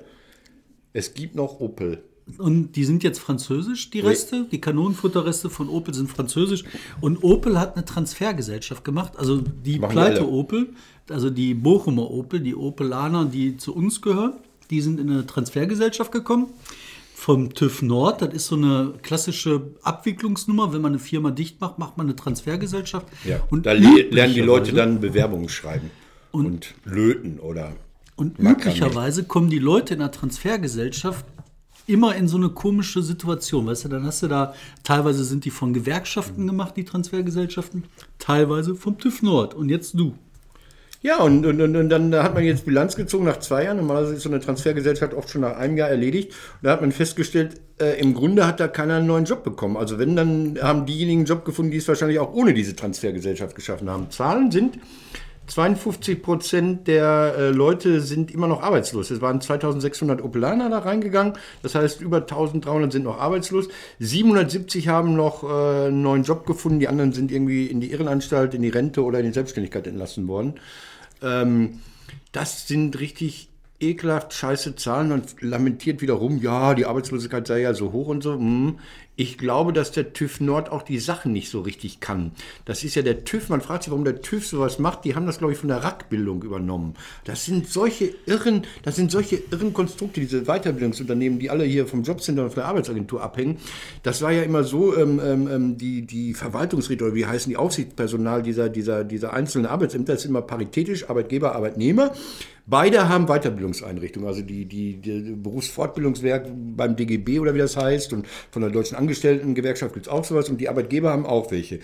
Es 0.94 1.14
gibt 1.14 1.36
noch 1.36 1.60
Opel. 1.60 2.04
Und 2.38 2.74
die 2.76 2.86
sind 2.86 3.04
jetzt 3.04 3.20
französisch, 3.20 3.90
die 3.90 4.00
Reste. 4.00 4.46
Die 4.52 4.62
Kanonenfutterreste 4.62 5.50
von 5.50 5.70
Opel 5.70 5.94
sind 5.94 6.10
französisch. 6.10 6.64
Und 7.00 7.24
Opel 7.24 7.60
hat 7.60 7.76
eine 7.76 7.86
Transfergesellschaft 7.86 8.84
gemacht. 8.84 9.14
Also 9.18 9.38
die 9.42 9.80
Machen 9.80 9.92
pleite. 9.92 10.30
Opel, 10.30 10.70
also 11.10 11.30
die 11.30 11.54
Bochumer 11.54 12.10
Opel, 12.12 12.40
die 12.40 12.56
Opelaner, 12.56 13.26
die 13.26 13.58
zu 13.58 13.76
uns 13.76 14.02
gehören, 14.02 14.34
die 14.70 14.82
sind 14.82 15.00
in 15.00 15.10
eine 15.10 15.26
Transfergesellschaft 15.26 16.12
gekommen. 16.12 16.48
Vom 17.14 17.54
TÜV 17.54 17.84
Nord, 17.84 18.24
das 18.24 18.34
ist 18.34 18.48
so 18.48 18.56
eine 18.56 18.94
klassische 19.04 19.62
Abwicklungsnummer. 19.84 20.74
Wenn 20.74 20.82
man 20.82 20.94
eine 20.94 21.00
Firma 21.00 21.30
dicht 21.30 21.62
macht, 21.62 21.78
macht 21.78 21.96
man 21.98 22.08
eine 22.08 22.16
Transfergesellschaft. 22.16 23.06
Ja, 23.26 23.42
Und 23.52 23.68
da 23.68 23.74
le 23.74 24.08
lernen 24.10 24.34
die 24.34 24.42
Leute 24.42 24.74
dann 24.74 25.00
Bewerbungen 25.00 25.48
schreiben 25.48 25.92
und, 26.32 26.74
löten 26.84 27.40
oder 27.40 27.74
Und 28.16 28.40
Makramee. 28.40 28.76
üblicherweise 28.76 29.26
kommen 29.26 29.52
die 29.52 29.60
Leute 29.60 29.94
in 29.94 30.00
der 30.00 30.12
Transfergesellschaft 30.12 31.26
immer 31.92 32.16
in 32.16 32.28
so 32.28 32.38
eine 32.38 32.50
komische 32.50 33.02
Situation. 33.02 33.68
Weißt 33.68 33.86
du, 33.86 33.90
dann 33.90 34.06
hast 34.06 34.24
du 34.24 34.28
da, 34.28 34.54
teilweise 34.84 35.24
sind 35.24 35.46
die 35.46 35.52
von 35.52 35.74
Gewerkschaften 35.74 36.48
gemacht, 36.48 36.76
die 36.78 36.86
Transfergesellschaften, 36.86 37.84
teilweise 38.20 38.76
vom 38.76 38.98
TÜV 38.98 39.22
Nord. 39.22 39.54
Und 39.54 39.70
jetzt 39.70 39.94
du. 39.94 40.16
Ja, 41.04 41.18
und, 41.18 41.48
und, 41.48 41.60
und, 41.60 41.90
dann 41.90 42.14
hat 42.14 42.36
man 42.36 42.44
jetzt 42.44 42.64
Bilanz 42.64 42.96
gezogen 42.96 43.26
nach 43.26 43.40
zwei 43.40 43.64
Jahren. 43.64 43.78
Normalerweise 43.78 44.14
ist 44.14 44.22
so 44.22 44.30
eine 44.30 44.40
Transfergesellschaft 44.40 45.16
oft 45.16 45.32
schon 45.32 45.42
nach 45.42 45.58
einem 45.58 45.76
Jahr 45.76 45.90
erledigt. 45.90 46.30
Und 46.30 46.68
da 46.68 46.72
hat 46.74 46.82
man 46.82 46.92
festgestellt, 46.92 47.60
äh, 47.80 48.00
im 48.00 48.14
Grunde 48.14 48.46
hat 48.46 48.60
da 48.60 48.68
keiner 48.68 48.98
einen 48.98 49.08
neuen 49.08 49.26
Job 49.26 49.44
bekommen. 49.44 49.78
Also 49.78 49.98
wenn, 49.98 50.16
dann 50.16 50.60
haben 50.62 50.86
diejenigen 50.86 51.22
einen 51.22 51.26
Job 51.26 51.44
gefunden, 51.44 51.72
die 51.72 51.78
es 51.78 51.88
wahrscheinlich 51.88 52.20
auch 52.20 52.34
ohne 52.34 52.54
diese 52.54 52.76
Transfergesellschaft 52.76 53.56
geschaffen 53.56 53.90
haben. 53.90 54.12
Zahlen 54.12 54.52
sind, 54.52 54.78
52 55.48 56.22
Prozent 56.22 56.88
der 56.88 57.36
äh, 57.38 57.50
Leute 57.50 58.02
sind 58.02 58.32
immer 58.32 58.48
noch 58.48 58.62
arbeitslos. 58.62 59.12
Es 59.12 59.22
waren 59.22 59.42
2600 59.42 60.22
Opelaner 60.22 60.70
da 60.70 60.80
reingegangen. 60.80 61.34
Das 61.62 61.76
heißt, 61.76 62.00
über 62.02 62.18
1300 62.18 62.92
sind 62.92 63.04
noch 63.04 63.20
arbeitslos. 63.20 63.68
770 64.00 64.88
haben 64.88 65.16
noch 65.16 65.44
äh, 65.44 65.88
einen 65.88 66.02
neuen 66.02 66.24
Job 66.24 66.46
gefunden. 66.46 66.80
Die 66.80 66.88
anderen 66.88 67.12
sind 67.12 67.32
irgendwie 67.32 67.66
in 67.66 67.82
die 67.82 67.92
Irrenanstalt, 67.92 68.54
in 68.54 68.62
die 68.62 68.70
Rente 68.70 69.04
oder 69.04 69.20
in 69.20 69.26
die 69.26 69.34
Selbstständigkeit 69.34 69.88
entlassen 69.88 70.28
worden. 70.28 70.54
Ähm, 71.22 71.80
das 72.32 72.68
sind 72.68 73.00
richtig 73.00 73.50
ekelhaft 73.82 74.34
scheiße 74.34 74.76
Zahlen 74.76 75.12
und 75.12 75.42
lamentiert 75.42 76.02
wiederum, 76.02 76.38
ja, 76.38 76.76
die 76.76 76.86
Arbeitslosigkeit 76.86 77.48
sei 77.48 77.62
ja 77.62 77.74
so 77.74 77.92
hoch 77.92 78.08
und 78.08 78.22
so. 78.22 78.36
Hm. 78.36 78.78
Ich 79.22 79.38
glaube, 79.38 79.72
dass 79.72 79.92
der 79.92 80.14
TÜV 80.14 80.40
Nord 80.40 80.72
auch 80.72 80.82
die 80.82 80.98
Sachen 80.98 81.32
nicht 81.32 81.52
so 81.52 81.62
richtig 81.62 82.00
kann. 82.00 82.32
Das 82.66 82.84
ist 82.84 82.96
ja 82.96 83.04
der 83.04 83.24
TÜV, 83.24 83.50
man 83.50 83.62
fragt 83.62 83.84
sich, 83.84 83.92
warum 83.92 84.04
der 84.04 84.20
TÜV 84.20 84.48
sowas 84.48 84.80
macht. 84.80 85.06
Die 85.06 85.14
haben 85.14 85.28
das, 85.28 85.38
glaube 85.38 85.54
ich, 85.54 85.60
von 85.60 85.68
der 85.68 85.84
RAK-Bildung 85.84 86.42
übernommen. 86.42 86.96
Das 87.24 87.46
sind 87.46 87.68
solche 87.68 88.16
irren, 88.26 88.64
das 88.82 88.96
sind 88.96 89.12
solche 89.12 89.36
irren 89.52 89.74
Konstrukte, 89.74 90.22
diese 90.22 90.46
Weiterbildungsunternehmen, 90.46 91.38
die 91.38 91.52
alle 91.52 91.66
hier 91.66 91.86
vom 91.86 92.02
Jobcenter 92.02 92.46
und 92.46 92.50
von 92.50 92.62
der 92.62 92.66
Arbeitsagentur 92.66 93.22
abhängen. 93.22 93.60
Das 94.02 94.24
war 94.24 94.32
ja 94.32 94.42
immer 94.42 94.64
so, 94.64 94.98
ähm, 94.98 95.22
ähm, 95.24 95.78
die, 95.78 96.02
die 96.02 96.34
Verwaltungsräte 96.34 97.04
oder 97.04 97.14
wie 97.14 97.28
heißen 97.28 97.48
die 97.48 97.58
Aufsichtspersonal 97.58 98.42
dieser, 98.42 98.70
dieser, 98.70 99.04
dieser 99.04 99.34
einzelnen 99.34 99.68
Arbeitsämter 99.68 100.16
ist 100.16 100.26
immer 100.26 100.42
paritätisch, 100.42 101.08
Arbeitgeber, 101.12 101.54
Arbeitnehmer. 101.54 102.12
Beide 102.66 103.10
haben 103.10 103.26
Weiterbildungseinrichtungen, 103.26 104.28
also 104.28 104.42
die, 104.42 104.66
die, 104.66 104.98
die 104.98 105.36
Berufsfortbildungswerk 105.36 106.48
beim 106.76 106.96
DGB 106.96 107.40
oder 107.40 107.54
wie 107.54 107.60
das 107.60 107.76
heißt 107.76 108.14
und 108.14 108.28
von 108.52 108.62
der 108.62 108.72
Deutschen 108.72 108.98
Angestelltengewerkschaft 108.98 109.94
gibt 109.94 110.08
es 110.08 110.12
auch 110.12 110.24
sowas 110.24 110.50
und 110.50 110.60
die 110.62 110.70
Arbeitgeber 110.70 111.12
haben 111.12 111.26
auch 111.26 111.52
welche. 111.52 111.80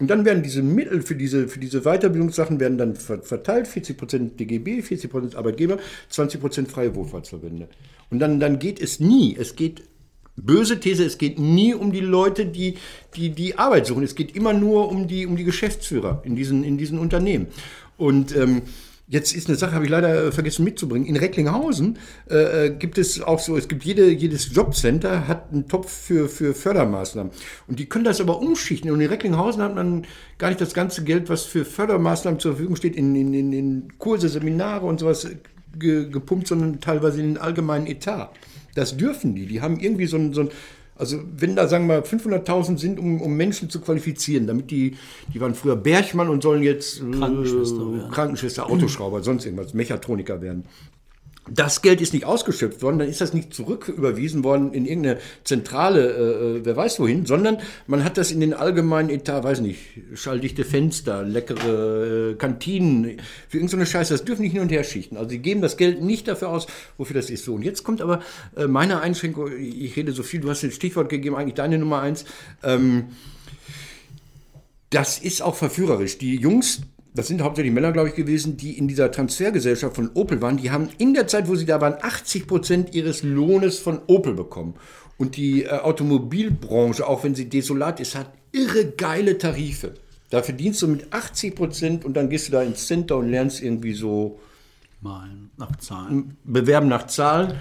Und 0.00 0.08
dann 0.08 0.24
werden 0.24 0.42
diese 0.42 0.62
Mittel 0.62 1.02
für 1.02 1.14
diese, 1.14 1.46
für 1.46 1.60
diese 1.60 1.82
Weiterbildungssachen 1.82 2.58
werden 2.58 2.78
dann 2.78 2.96
ver- 2.96 3.22
verteilt, 3.22 3.68
40% 3.68 4.36
DGB, 4.36 4.80
40% 4.80 5.36
Arbeitgeber, 5.36 5.78
20% 6.10 6.66
freie 6.66 6.94
Wohlfahrtsverbände. 6.96 7.68
Und 8.10 8.18
dann, 8.18 8.40
dann 8.40 8.58
geht 8.58 8.80
es 8.80 8.98
nie, 8.98 9.36
es 9.38 9.54
geht 9.54 9.82
Böse 10.36 10.80
These, 10.80 11.04
es 11.04 11.16
geht 11.18 11.38
nie 11.38 11.74
um 11.74 11.92
die 11.92 12.00
Leute, 12.00 12.46
die 12.46 12.74
die, 13.14 13.30
die 13.30 13.56
Arbeit 13.56 13.86
suchen. 13.86 14.02
Es 14.02 14.16
geht 14.16 14.34
immer 14.34 14.52
nur 14.52 14.88
um 14.88 15.06
die, 15.06 15.26
um 15.26 15.36
die 15.36 15.44
Geschäftsführer 15.44 16.22
in 16.24 16.34
diesen, 16.34 16.64
in 16.64 16.76
diesen 16.76 16.98
Unternehmen. 16.98 17.46
Und 17.96 18.34
ähm, 18.36 18.62
jetzt 19.06 19.34
ist 19.34 19.48
eine 19.48 19.56
Sache, 19.56 19.72
habe 19.72 19.84
ich 19.84 19.90
leider 19.90 20.26
äh, 20.26 20.32
vergessen 20.32 20.64
mitzubringen. 20.64 21.06
In 21.06 21.16
Recklinghausen 21.16 21.98
äh, 22.30 22.66
äh, 22.66 22.70
gibt 22.70 22.98
es 22.98 23.20
auch 23.20 23.38
so, 23.38 23.56
es 23.56 23.68
gibt 23.68 23.84
jede, 23.84 24.10
jedes 24.10 24.54
Jobcenter 24.54 25.28
hat 25.28 25.52
einen 25.52 25.68
Topf 25.68 25.90
für, 25.90 26.28
für 26.28 26.54
Fördermaßnahmen. 26.54 27.32
Und 27.66 27.78
die 27.78 27.86
können 27.86 28.04
das 28.04 28.20
aber 28.20 28.40
umschichten. 28.40 28.90
Und 28.90 29.00
in 29.00 29.08
Recklinghausen 29.08 29.62
hat 29.62 29.74
man 29.74 30.06
gar 30.38 30.48
nicht 30.48 30.60
das 30.60 30.74
ganze 30.74 31.04
Geld, 31.04 31.28
was 31.28 31.44
für 31.44 31.64
Fördermaßnahmen 31.64 32.40
zur 32.40 32.52
Verfügung 32.52 32.76
steht, 32.76 32.96
in, 32.96 33.14
in, 33.14 33.34
in, 33.34 33.52
in 33.52 33.98
Kurse, 33.98 34.28
Seminare 34.28 34.86
und 34.86 35.00
sowas 35.00 35.28
ge, 35.78 36.08
gepumpt, 36.08 36.48
sondern 36.48 36.80
teilweise 36.80 37.20
in 37.20 37.34
den 37.34 37.38
allgemeinen 37.38 37.86
Etat. 37.86 38.30
Das 38.74 38.96
dürfen 38.96 39.34
die. 39.34 39.46
Die 39.46 39.60
haben 39.60 39.78
irgendwie 39.78 40.06
so 40.06 40.16
ein, 40.16 40.32
so 40.32 40.42
ein 40.42 40.50
also 40.96 41.20
wenn 41.36 41.56
da 41.56 41.66
sagen 41.66 41.88
wir 41.88 42.04
500.000 42.04 42.78
sind, 42.78 42.98
um, 42.98 43.20
um 43.20 43.36
Menschen 43.36 43.68
zu 43.68 43.80
qualifizieren, 43.80 44.46
damit 44.46 44.70
die, 44.70 44.96
die 45.32 45.40
waren 45.40 45.54
früher 45.54 45.76
Bergmann 45.76 46.28
und 46.28 46.42
sollen 46.42 46.62
jetzt 46.62 47.00
äh. 47.00 48.10
Krankenschwester, 48.10 48.70
Autoschrauber, 48.70 49.22
sonst 49.22 49.44
irgendwas, 49.44 49.74
Mechatroniker 49.74 50.40
werden. 50.40 50.64
Das 51.50 51.82
Geld 51.82 52.00
ist 52.00 52.14
nicht 52.14 52.24
ausgeschöpft 52.24 52.80
worden, 52.80 52.98
dann 52.98 53.08
ist 53.08 53.20
das 53.20 53.34
nicht 53.34 53.52
zurücküberwiesen 53.52 54.44
worden 54.44 54.72
in 54.72 54.86
irgendeine 54.86 55.18
Zentrale, 55.44 56.56
äh, 56.56 56.64
wer 56.64 56.74
weiß 56.74 57.00
wohin, 57.00 57.26
sondern 57.26 57.58
man 57.86 58.02
hat 58.02 58.16
das 58.16 58.32
in 58.32 58.40
den 58.40 58.54
allgemeinen 58.54 59.10
Etat, 59.10 59.44
weiß 59.44 59.60
nicht, 59.60 59.80
schalldichte 60.14 60.64
Fenster, 60.64 61.22
leckere 61.22 62.30
äh, 62.30 62.34
Kantinen, 62.36 63.20
für 63.48 63.58
irgendeine 63.58 63.84
Scheiße, 63.84 64.14
das 64.14 64.24
dürfen 64.24 64.40
nicht 64.40 64.52
hin 64.52 64.62
und 64.62 64.72
her 64.72 64.84
schichten. 64.84 65.18
Also 65.18 65.30
sie 65.30 65.38
geben 65.38 65.60
das 65.60 65.76
Geld 65.76 66.02
nicht 66.02 66.28
dafür 66.28 66.48
aus, 66.48 66.66
wofür 66.96 67.14
das 67.14 67.28
ist. 67.28 67.44
So, 67.44 67.54
und 67.54 67.62
jetzt 67.62 67.84
kommt 67.84 68.00
aber 68.00 68.20
äh, 68.56 68.66
meine 68.66 69.00
Einschränkung, 69.00 69.50
ich 69.58 69.94
rede 69.96 70.12
so 70.12 70.22
viel, 70.22 70.40
du 70.40 70.48
hast 70.48 70.62
ein 70.64 70.70
Stichwort 70.70 71.10
gegeben, 71.10 71.36
eigentlich 71.36 71.54
deine 71.54 71.76
Nummer 71.76 72.00
eins. 72.00 72.24
Ähm, 72.62 73.08
das 74.88 75.18
ist 75.18 75.42
auch 75.42 75.56
verführerisch. 75.56 76.18
Die 76.18 76.36
Jungs, 76.36 76.82
das 77.14 77.28
sind 77.28 77.42
hauptsächlich 77.42 77.72
Männer, 77.72 77.92
glaube 77.92 78.08
ich, 78.08 78.16
gewesen, 78.16 78.56
die 78.56 78.76
in 78.76 78.88
dieser 78.88 79.10
Transfergesellschaft 79.12 79.94
von 79.94 80.10
Opel 80.14 80.42
waren, 80.42 80.56
die 80.56 80.72
haben 80.72 80.88
in 80.98 81.14
der 81.14 81.28
Zeit, 81.28 81.48
wo 81.48 81.54
sie 81.54 81.64
da 81.64 81.80
waren, 81.80 81.96
80 82.00 82.48
Prozent 82.48 82.94
ihres 82.94 83.22
Lohnes 83.22 83.78
von 83.78 84.00
Opel 84.08 84.34
bekommen. 84.34 84.74
Und 85.16 85.36
die 85.36 85.62
äh, 85.62 85.68
Automobilbranche, 85.68 87.06
auch 87.06 87.22
wenn 87.22 87.36
sie 87.36 87.48
desolat 87.48 88.00
ist, 88.00 88.16
hat 88.16 88.32
irre 88.50 88.86
geile 88.96 89.38
Tarife. 89.38 89.94
Da 90.30 90.42
verdienst 90.42 90.82
du 90.82 90.88
mit 90.88 91.12
80 91.12 91.54
Prozent 91.54 92.04
und 92.04 92.14
dann 92.14 92.28
gehst 92.28 92.48
du 92.48 92.52
da 92.52 92.62
ins 92.62 92.88
Center 92.88 93.16
und 93.16 93.30
lernst 93.30 93.62
irgendwie 93.62 93.94
so 93.94 94.40
Mal 95.00 95.30
nach 95.56 95.76
Zahlen. 95.76 96.36
bewerben 96.42 96.88
nach 96.88 97.06
Zahlen. 97.06 97.54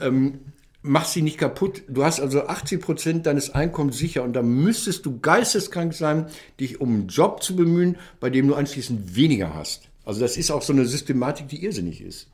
Ähm, 0.00 0.38
mach 0.86 1.04
sie 1.04 1.22
nicht 1.22 1.38
kaputt. 1.38 1.82
Du 1.88 2.04
hast 2.04 2.20
also 2.20 2.46
80 2.46 2.80
Prozent 2.80 3.26
deines 3.26 3.50
Einkommens 3.50 3.98
sicher 3.98 4.22
und 4.22 4.32
da 4.32 4.42
müsstest 4.42 5.04
du 5.04 5.20
geisteskrank 5.20 5.94
sein, 5.94 6.26
dich 6.60 6.80
um 6.80 6.90
einen 6.90 7.08
Job 7.08 7.42
zu 7.42 7.56
bemühen, 7.56 7.96
bei 8.20 8.30
dem 8.30 8.48
du 8.48 8.54
anschließend 8.54 9.16
weniger 9.16 9.54
hast. 9.54 9.88
Also 10.04 10.20
das 10.20 10.36
ist 10.36 10.50
auch 10.50 10.62
so 10.62 10.72
eine 10.72 10.86
Systematik, 10.86 11.48
die 11.48 11.64
irrsinnig 11.64 12.00
ist. 12.00 12.28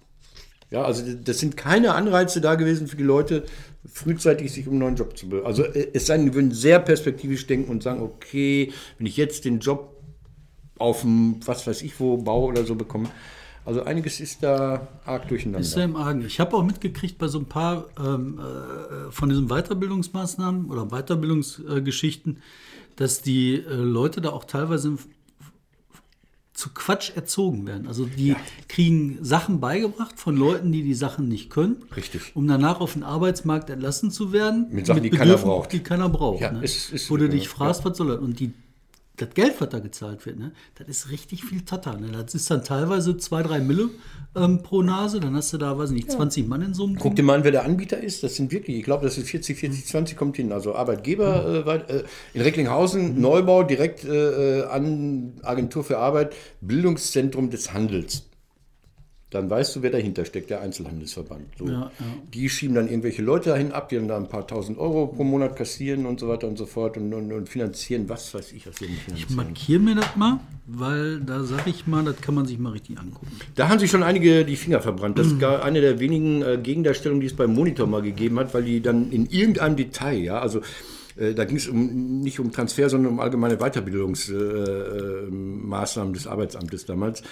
Ja, 0.70 0.84
also 0.84 1.02
das 1.14 1.38
sind 1.38 1.56
keine 1.56 1.94
Anreize 1.94 2.40
da 2.40 2.54
gewesen 2.54 2.86
für 2.86 2.96
die 2.96 3.02
Leute, 3.02 3.44
frühzeitig 3.84 4.52
sich 4.52 4.66
um 4.66 4.74
einen 4.74 4.80
neuen 4.80 4.96
Job 4.96 5.18
zu 5.18 5.28
bemühen. 5.28 5.46
Also 5.46 5.64
äh, 5.64 5.88
es 5.92 6.06
sei 6.06 6.16
denn, 6.16 6.26
die 6.26 6.34
würden 6.34 6.52
sehr 6.52 6.78
perspektivisch 6.78 7.46
denken 7.46 7.70
und 7.70 7.82
sagen, 7.82 8.00
okay, 8.00 8.72
wenn 8.98 9.06
ich 9.06 9.16
jetzt 9.16 9.44
den 9.44 9.60
Job 9.60 9.96
auf 10.78 11.02
dem, 11.02 11.40
was 11.44 11.66
weiß 11.66 11.82
ich 11.82 11.98
wo, 12.00 12.16
Bau 12.16 12.46
oder 12.46 12.64
so 12.64 12.74
bekomme. 12.74 13.08
Also 13.64 13.84
einiges 13.84 14.18
ist 14.20 14.42
da 14.42 14.88
arg 15.04 15.28
durcheinander. 15.28 15.60
Ist 15.60 15.76
ja 15.76 15.84
im 15.84 15.94
Argen. 15.96 16.24
Ich 16.26 16.40
habe 16.40 16.56
auch 16.56 16.64
mitgekriegt 16.64 17.18
bei 17.18 17.28
so 17.28 17.38
ein 17.38 17.46
paar 17.46 17.86
ähm, 17.98 18.40
äh, 18.40 19.10
von 19.12 19.28
diesen 19.28 19.48
Weiterbildungsmaßnahmen 19.48 20.66
oder 20.70 20.86
Weiterbildungsgeschichten, 20.86 22.38
dass 22.96 23.22
die 23.22 23.54
äh, 23.56 23.74
Leute 23.74 24.20
da 24.20 24.30
auch 24.30 24.44
teilweise 24.44 24.98
zu 26.54 26.70
Quatsch 26.74 27.10
erzogen 27.16 27.66
werden. 27.66 27.86
Also 27.86 28.04
die 28.04 28.36
kriegen 28.68 29.18
Sachen 29.22 29.58
beigebracht 29.60 30.18
von 30.18 30.36
Leuten, 30.36 30.70
die 30.70 30.82
die 30.82 30.94
Sachen 30.94 31.26
nicht 31.28 31.48
können, 31.48 31.76
Richtig. 31.96 32.36
um 32.36 32.46
danach 32.46 32.80
auf 32.80 32.92
den 32.92 33.02
Arbeitsmarkt 33.02 33.70
entlassen 33.70 34.10
zu 34.10 34.32
werden. 34.32 34.66
Mit 34.70 34.86
Sachen, 34.86 35.02
die 35.02 35.10
keiner 35.10 35.38
braucht. 35.38 35.72
Die 35.72 35.80
keiner 35.80 36.08
braucht. 36.08 36.40
Ja, 36.42 36.52
ne? 36.52 36.60
es 36.62 36.90
ist- 36.90 37.10
Wo 37.10 37.16
du 37.16 37.24
ja, 37.24 37.30
dich 37.30 37.44
ja. 37.44 37.50
fragst, 37.50 37.84
was 37.84 37.96
soll 37.96 38.08
das? 38.08 38.18
Und 38.18 38.38
die, 38.38 38.52
das 39.16 39.28
Geld, 39.34 39.60
was 39.60 39.68
da 39.68 39.78
gezahlt 39.78 40.24
wird, 40.24 40.38
ne, 40.38 40.52
das 40.78 40.88
ist 40.88 41.10
richtig 41.10 41.44
viel 41.44 41.60
Tata. 41.62 41.96
Ne? 41.98 42.08
Das 42.12 42.34
ist 42.34 42.50
dann 42.50 42.64
teilweise 42.64 43.16
zwei, 43.18 43.42
drei 43.42 43.60
Mille 43.60 43.90
ähm, 44.34 44.62
pro 44.62 44.82
Nase. 44.82 45.20
Dann 45.20 45.34
hast 45.36 45.52
du 45.52 45.58
da, 45.58 45.76
weiß 45.76 45.90
ich 45.90 45.96
nicht, 45.96 46.10
20 46.10 46.48
Mann 46.48 46.62
in 46.62 46.72
so 46.74 46.84
einem 46.86 46.96
Guck 46.96 47.14
dir 47.16 47.22
mal 47.22 47.34
an, 47.34 47.44
wer 47.44 47.50
der 47.52 47.64
Anbieter 47.64 47.98
ist. 48.02 48.22
Das 48.22 48.36
sind 48.36 48.50
wirklich, 48.52 48.78
ich 48.78 48.84
glaube, 48.84 49.04
das 49.04 49.18
ist 49.18 49.28
40, 49.28 49.58
40, 49.58 49.86
20 49.86 50.16
kommt 50.16 50.36
hin. 50.36 50.50
Also 50.50 50.74
Arbeitgeber 50.74 51.46
äh, 51.46 51.66
weit- 51.66 51.90
äh, 51.90 52.04
in 52.32 52.40
Recklinghausen, 52.40 53.20
Neubau, 53.20 53.62
direkt 53.64 54.04
äh, 54.04 54.62
an 54.62 55.34
Agentur 55.42 55.84
für 55.84 55.98
Arbeit, 55.98 56.34
Bildungszentrum 56.62 57.50
des 57.50 57.72
Handels. 57.74 58.24
Dann 59.32 59.48
weißt 59.48 59.76
du, 59.76 59.82
wer 59.82 59.90
dahinter 59.90 60.24
steckt, 60.24 60.50
der 60.50 60.60
Einzelhandelsverband. 60.60 61.46
So. 61.58 61.66
Ja, 61.66 61.72
ja. 61.72 61.90
Die 62.34 62.48
schieben 62.48 62.74
dann 62.74 62.86
irgendwelche 62.88 63.22
Leute 63.22 63.50
dahin 63.50 63.72
ab, 63.72 63.88
die 63.88 63.96
dann 63.96 64.08
da 64.08 64.16
ein 64.16 64.28
paar 64.28 64.46
tausend 64.46 64.78
Euro 64.78 65.06
pro 65.06 65.24
Monat 65.24 65.56
kassieren 65.56 66.04
und 66.06 66.20
so 66.20 66.28
weiter 66.28 66.46
und 66.48 66.58
so 66.58 66.66
fort 66.66 66.96
und, 66.96 67.12
und, 67.14 67.32
und 67.32 67.48
finanzieren, 67.48 68.08
was 68.08 68.34
weiß 68.34 68.52
ich, 68.52 68.66
was 68.66 68.76
sie 68.76 68.86
nicht 68.86 68.96
Ich 68.98 69.04
finanzieren. 69.26 69.36
markiere 69.36 69.80
mir 69.80 69.94
das 69.94 70.16
mal, 70.16 70.40
weil 70.66 71.20
da 71.20 71.42
sage 71.44 71.70
ich 71.70 71.86
mal, 71.86 72.04
das 72.04 72.20
kann 72.20 72.34
man 72.34 72.46
sich 72.46 72.58
mal 72.58 72.72
richtig 72.72 72.98
angucken. 72.98 73.28
Da 73.54 73.68
haben 73.68 73.78
sich 73.78 73.90
schon 73.90 74.02
einige 74.02 74.44
die 74.44 74.56
Finger 74.56 74.80
verbrannt. 74.80 75.18
Das 75.18 75.28
ist 75.28 75.40
gar 75.40 75.62
eine 75.64 75.80
der 75.80 75.98
wenigen 75.98 76.42
äh, 76.42 76.58
Gegendarstellungen, 76.62 77.20
die 77.20 77.26
es 77.28 77.34
beim 77.34 77.54
Monitor 77.54 77.86
mal 77.86 78.02
gegeben 78.02 78.38
hat, 78.38 78.52
weil 78.54 78.64
die 78.64 78.80
dann 78.82 79.10
in 79.10 79.26
irgendeinem 79.26 79.76
Detail, 79.76 80.18
ja, 80.18 80.38
also 80.40 80.60
äh, 81.16 81.34
da 81.34 81.44
ging 81.44 81.56
es 81.56 81.68
um, 81.68 82.20
nicht 82.20 82.40
um 82.40 82.52
Transfer, 82.52 82.88
sondern 82.88 83.12
um 83.12 83.20
allgemeine 83.20 83.56
Weiterbildungsmaßnahmen 83.58 85.28
äh, 85.28 85.66
Maßnahmen 85.66 86.12
des 86.14 86.26
Arbeitsamtes 86.26 86.86
damals. 86.86 87.22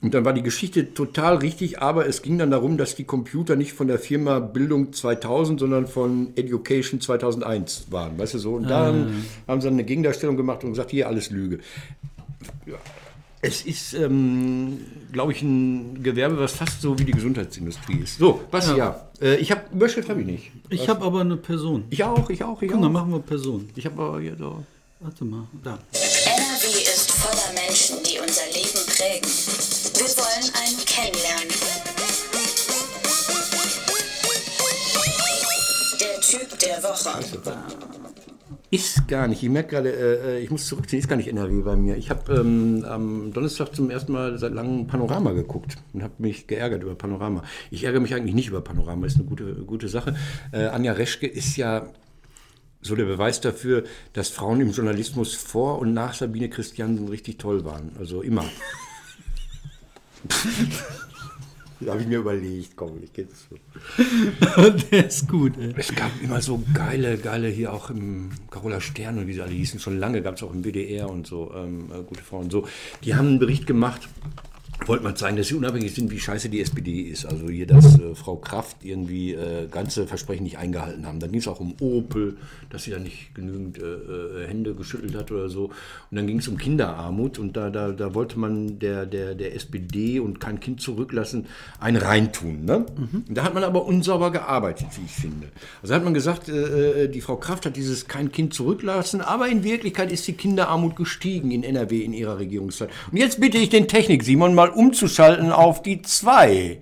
Und 0.00 0.14
dann 0.14 0.24
war 0.24 0.32
die 0.32 0.42
Geschichte 0.42 0.94
total 0.94 1.38
richtig, 1.38 1.82
aber 1.82 2.06
es 2.06 2.22
ging 2.22 2.38
dann 2.38 2.52
darum, 2.52 2.78
dass 2.78 2.94
die 2.94 3.02
Computer 3.02 3.56
nicht 3.56 3.72
von 3.72 3.88
der 3.88 3.98
Firma 3.98 4.38
Bildung 4.38 4.92
2000, 4.92 5.58
sondern 5.58 5.88
von 5.88 6.28
Education 6.36 7.00
2001 7.00 7.86
waren, 7.90 8.16
weißt 8.16 8.34
du 8.34 8.38
so. 8.38 8.54
Und 8.54 8.70
dann 8.70 9.24
haben 9.48 9.60
sie 9.60 9.66
dann 9.66 9.74
eine 9.74 9.84
Gegendarstellung 9.84 10.36
gemacht 10.36 10.62
und 10.62 10.70
gesagt, 10.70 10.92
hier 10.92 11.08
alles 11.08 11.30
Lüge. 11.30 11.58
Es 13.40 13.62
ist, 13.62 13.94
ähm, 13.94 14.78
glaube 15.12 15.32
ich, 15.32 15.42
ein 15.42 16.02
Gewerbe, 16.02 16.38
was 16.38 16.52
fast 16.52 16.80
so 16.80 16.96
wie 16.98 17.04
die 17.04 17.12
Gesundheitsindustrie 17.12 17.98
ist. 17.98 18.18
So, 18.18 18.42
was 18.50 18.68
ja? 18.76 19.08
Äh, 19.20 19.36
ich 19.36 19.50
habe 19.50 19.62
Überschrift 19.72 20.08
habe 20.08 20.20
ich 20.20 20.26
nicht. 20.26 20.52
Ich 20.70 20.88
habe 20.88 21.04
aber 21.04 21.20
eine 21.20 21.36
Person. 21.36 21.84
Ich 21.90 22.02
auch, 22.04 22.30
ich 22.30 22.42
auch, 22.44 22.62
ich 22.62 22.70
dann 22.70 22.84
auch. 22.84 22.90
machen 22.90 23.12
wir 23.12 23.20
Person. 23.20 23.68
Ich 23.74 23.86
habe 23.86 24.00
aber 24.00 24.20
hier 24.20 24.36
so. 24.36 24.64
Warte 25.00 25.24
mal, 25.24 25.46
da. 25.62 25.78
Voller 27.20 27.52
Menschen, 27.54 27.96
die 28.04 28.18
unser 28.20 28.46
Leben 28.54 28.86
prägen. 28.86 29.28
Wir 29.94 30.10
wollen 30.16 30.54
einen 30.54 30.84
kennenlernen. 30.86 31.48
Der 36.00 36.20
Typ 36.20 36.58
der 36.60 36.82
Woche. 36.82 37.10
Ist 38.70 39.08
gar 39.08 39.26
nicht. 39.28 39.42
Ich 39.42 39.48
merke 39.48 39.70
gerade, 39.70 39.90
äh, 39.90 40.40
ich 40.40 40.50
muss 40.50 40.66
zurückziehen, 40.66 41.00
ist 41.00 41.08
gar 41.08 41.16
nicht 41.16 41.28
NRW 41.28 41.62
bei 41.62 41.74
mir. 41.74 41.96
Ich 41.96 42.10
habe 42.10 42.34
ähm, 42.34 42.84
am 42.86 43.32
Donnerstag 43.32 43.74
zum 43.74 43.90
ersten 43.90 44.12
Mal 44.12 44.38
seit 44.38 44.52
langem 44.52 44.86
Panorama 44.86 45.32
geguckt 45.32 45.76
und 45.94 46.02
habe 46.02 46.12
mich 46.18 46.46
geärgert 46.46 46.82
über 46.82 46.94
Panorama. 46.94 47.42
Ich 47.70 47.84
ärgere 47.84 48.00
mich 48.00 48.14
eigentlich 48.14 48.34
nicht 48.34 48.48
über 48.48 48.60
Panorama, 48.60 49.06
ist 49.06 49.16
eine 49.16 49.24
gute, 49.24 49.54
gute 49.64 49.88
Sache. 49.88 50.14
Äh, 50.52 50.66
Anja 50.66 50.92
Reschke 50.92 51.26
ist 51.26 51.56
ja 51.56 51.88
so 52.80 52.94
der 52.96 53.04
Beweis 53.04 53.40
dafür, 53.40 53.84
dass 54.12 54.28
Frauen 54.28 54.60
im 54.60 54.70
Journalismus 54.70 55.34
vor 55.34 55.78
und 55.78 55.92
nach 55.94 56.14
Sabine 56.14 56.48
Christiansen 56.48 57.08
richtig 57.08 57.38
toll 57.38 57.64
waren. 57.64 57.90
Also 57.98 58.22
immer. 58.22 58.44
da 61.80 61.92
habe 61.92 62.02
ich 62.02 62.08
mir 62.08 62.18
überlegt, 62.18 62.76
komm, 62.76 63.02
ich 63.02 63.12
geht's 63.12 63.48
so. 63.50 64.70
Der 64.90 65.06
ist 65.06 65.28
gut, 65.28 65.56
ey. 65.58 65.74
Es 65.76 65.94
gab 65.94 66.10
immer 66.22 66.40
so 66.40 66.62
geile, 66.72 67.18
geile 67.18 67.48
hier 67.48 67.72
auch 67.72 67.90
im 67.90 68.30
Carola 68.50 68.80
Stern 68.80 69.18
und 69.18 69.26
wie 69.26 69.34
sie 69.34 69.42
alle 69.42 69.52
hießen, 69.52 69.80
schon 69.80 69.98
lange 69.98 70.22
gab 70.22 70.36
es 70.36 70.42
auch 70.42 70.52
im 70.52 70.64
WDR 70.64 71.08
und 71.10 71.26
so, 71.26 71.52
ähm, 71.54 71.90
äh, 71.92 72.02
gute 72.02 72.22
Frauen. 72.22 72.50
So, 72.50 72.66
die 73.04 73.14
haben 73.14 73.28
einen 73.28 73.38
Bericht 73.38 73.66
gemacht, 73.66 74.08
wollte 74.86 75.04
mal 75.04 75.14
zeigen, 75.14 75.36
dass 75.36 75.48
sie 75.48 75.54
unabhängig 75.54 75.94
sind, 75.94 76.10
wie 76.10 76.20
scheiße 76.20 76.48
die 76.48 76.60
SPD 76.60 77.02
ist. 77.02 77.26
Also 77.26 77.48
hier, 77.48 77.66
dass 77.66 77.98
äh, 77.98 78.14
Frau 78.14 78.36
Kraft 78.36 78.78
irgendwie 78.82 79.34
äh, 79.34 79.66
ganze 79.70 80.06
Versprechen 80.06 80.44
nicht 80.44 80.58
eingehalten 80.58 81.06
haben. 81.06 81.20
Dann 81.20 81.30
ging 81.32 81.40
es 81.40 81.48
auch 81.48 81.60
um 81.60 81.74
Opel, 81.80 82.36
dass 82.70 82.84
sie 82.84 82.92
da 82.92 82.98
nicht 82.98 83.34
genügend 83.34 83.78
äh, 83.78 83.82
äh, 83.82 84.46
Hände 84.48 84.74
geschüttelt 84.74 85.14
hat 85.14 85.30
oder 85.30 85.48
so. 85.48 85.64
Und 85.66 86.16
dann 86.16 86.26
ging 86.26 86.38
es 86.38 86.48
um 86.48 86.56
Kinderarmut 86.56 87.38
und 87.38 87.56
da, 87.56 87.70
da, 87.70 87.90
da 87.90 88.14
wollte 88.14 88.38
man 88.38 88.78
der, 88.78 89.04
der, 89.06 89.34
der 89.34 89.54
SPD 89.54 90.20
und 90.20 90.40
kein 90.40 90.60
Kind 90.60 90.80
zurücklassen, 90.80 91.46
ein 91.80 91.96
reintun. 91.96 92.64
Ne? 92.64 92.86
Und 93.28 93.36
da 93.36 93.44
hat 93.44 93.54
man 93.54 93.64
aber 93.64 93.84
unsauber 93.84 94.30
gearbeitet, 94.30 94.86
wie 94.96 95.04
ich 95.04 95.12
finde. 95.12 95.48
Also 95.82 95.94
hat 95.94 96.04
man 96.04 96.14
gesagt, 96.14 96.48
äh, 96.48 97.04
äh, 97.04 97.08
die 97.08 97.20
Frau 97.20 97.36
Kraft 97.36 97.66
hat 97.66 97.76
dieses 97.76 98.06
kein 98.06 98.32
Kind 98.32 98.54
zurücklassen, 98.54 99.20
aber 99.20 99.48
in 99.48 99.64
Wirklichkeit 99.64 100.12
ist 100.12 100.26
die 100.28 100.34
Kinderarmut 100.34 100.96
gestiegen 100.96 101.50
in 101.50 101.64
NRW 101.64 102.02
in 102.02 102.12
ihrer 102.12 102.38
Regierungszeit. 102.38 102.90
Und 103.10 103.18
jetzt 103.18 103.40
bitte 103.40 103.58
ich 103.58 103.68
den 103.68 103.88
Technik, 103.88 104.22
Simon, 104.22 104.54
mal 104.54 104.67
umzuschalten 104.70 105.52
auf 105.52 105.82
die 105.82 106.02
2. 106.02 106.78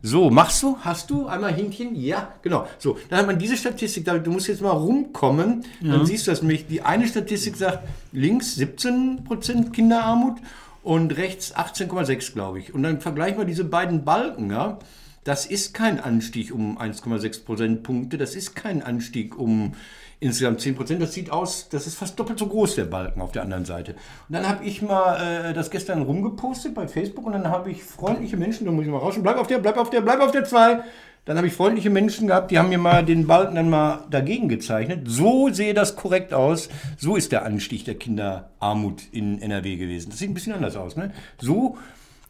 So, 0.00 0.30
machst 0.30 0.62
du? 0.62 0.76
Hast 0.80 1.10
du? 1.10 1.26
Einmal 1.26 1.52
Hähnchen? 1.52 1.94
Ja, 1.96 2.32
genau. 2.42 2.68
So, 2.78 2.98
dann 3.10 3.18
hat 3.18 3.26
man 3.26 3.38
diese 3.38 3.56
Statistik, 3.56 4.04
da- 4.04 4.18
du 4.18 4.30
musst 4.30 4.46
jetzt 4.46 4.62
mal 4.62 4.70
rumkommen, 4.70 5.64
dann 5.82 6.06
siehst 6.06 6.26
du 6.26 6.30
das 6.30 6.40
nämlich. 6.42 6.66
Die 6.68 6.82
eine 6.82 7.08
Statistik 7.08 7.56
sagt 7.56 7.80
links 8.12 8.56
17% 8.56 9.72
Kinderarmut 9.72 10.38
und 10.84 11.16
rechts 11.16 11.54
18,6, 11.56 12.32
glaube 12.32 12.60
ich. 12.60 12.72
Und 12.74 12.84
dann 12.84 13.00
vergleich 13.00 13.36
mal 13.36 13.44
diese 13.44 13.64
beiden 13.64 14.04
Balken, 14.04 14.50
ja. 14.50 14.78
Das 15.24 15.44
ist 15.46 15.74
kein 15.74 16.00
Anstieg 16.00 16.54
um 16.54 16.78
1,6 16.78 17.44
Prozentpunkte, 17.44 18.16
das 18.18 18.34
ist 18.36 18.54
kein 18.54 18.82
Anstieg 18.82 19.36
um 19.36 19.72
insgesamt 20.20 20.60
10 20.60 20.76
Prozent. 20.76 21.02
Das 21.02 21.12
sieht 21.12 21.30
aus, 21.30 21.68
das 21.68 21.86
ist 21.86 21.96
fast 21.96 22.18
doppelt 22.18 22.38
so 22.38 22.46
groß, 22.46 22.74
der 22.76 22.84
Balken 22.84 23.20
auf 23.20 23.32
der 23.32 23.42
anderen 23.42 23.64
Seite. 23.64 23.92
Und 24.28 24.34
dann 24.34 24.48
habe 24.48 24.64
ich 24.64 24.82
mal 24.82 25.50
äh, 25.50 25.54
das 25.54 25.70
gestern 25.70 26.02
rumgepostet 26.02 26.74
bei 26.74 26.88
Facebook 26.88 27.26
und 27.26 27.32
dann 27.32 27.48
habe 27.48 27.70
ich 27.70 27.82
freundliche 27.82 28.36
Menschen, 28.36 28.66
da 28.66 28.72
muss 28.72 28.84
ich 28.84 28.90
mal 28.90 28.98
rausschauen, 28.98 29.22
bleib 29.22 29.38
auf 29.38 29.46
der, 29.46 29.58
bleib 29.58 29.76
auf 29.76 29.90
der, 29.90 30.00
bleib 30.00 30.20
auf 30.20 30.32
der 30.32 30.44
2. 30.44 30.80
Dann 31.24 31.36
habe 31.36 31.46
ich 31.46 31.52
freundliche 31.52 31.90
Menschen 31.90 32.26
gehabt, 32.26 32.50
die 32.50 32.58
haben 32.58 32.70
mir 32.70 32.78
mal 32.78 33.04
den 33.04 33.26
Balken 33.26 33.56
dann 33.56 33.68
mal 33.68 34.06
dagegen 34.10 34.48
gezeichnet. 34.48 35.02
So 35.04 35.50
sehe 35.50 35.74
das 35.74 35.94
korrekt 35.94 36.32
aus. 36.32 36.70
So 36.96 37.16
ist 37.16 37.32
der 37.32 37.44
Anstieg 37.44 37.84
der 37.84 37.96
Kinderarmut 37.96 39.02
in 39.12 39.42
NRW 39.42 39.76
gewesen. 39.76 40.08
Das 40.08 40.20
sieht 40.20 40.30
ein 40.30 40.34
bisschen 40.34 40.54
anders 40.54 40.74
aus. 40.76 40.96
Ne? 40.96 41.12
So, 41.38 41.76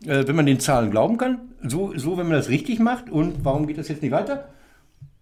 äh, 0.05 0.27
wenn 0.27 0.35
man 0.35 0.47
den 0.47 0.59
Zahlen 0.59 0.91
glauben 0.91 1.17
kann, 1.17 1.43
so, 1.63 1.93
so, 1.97 2.19
wenn 2.19 2.27
man 2.27 2.37
das 2.37 2.49
richtig 2.49 2.81
macht. 2.81 3.09
Und 3.09 3.45
warum 3.45 3.69
geht 3.69 3.79
das 3.79 3.87
jetzt 3.87 4.03
nicht 4.03 4.11
weiter? 4.11 4.49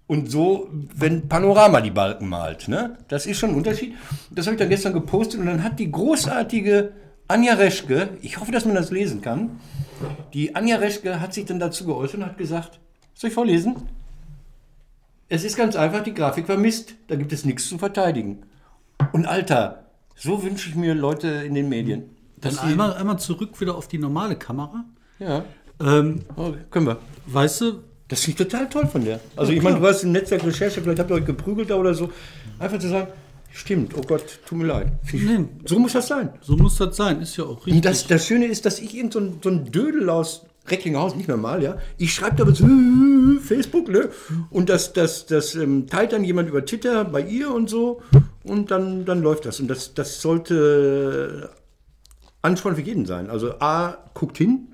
Und 0.07 0.31
so, 0.31 0.69
wenn 0.95 1.29
Panorama 1.29 1.81
die 1.81 1.91
Balken 1.91 2.29
malt. 2.29 2.69
Ne? 2.69 2.97
Das 3.09 3.27
ist 3.27 3.39
schon 3.39 3.51
ein 3.51 3.57
Unterschied. 3.57 3.95
Das 4.31 4.47
habe 4.47 4.55
ich 4.55 4.61
dann 4.61 4.69
gestern 4.69 4.93
gepostet 4.93 5.41
und 5.41 5.47
dann 5.47 5.65
hat 5.65 5.79
die 5.81 5.91
großartige 5.91 6.93
Anja 7.29 7.55
Reschke, 7.55 8.11
ich 8.23 8.39
hoffe, 8.39 8.53
dass 8.53 8.65
man 8.65 8.77
das 8.77 8.93
lesen 8.93 9.21
kann, 9.21 9.59
die 10.33 10.55
Anja 10.55 10.77
Reschke 10.77 11.21
hat 11.21 11.35
sich 11.35 11.45
dann 11.47 11.59
dazu 11.59 11.85
geäußert 11.87 12.21
und 12.21 12.27
hat 12.27 12.39
gesagt, 12.39 12.79
soll 13.15 13.29
ich 13.29 13.35
vorlesen? 13.35 13.77
Es 15.29 15.43
ist 15.43 15.57
ganz 15.57 15.75
einfach, 15.75 16.05
die 16.05 16.15
Grafik 16.15 16.49
war 16.49 16.57
Mist. 16.57 16.95
Da 17.09 17.17
gibt 17.17 17.33
es 17.33 17.45
nichts 17.45 17.69
zu 17.69 17.79
verteidigen. 17.79 18.43
Und 19.13 19.27
Alter, 19.27 19.87
so 20.15 20.45
wünsche 20.45 20.69
ich 20.69 20.77
mir 20.77 20.95
Leute 20.95 21.27
in 21.29 21.55
den 21.55 21.69
Medien. 21.69 22.05
Dann 22.37 22.55
Dass 22.55 22.63
einmal, 22.63 22.95
einmal 22.95 23.19
zurück 23.19 23.61
wieder 23.61 23.75
auf 23.75 23.89
die 23.89 23.99
normale 23.99 24.37
Kamera. 24.37 24.85
ja, 25.19 25.45
Ähm, 25.81 26.21
oh, 26.37 26.53
können 26.71 26.87
wir. 26.87 26.99
weißt 27.27 27.61
du, 27.63 27.83
Das 28.09 28.21
finde 28.21 28.43
ich 28.43 28.49
total 28.49 28.69
toll 28.69 28.87
von 28.87 29.05
der. 29.05 29.21
Also 29.35 29.53
ich 29.53 29.63
meine, 29.63 29.81
du 29.81 29.87
hast 29.87 30.05
im 30.05 30.13
Netzwerk 30.13 30.45
Recherche, 30.45 30.81
vielleicht 30.81 31.01
habt 31.01 31.11
ihr 31.11 31.15
euch 31.15 31.25
geprügelt 31.25 31.71
da 31.71 31.75
oder 31.77 31.95
so. 31.95 32.11
Einfach 32.59 32.79
zu 32.79 32.89
sagen, 32.89 33.09
stimmt, 33.53 33.95
oh 33.97 34.03
Gott, 34.03 34.41
tut 34.47 34.59
mir 34.59 34.67
leid. 34.67 34.93
Nee. 35.13 35.45
So 35.65 35.79
muss 35.79 35.95
das 35.95 36.07
sein. 36.07 36.31
so 36.41 36.57
muss 36.57 36.77
das 36.77 36.97
sein, 36.97 37.21
ist 37.21 37.37
ja 37.37 37.45
auch 37.45 37.67
richtig. 37.67 37.75
Und 37.75 37.85
das, 37.85 38.07
das 38.07 38.27
Schöne 38.27 38.47
ist, 38.47 38.65
dass 38.65 38.79
ich 38.79 38.95
irgend 38.95 39.13
so 39.13 39.21
ein, 39.21 39.41
so 39.43 39.51
ein 39.51 39.73
Dödel 39.73 40.09
aus 40.09 40.47
Recklinghausen, 40.69 41.19
nicht 41.19 41.29
normal, 41.29 41.63
ja. 41.63 41.79
Ich 41.97 42.13
schreibe 42.15 42.37
da 42.37 42.47
was, 42.47 42.63
Facebook, 43.45 43.89
ne? 43.89 44.11
Und 44.51 44.69
das, 44.69 44.93
das, 44.93 45.27
das 45.27 45.55
ähm, 45.55 45.87
teilt 45.87 46.13
dann 46.13 46.25
jemand 46.25 46.49
über 46.49 46.65
Twitter 46.65 47.05
bei 47.05 47.21
ihr 47.23 47.53
und 47.53 47.71
so. 47.71 48.03
Und 48.45 48.71
dann, 48.71 49.05
dann 49.05 49.23
läuft 49.23 49.47
das. 49.47 49.61
Und 49.61 49.69
das, 49.69 49.95
das 49.95 50.21
sollte 50.21 51.51
Ansporn 52.43 52.77
für 52.77 52.83
jeden 52.83 53.07
sein. 53.07 53.31
Also 53.31 53.53
A, 53.61 53.97
guckt 54.15 54.39
hin. 54.39 54.69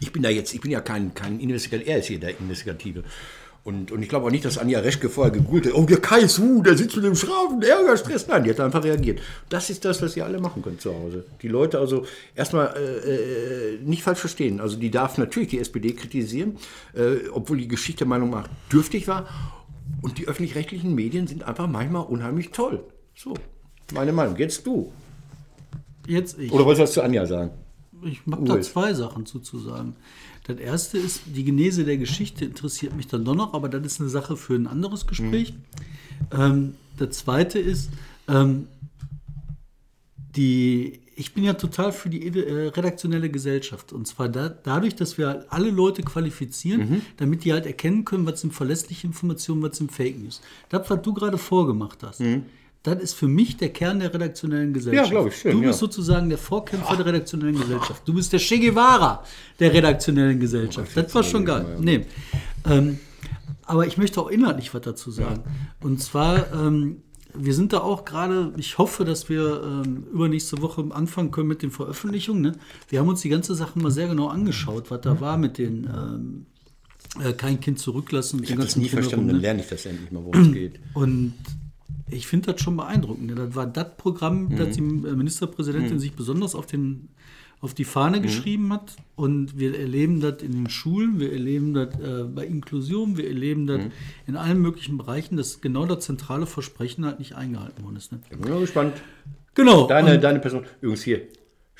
Ich 0.00 0.12
bin 0.12 0.22
da 0.22 0.28
jetzt, 0.28 0.54
ich 0.54 0.60
bin 0.60 0.70
ja 0.70 0.80
kein, 0.80 1.14
kein 1.14 1.40
Investigativ, 1.40 1.88
er 1.88 1.98
ist 1.98 2.06
hier 2.06 2.20
der 2.20 2.38
Investigative. 2.38 3.04
Und, 3.62 3.92
und 3.92 4.02
ich 4.02 4.08
glaube 4.08 4.26
auch 4.26 4.30
nicht, 4.30 4.44
dass 4.44 4.56
Anja 4.56 4.80
Reschke 4.80 5.10
vorher 5.10 5.32
gegoogelt 5.32 5.66
hat, 5.66 5.74
oh, 5.74 5.84
der 5.84 5.98
KSU, 5.98 6.62
der 6.62 6.78
sitzt 6.78 6.96
mit 6.96 7.04
dem 7.04 7.14
Schrafen, 7.14 7.60
Ärgerstress. 7.60 8.26
Nein, 8.26 8.44
die 8.44 8.50
hat 8.50 8.60
einfach 8.60 8.82
reagiert. 8.82 9.20
Das 9.50 9.68
ist 9.68 9.84
das, 9.84 10.00
was 10.00 10.16
ihr 10.16 10.24
alle 10.24 10.40
machen 10.40 10.62
könnt 10.62 10.80
zu 10.80 10.94
Hause. 10.94 11.26
Die 11.42 11.48
Leute 11.48 11.78
also 11.78 12.06
erstmal 12.34 12.74
äh, 12.74 13.74
äh, 13.74 13.78
nicht 13.84 14.02
falsch 14.02 14.20
verstehen. 14.20 14.60
Also 14.60 14.78
die 14.78 14.90
darf 14.90 15.18
natürlich 15.18 15.50
die 15.50 15.58
SPD 15.58 15.92
kritisieren, 15.92 16.56
äh, 16.94 17.28
obwohl 17.32 17.58
die 17.58 17.68
Geschichte 17.68 18.06
meiner 18.06 18.24
Meinung 18.24 18.44
nach 18.44 18.48
dürftig 18.72 19.06
war. 19.08 19.28
Und 20.00 20.16
die 20.16 20.26
öffentlich-rechtlichen 20.26 20.94
Medien 20.94 21.26
sind 21.26 21.42
einfach 21.42 21.66
manchmal 21.66 22.06
unheimlich 22.06 22.52
toll. 22.52 22.82
So, 23.14 23.34
meine 23.92 24.12
Meinung. 24.12 24.36
Jetzt 24.38 24.66
du. 24.66 24.90
Jetzt 26.06 26.38
ich. 26.38 26.50
Oder 26.50 26.64
wolltest 26.64 26.78
du 26.78 26.82
was 26.84 26.92
zu 26.92 27.02
Anja 27.02 27.26
sagen? 27.26 27.50
Ich 28.04 28.20
habe 28.30 28.44
da 28.44 28.60
zwei 28.60 28.94
Sachen 28.94 29.26
zuzusagen. 29.26 29.94
Das 30.44 30.58
erste 30.58 30.98
ist, 30.98 31.22
die 31.26 31.44
Genese 31.44 31.84
der 31.84 31.96
Geschichte 31.96 32.44
interessiert 32.44 32.96
mich 32.96 33.06
dann 33.06 33.24
doch 33.24 33.34
noch, 33.34 33.54
aber 33.54 33.68
das 33.68 33.84
ist 33.84 34.00
eine 34.00 34.08
Sache 34.08 34.36
für 34.36 34.54
ein 34.54 34.66
anderes 34.66 35.06
Gespräch. 35.06 35.54
Ähm, 36.32 36.74
das 36.96 37.18
zweite 37.18 37.58
ist, 37.58 37.90
ähm, 38.28 38.66
die, 40.36 41.00
ich 41.16 41.34
bin 41.34 41.44
ja 41.44 41.54
total 41.54 41.92
für 41.92 42.08
die 42.08 42.26
äh, 42.26 42.68
redaktionelle 42.68 43.30
Gesellschaft. 43.30 43.92
Und 43.92 44.06
zwar 44.06 44.28
da, 44.28 44.48
dadurch, 44.48 44.94
dass 44.96 45.18
wir 45.18 45.28
halt 45.28 45.46
alle 45.50 45.70
Leute 45.70 46.02
qualifizieren, 46.02 46.80
damit 47.16 47.44
die 47.44 47.52
halt 47.52 47.66
erkennen 47.66 48.04
können, 48.04 48.26
was 48.26 48.40
sind 48.40 48.52
verlässliche 48.52 49.06
Informationen, 49.06 49.62
was 49.62 49.76
sind 49.76 49.92
Fake 49.92 50.18
News. 50.18 50.40
Das, 50.68 50.88
was 50.88 51.02
du 51.02 51.12
gerade 51.12 51.38
vorgemacht 51.38 52.02
hast. 52.02 52.20
Das 52.82 53.02
ist 53.02 53.12
für 53.12 53.28
mich 53.28 53.58
der 53.58 53.68
Kern 53.70 54.00
der 54.00 54.12
redaktionellen 54.14 54.72
Gesellschaft. 54.72 55.08
Ja, 55.08 55.10
glaub 55.10 55.28
ich, 55.28 55.36
schön, 55.36 55.52
Du 55.52 55.60
bist 55.60 55.72
ja. 55.72 55.86
sozusagen 55.86 56.30
der 56.30 56.38
Vorkämpfer 56.38 56.96
der 56.96 57.06
redaktionellen 57.06 57.60
Gesellschaft. 57.60 58.02
Du 58.06 58.14
bist 58.14 58.32
der 58.32 58.40
Che 58.40 58.58
Guevara 58.58 59.22
der 59.58 59.72
redaktionellen 59.72 60.40
Gesellschaft. 60.40 60.96
Das 60.96 61.14
war 61.14 61.22
schon 61.22 61.44
geil. 61.44 61.76
Nee. 61.78 62.06
Ähm, 62.66 62.98
aber 63.64 63.86
ich 63.86 63.98
möchte 63.98 64.20
auch 64.20 64.28
inhaltlich 64.28 64.72
was 64.72 64.80
dazu 64.80 65.10
sagen. 65.10 65.44
Und 65.80 66.02
zwar, 66.02 66.52
ähm, 66.54 67.02
wir 67.34 67.54
sind 67.54 67.74
da 67.74 67.80
auch 67.80 68.06
gerade, 68.06 68.52
ich 68.56 68.78
hoffe, 68.78 69.04
dass 69.04 69.28
wir 69.28 69.62
ähm, 69.62 70.04
übernächste 70.12 70.62
Woche 70.62 70.84
anfangen 70.90 71.30
können 71.30 71.48
mit 71.48 71.62
den 71.62 71.70
Veröffentlichungen. 71.70 72.40
Ne? 72.40 72.52
Wir 72.88 73.00
haben 73.00 73.08
uns 73.08 73.20
die 73.20 73.28
ganze 73.28 73.54
Sache 73.54 73.78
mal 73.78 73.90
sehr 73.90 74.08
genau 74.08 74.28
angeschaut, 74.28 74.90
was 74.90 75.02
da 75.02 75.20
war 75.20 75.36
mit 75.36 75.58
den 75.58 75.84
ähm, 75.84 76.46
äh, 77.22 77.32
Kein 77.34 77.60
Kind 77.60 77.78
zurücklassen. 77.78 78.42
Ich 78.42 78.50
habe 78.50 78.62
das 78.62 78.76
nie 78.76 78.88
verstanden, 78.88 79.26
ne? 79.26 79.32
dann 79.32 79.42
lerne 79.42 79.60
ich 79.60 79.68
das 79.68 79.84
endlich 79.84 80.10
mal, 80.10 80.24
worum 80.24 80.40
es 80.40 80.52
geht. 80.52 80.80
Und 80.94 81.34
ich 82.10 82.26
finde 82.26 82.52
das 82.52 82.62
schon 82.62 82.76
beeindruckend. 82.76 83.26
ne? 83.26 83.34
Das 83.34 83.54
war 83.54 83.66
das 83.66 83.96
Programm, 83.96 84.56
das 84.56 84.76
die 84.76 84.80
äh, 84.80 84.82
Ministerpräsidentin 84.82 85.98
sich 85.98 86.12
besonders 86.12 86.54
auf, 86.54 86.66
den, 86.66 87.08
auf 87.60 87.74
die 87.74 87.84
Fahne 87.84 88.20
geschrieben 88.20 88.72
hat. 88.72 88.96
Und 89.16 89.58
wir 89.58 89.78
erleben 89.78 90.20
das 90.20 90.42
in 90.42 90.52
den 90.52 90.70
Schulen, 90.70 91.20
wir 91.20 91.32
erleben 91.32 91.74
das 91.74 91.94
äh, 92.00 92.24
bei 92.24 92.46
Inklusion, 92.46 93.16
wir 93.16 93.26
erleben 93.26 93.66
das 93.66 93.80
in 94.26 94.36
allen 94.36 94.60
möglichen 94.60 94.98
Bereichen, 94.98 95.36
dass 95.36 95.60
genau 95.60 95.86
das 95.86 96.04
zentrale 96.04 96.46
Versprechen 96.46 97.04
halt 97.04 97.18
nicht 97.18 97.34
eingehalten 97.34 97.84
worden 97.84 97.96
ist. 97.96 98.12
Ne? 98.12 98.20
Ich 98.30 98.36
bin 98.38 98.50
mal 98.50 98.60
gespannt. 98.60 98.94
Genau. 99.54 99.86
Deine, 99.86 100.14
und, 100.14 100.24
deine 100.24 100.38
Person. 100.38 100.64
Übrigens 100.80 101.02
hier, 101.02 101.22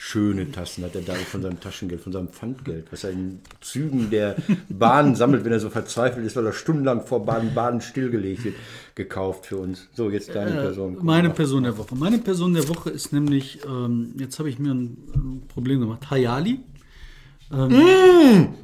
schöne 0.03 0.51
Tassen 0.51 0.82
hat 0.82 0.94
er 0.94 1.03
da 1.03 1.12
von 1.12 1.42
seinem 1.42 1.61
Taschengeld, 1.61 2.01
von 2.01 2.11
seinem 2.11 2.28
Pfandgeld, 2.28 2.86
was 2.90 3.05
er 3.05 3.11
in 3.11 3.40
Zügen 3.61 4.09
der 4.09 4.34
Bahn 4.70 5.14
sammelt, 5.14 5.44
wenn 5.44 5.53
er 5.53 5.61
so 5.61 5.68
verzweifelt 5.68 6.24
ist, 6.24 6.36
weil 6.36 6.46
er 6.46 6.55
stundenlang 6.55 7.07
vor 7.07 7.26
Baden-Baden 7.26 7.82
stillgelegt 7.82 8.44
wird, 8.44 8.55
gekauft 8.94 9.44
für 9.44 9.59
uns. 9.59 9.88
So, 9.92 10.09
jetzt 10.09 10.34
deine 10.34 10.53
Person. 10.53 10.96
Äh, 10.96 11.03
meine 11.03 11.28
Person 11.28 11.64
der 11.64 11.76
Woche. 11.76 11.94
Meine 11.94 12.16
Person 12.16 12.55
der 12.55 12.66
Woche 12.70 12.88
ist 12.88 13.12
nämlich, 13.12 13.61
ähm, 13.68 14.14
jetzt 14.18 14.38
habe 14.38 14.48
ich 14.48 14.59
mir 14.59 14.72
ein, 14.72 15.42
Problem 15.48 15.80
gemacht, 15.80 16.11
Hayali. 16.11 16.61
Ähm, 17.53 18.55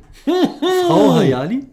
Frau 0.86 1.16
Hayali. 1.16 1.66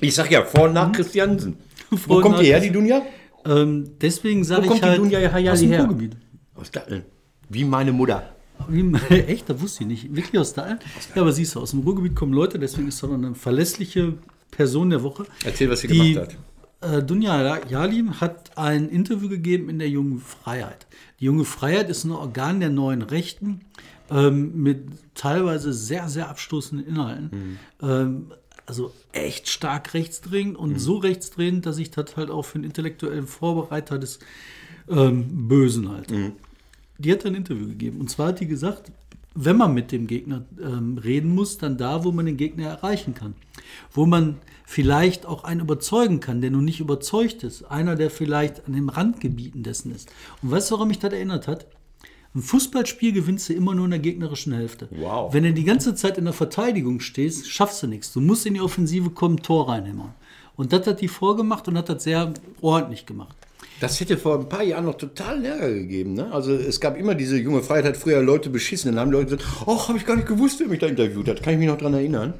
Ich 0.00 0.16
sag 0.16 0.32
ja, 0.32 0.42
vor 0.42 0.64
und 0.64 0.72
nach 0.72 0.90
Christiansen. 0.90 1.58
Wo 1.90 1.96
Vor 1.96 2.22
kommt 2.22 2.40
die 2.40 2.46
her, 2.46 2.58
die 2.58 2.72
Dunja? 2.72 3.02
Ähm, 3.44 3.92
deswegen 4.00 4.42
sage 4.42 4.66
ich 4.66 4.82
halt 4.82 4.98
Dunja 4.98 5.20
Hayali 5.20 5.50
aus 5.50 5.60
dem 5.60 5.70
her? 5.70 5.84
Ruhrgebiet. 5.84 6.16
Aus 6.56 6.72
Datteln. 6.72 7.04
Wie 7.48 7.64
meine 7.64 7.92
Mutter. 7.92 8.35
Echt? 9.10 9.48
Das 9.48 9.60
wusste 9.60 9.84
ich 9.84 9.88
nicht. 9.88 10.16
Wirklich 10.16 10.40
aus 10.40 10.54
Dahlem? 10.54 10.78
Ja, 11.14 11.22
aber 11.22 11.32
siehst 11.32 11.54
du, 11.54 11.60
aus 11.60 11.70
dem 11.70 11.80
Ruhrgebiet 11.80 12.14
kommen 12.14 12.32
Leute, 12.32 12.58
deswegen 12.58 12.88
ist 12.88 13.02
das 13.02 13.10
eine 13.10 13.34
verlässliche 13.34 14.14
Person 14.50 14.90
der 14.90 15.02
Woche. 15.02 15.26
Erzähl, 15.44 15.68
was 15.70 15.80
sie 15.80 15.88
Die, 15.88 16.14
gemacht 16.14 16.36
hat. 16.82 16.98
Äh, 16.98 17.02
Dunja 17.02 17.58
Jalim 17.68 18.20
hat 18.20 18.56
ein 18.56 18.88
Interview 18.88 19.28
gegeben 19.28 19.68
in 19.68 19.78
der 19.78 19.88
Jungen 19.88 20.20
Freiheit. 20.20 20.86
Die 21.20 21.24
Junge 21.24 21.44
Freiheit 21.44 21.88
ist 21.88 22.04
ein 22.04 22.12
Organ 22.12 22.60
der 22.60 22.70
neuen 22.70 23.02
Rechten 23.02 23.62
ähm, 24.10 24.62
mit 24.62 24.84
teilweise 25.14 25.72
sehr, 25.72 26.08
sehr 26.08 26.28
abstoßenden 26.28 26.86
Inhalten. 26.86 27.58
Ähm, 27.82 28.26
also 28.66 28.92
echt 29.12 29.48
stark 29.48 29.94
rechtsdrehend 29.94 30.56
und 30.56 30.78
so 30.80 30.96
rechtsdrehend, 30.96 31.66
dass 31.66 31.78
ich 31.78 31.90
das 31.90 32.16
halt 32.16 32.30
auch 32.30 32.42
für 32.42 32.56
einen 32.56 32.64
intellektuellen 32.64 33.26
Vorbereiter 33.26 33.98
des 33.98 34.18
ähm, 34.88 35.48
Bösen 35.48 35.88
halte. 35.88 36.32
Die 36.98 37.12
hat 37.12 37.26
ein 37.26 37.34
Interview 37.34 37.66
gegeben. 37.66 38.00
Und 38.00 38.10
zwar 38.10 38.28
hat 38.28 38.40
die 38.40 38.46
gesagt, 38.46 38.90
wenn 39.34 39.56
man 39.56 39.74
mit 39.74 39.92
dem 39.92 40.06
Gegner 40.06 40.44
ähm, 40.60 40.98
reden 40.98 41.34
muss, 41.34 41.58
dann 41.58 41.76
da, 41.76 42.04
wo 42.04 42.12
man 42.12 42.26
den 42.26 42.38
Gegner 42.38 42.68
erreichen 42.68 43.14
kann. 43.14 43.34
Wo 43.92 44.06
man 44.06 44.38
vielleicht 44.64 45.26
auch 45.26 45.44
einen 45.44 45.60
überzeugen 45.60 46.20
kann, 46.20 46.40
der 46.40 46.50
nun 46.50 46.64
nicht 46.64 46.80
überzeugt 46.80 47.44
ist. 47.44 47.64
Einer, 47.64 47.96
der 47.96 48.10
vielleicht 48.10 48.66
an 48.66 48.72
den 48.72 48.88
Randgebieten 48.88 49.62
dessen 49.62 49.94
ist. 49.94 50.10
Und 50.42 50.50
weißt 50.50 50.70
du, 50.70 50.74
woran 50.74 50.88
mich 50.88 50.98
das 50.98 51.12
erinnert 51.12 51.48
hat? 51.48 51.66
Ein 52.34 52.42
Fußballspiel 52.42 53.12
gewinnst 53.12 53.48
du 53.48 53.54
immer 53.54 53.74
nur 53.74 53.86
in 53.86 53.92
der 53.92 54.00
gegnerischen 54.00 54.52
Hälfte. 54.52 54.88
Wow. 54.90 55.32
Wenn 55.32 55.44
du 55.44 55.52
die 55.52 55.64
ganze 55.64 55.94
Zeit 55.94 56.18
in 56.18 56.24
der 56.24 56.34
Verteidigung 56.34 57.00
stehst, 57.00 57.50
schaffst 57.50 57.82
du 57.82 57.86
nichts. 57.86 58.12
Du 58.12 58.20
musst 58.20 58.44
in 58.44 58.54
die 58.54 58.60
Offensive 58.60 59.10
kommen, 59.10 59.42
Tor 59.42 59.68
reinhämmern. 59.68 60.14
Und 60.56 60.72
das 60.72 60.86
hat 60.86 61.00
die 61.00 61.08
vorgemacht 61.08 61.68
und 61.68 61.78
hat 61.78 61.88
das 61.88 62.04
sehr 62.04 62.32
ordentlich 62.60 63.06
gemacht. 63.06 63.36
Das 63.80 64.00
hätte 64.00 64.16
vor 64.16 64.38
ein 64.38 64.48
paar 64.48 64.62
Jahren 64.62 64.86
noch 64.86 64.96
total 64.96 65.44
Ärger 65.44 65.72
gegeben. 65.72 66.14
Ne? 66.14 66.32
Also 66.32 66.52
es 66.52 66.80
gab 66.80 66.96
immer 66.96 67.14
diese 67.14 67.36
junge 67.36 67.62
Freiheit, 67.62 67.84
hat 67.84 67.96
früher 67.96 68.22
Leute 68.22 68.48
beschissen. 68.48 68.92
Dann 68.92 69.00
haben 69.00 69.12
Leute 69.12 69.36
gesagt, 69.36 69.44
ach, 69.66 69.88
habe 69.88 69.98
ich 69.98 70.06
gar 70.06 70.16
nicht 70.16 70.28
gewusst, 70.28 70.60
wer 70.60 70.68
mich 70.68 70.78
da 70.78 70.86
interviewt 70.86 71.28
hat. 71.28 71.42
Kann 71.42 71.54
ich 71.54 71.58
mich 71.58 71.68
noch 71.68 71.78
dran 71.78 71.94
erinnern. 71.94 72.34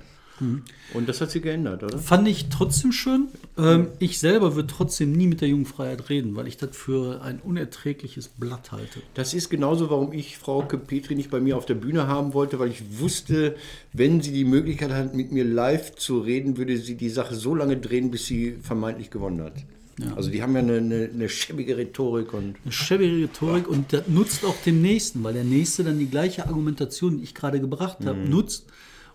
Und 0.92 1.08
das 1.08 1.20
hat 1.20 1.30
sich 1.30 1.42
geändert, 1.42 1.82
oder? 1.82 1.98
Fand 1.98 2.28
ich 2.28 2.48
trotzdem 2.50 2.92
schön. 2.92 3.28
Ähm, 3.56 3.88
ich 3.98 4.18
selber 4.18 4.54
würde 4.54 4.68
trotzdem 4.68 5.12
nie 5.12 5.26
mit 5.26 5.40
der 5.40 5.48
Jugendfreiheit 5.48 6.10
reden, 6.10 6.36
weil 6.36 6.46
ich 6.46 6.58
das 6.58 6.76
für 6.76 7.22
ein 7.22 7.40
unerträgliches 7.40 8.28
Blatt 8.28 8.70
halte. 8.72 9.00
Das 9.14 9.32
ist 9.32 9.48
genauso, 9.48 9.88
warum 9.88 10.12
ich 10.12 10.36
Frau 10.36 10.60
Petri 10.62 11.14
nicht 11.14 11.30
bei 11.30 11.40
mir 11.40 11.56
auf 11.56 11.64
der 11.64 11.74
Bühne 11.74 12.06
haben 12.06 12.34
wollte, 12.34 12.58
weil 12.58 12.70
ich 12.70 13.00
wusste, 13.00 13.56
wenn 13.92 14.20
sie 14.20 14.32
die 14.32 14.44
Möglichkeit 14.44 14.90
hat, 14.92 15.14
mit 15.14 15.32
mir 15.32 15.44
live 15.44 15.94
zu 15.96 16.18
reden, 16.18 16.58
würde 16.58 16.76
sie 16.76 16.96
die 16.96 17.10
Sache 17.10 17.34
so 17.34 17.54
lange 17.54 17.78
drehen, 17.78 18.10
bis 18.10 18.26
sie 18.26 18.58
vermeintlich 18.60 19.10
gewonnen 19.10 19.42
hat. 19.42 19.54
Also 20.14 20.30
die 20.30 20.42
haben 20.42 20.52
ja 20.54 20.60
eine, 20.60 20.76
eine, 20.76 21.08
eine 21.14 21.28
schäbige 21.28 21.76
Rhetorik 21.78 22.34
und 22.34 22.56
Eine 22.64 22.72
schäbige 22.72 23.24
Rhetorik 23.24 23.66
und 23.66 23.92
das 23.94 24.02
nutzt 24.08 24.44
auch 24.44 24.56
dem 24.66 24.82
Nächsten, 24.82 25.24
weil 25.24 25.32
der 25.34 25.44
Nächste 25.44 25.84
dann 25.84 25.98
die 25.98 26.08
gleiche 26.10 26.46
Argumentation, 26.46 27.16
die 27.18 27.24
ich 27.24 27.34
gerade 27.34 27.60
gebracht 27.60 27.98
habe, 28.04 28.18
nutzt. 28.18 28.66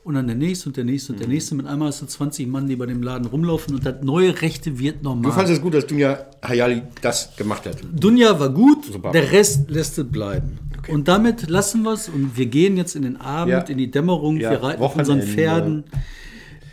Und 0.04 0.16
dann 0.16 0.26
der 0.26 0.36
Nächste 0.36 0.68
und 0.70 0.78
der 0.78 0.84
Nächste 0.84 1.14
und 1.14 1.20
der 1.20 1.28
Nächste. 1.28 1.54
Mit 1.54 1.68
einmal 1.68 1.90
hast 1.90 2.02
du 2.02 2.08
20 2.08 2.48
Mann, 2.48 2.68
die 2.68 2.76
bei 2.76 2.88
dem 2.88 3.04
Laden 3.04 3.28
rumlaufen 3.28 3.76
und 3.76 3.86
das 3.86 4.02
neue 4.02 4.42
Rechte 4.42 4.80
wird 4.80 5.02
Du 5.02 5.10
normal. 5.10 5.32
fandest 5.32 5.58
es 5.58 5.62
gut, 5.62 5.76
dass 5.76 5.86
Dunja 5.86 6.26
Hayali 6.44 6.82
das 7.04 7.36
gemacht 7.36 7.68
hat. 7.68 7.78
Dunja 7.94 8.40
war 8.40 8.50
gut, 8.50 8.86
Super. 8.86 9.12
der 9.12 9.32
Rest 9.32 9.70
lässt 9.70 10.00
es 10.00 10.10
bleiben. 10.10 10.58
Und 10.88 11.08
damit 11.08 11.48
lassen 11.52 11.84
wir 11.84 11.94
es 11.94 12.10
und 12.10 12.36
wir 12.36 12.48
gehen 12.48 12.78
jetzt 12.78 12.96
in 12.96 13.04
den 13.04 13.18
Abend, 13.18 13.52
Ja. 13.52 13.60
in 13.60 13.78
die 13.78 13.92
Dämmerung, 13.92 14.38
Ja, 14.40 14.50
wir 14.50 14.64
reiten 14.64 14.82
auf 14.82 14.96
unseren 14.96 15.20
Wochenende. 15.20 15.34
Pferden 15.40 15.84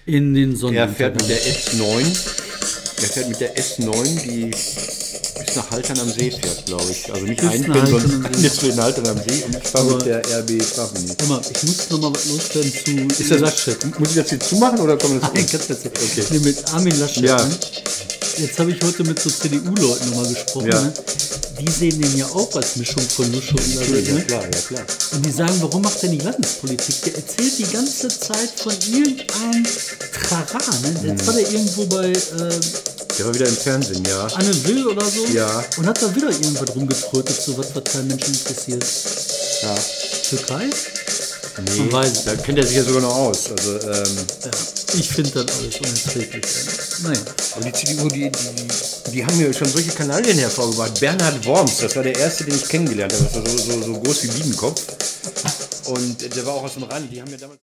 in 0.06 0.32
den 0.32 0.52
Er 0.52 0.56
Sonnenuntergang. 0.56 0.94
fährt 0.96 1.14
mit 1.20 1.28
der 1.28 1.36
S9. 1.36 2.47
Er 3.00 3.08
fährt 3.08 3.28
mit 3.28 3.40
der 3.40 3.54
S9, 3.56 4.22
die 4.22 4.50
bis 4.50 5.54
nach 5.56 5.70
Haltern 5.70 6.00
am 6.00 6.10
See 6.10 6.30
fährt, 6.30 6.66
glaube 6.66 6.84
ich. 6.90 7.12
Also 7.12 7.24
nicht 7.26 7.40
Bis 7.40 7.50
ein 7.50 7.60
nach 7.62 7.72
Pin, 7.74 7.82
Haltern 7.82 8.00
sondern 8.10 8.26
eines 8.34 8.62
in 8.62 8.82
Haltern 8.82 9.06
am 9.08 9.16
See. 9.18 9.44
Und 9.44 9.56
ich 9.56 9.68
fahre 9.68 9.94
mit 9.96 10.06
der 10.06 10.18
RB 10.40 10.62
Strafen. 10.64 11.16
Hör 11.20 11.26
mal, 11.28 11.40
ich 11.54 11.62
muss 11.62 11.90
noch 11.90 12.00
mal 12.00 12.12
was 12.14 12.26
loswerden 12.26 12.72
zu 12.72 13.22
Ist 13.22 13.30
das, 13.30 13.40
Laschet. 13.40 13.98
muss 14.00 14.10
ich 14.10 14.16
das 14.16 14.30
jetzt 14.32 14.48
zumachen 14.48 14.80
oder 14.80 14.96
kommt 14.98 15.22
das? 15.22 15.32
Nein, 15.32 15.46
kannst 15.50 15.70
du 15.70 15.74
das 15.74 15.84
jetzt- 16.16 16.30
Nee, 16.32 16.38
mit 16.40 16.72
Armin 16.74 16.98
Laschet. 16.98 17.22
Ja. 17.24 17.36
Ne? 17.44 17.56
Jetzt 18.38 18.58
habe 18.58 18.70
ich 18.70 18.80
heute 18.82 19.02
mit 19.04 19.18
so 19.18 19.28
CDU-Leuten 19.30 20.10
nochmal 20.10 20.28
gesprochen. 20.32 20.70
Ja. 20.70 20.80
Ne? 20.82 20.92
Die 21.60 21.70
sehen 21.70 22.00
den 22.00 22.16
ja 22.16 22.26
auch 22.26 22.54
als 22.54 22.76
Mischung 22.76 23.02
von 23.02 23.32
Lusche 23.32 23.54
und 23.56 23.74
Laschet. 23.74 24.06
Ja, 24.06 24.14
Ne? 24.14 24.24
klar, 24.24 24.42
ja, 24.44 24.60
klar. 24.60 24.82
Und 25.12 25.26
die 25.26 25.30
sagen, 25.32 25.54
warum 25.60 25.82
macht 25.82 26.00
der 26.02 26.10
nicht 26.10 26.22
Landespolitik? 26.24 27.02
Der 27.02 27.16
erzählt 27.16 27.58
die 27.58 27.64
ganze 27.72 28.08
Zeit 28.08 28.50
von 28.56 28.72
irgendeinem 28.92 29.66
Trara. 30.28 30.58
Ne? 30.82 30.94
Jetzt 31.08 31.26
war 31.26 31.34
der 31.34 31.50
irgendwo 31.50 31.86
bei 31.86 32.10
äh, 32.12 32.60
Der 33.18 33.26
war 33.26 33.34
wieder 33.34 33.46
im 33.48 33.56
Fernsehen, 33.56 34.04
ja. 34.08 34.26
Anne 34.26 34.64
Will 34.64 34.86
oder 34.86 35.04
so. 35.04 35.26
Ja. 35.34 35.64
Und 35.76 35.86
hat 35.86 36.00
da 36.00 36.14
wieder 36.14 36.30
irgendwas 36.30 36.74
rumgetrötet, 36.76 37.42
so 37.42 37.58
was, 37.58 37.66
was 37.74 37.84
keinen 37.92 38.06
Menschen 38.08 38.34
interessiert. 38.34 38.84
ja. 39.62 39.74
Türkei? 40.30 40.66
Nee, 41.64 41.92
weiß 41.92 42.24
da 42.24 42.36
kennt 42.36 42.58
er 42.58 42.66
sich 42.66 42.76
ja 42.76 42.84
sogar 42.84 43.02
noch 43.02 43.14
aus. 43.14 43.50
Also, 43.50 43.78
ähm. 43.88 44.16
Ich 44.94 45.08
finde 45.08 45.30
das 45.30 45.58
alles 45.58 45.80
unerträglich. 45.80 46.44
Naja. 47.02 47.20
aber 47.54 47.64
die 47.64 47.72
CDU, 47.72 48.08
die, 48.08 48.30
die, 48.30 49.10
die 49.12 49.24
haben 49.24 49.40
ja 49.40 49.52
schon 49.52 49.68
solche 49.68 49.90
Kanalien 49.90 50.38
hervorgebracht. 50.38 51.00
Bernhard 51.00 51.44
Worms, 51.46 51.78
das 51.78 51.96
war 51.96 52.02
der 52.02 52.16
erste, 52.16 52.44
den 52.44 52.54
ich 52.54 52.68
kennengelernt 52.68 53.12
habe. 53.12 53.24
Das 53.24 53.34
war 53.34 53.58
so, 53.58 53.72
so, 53.72 53.94
so 53.94 54.00
groß 54.00 54.22
wie 54.24 54.28
Biedenkopf. 54.28 54.82
Und 55.86 56.36
der 56.36 56.46
war 56.46 56.54
auch 56.54 56.64
aus 56.64 56.74
dem 56.74 56.82
Rand. 56.84 57.10
Die 57.10 57.20
haben 57.20 57.30
ja 57.30 57.38
damals. 57.38 57.56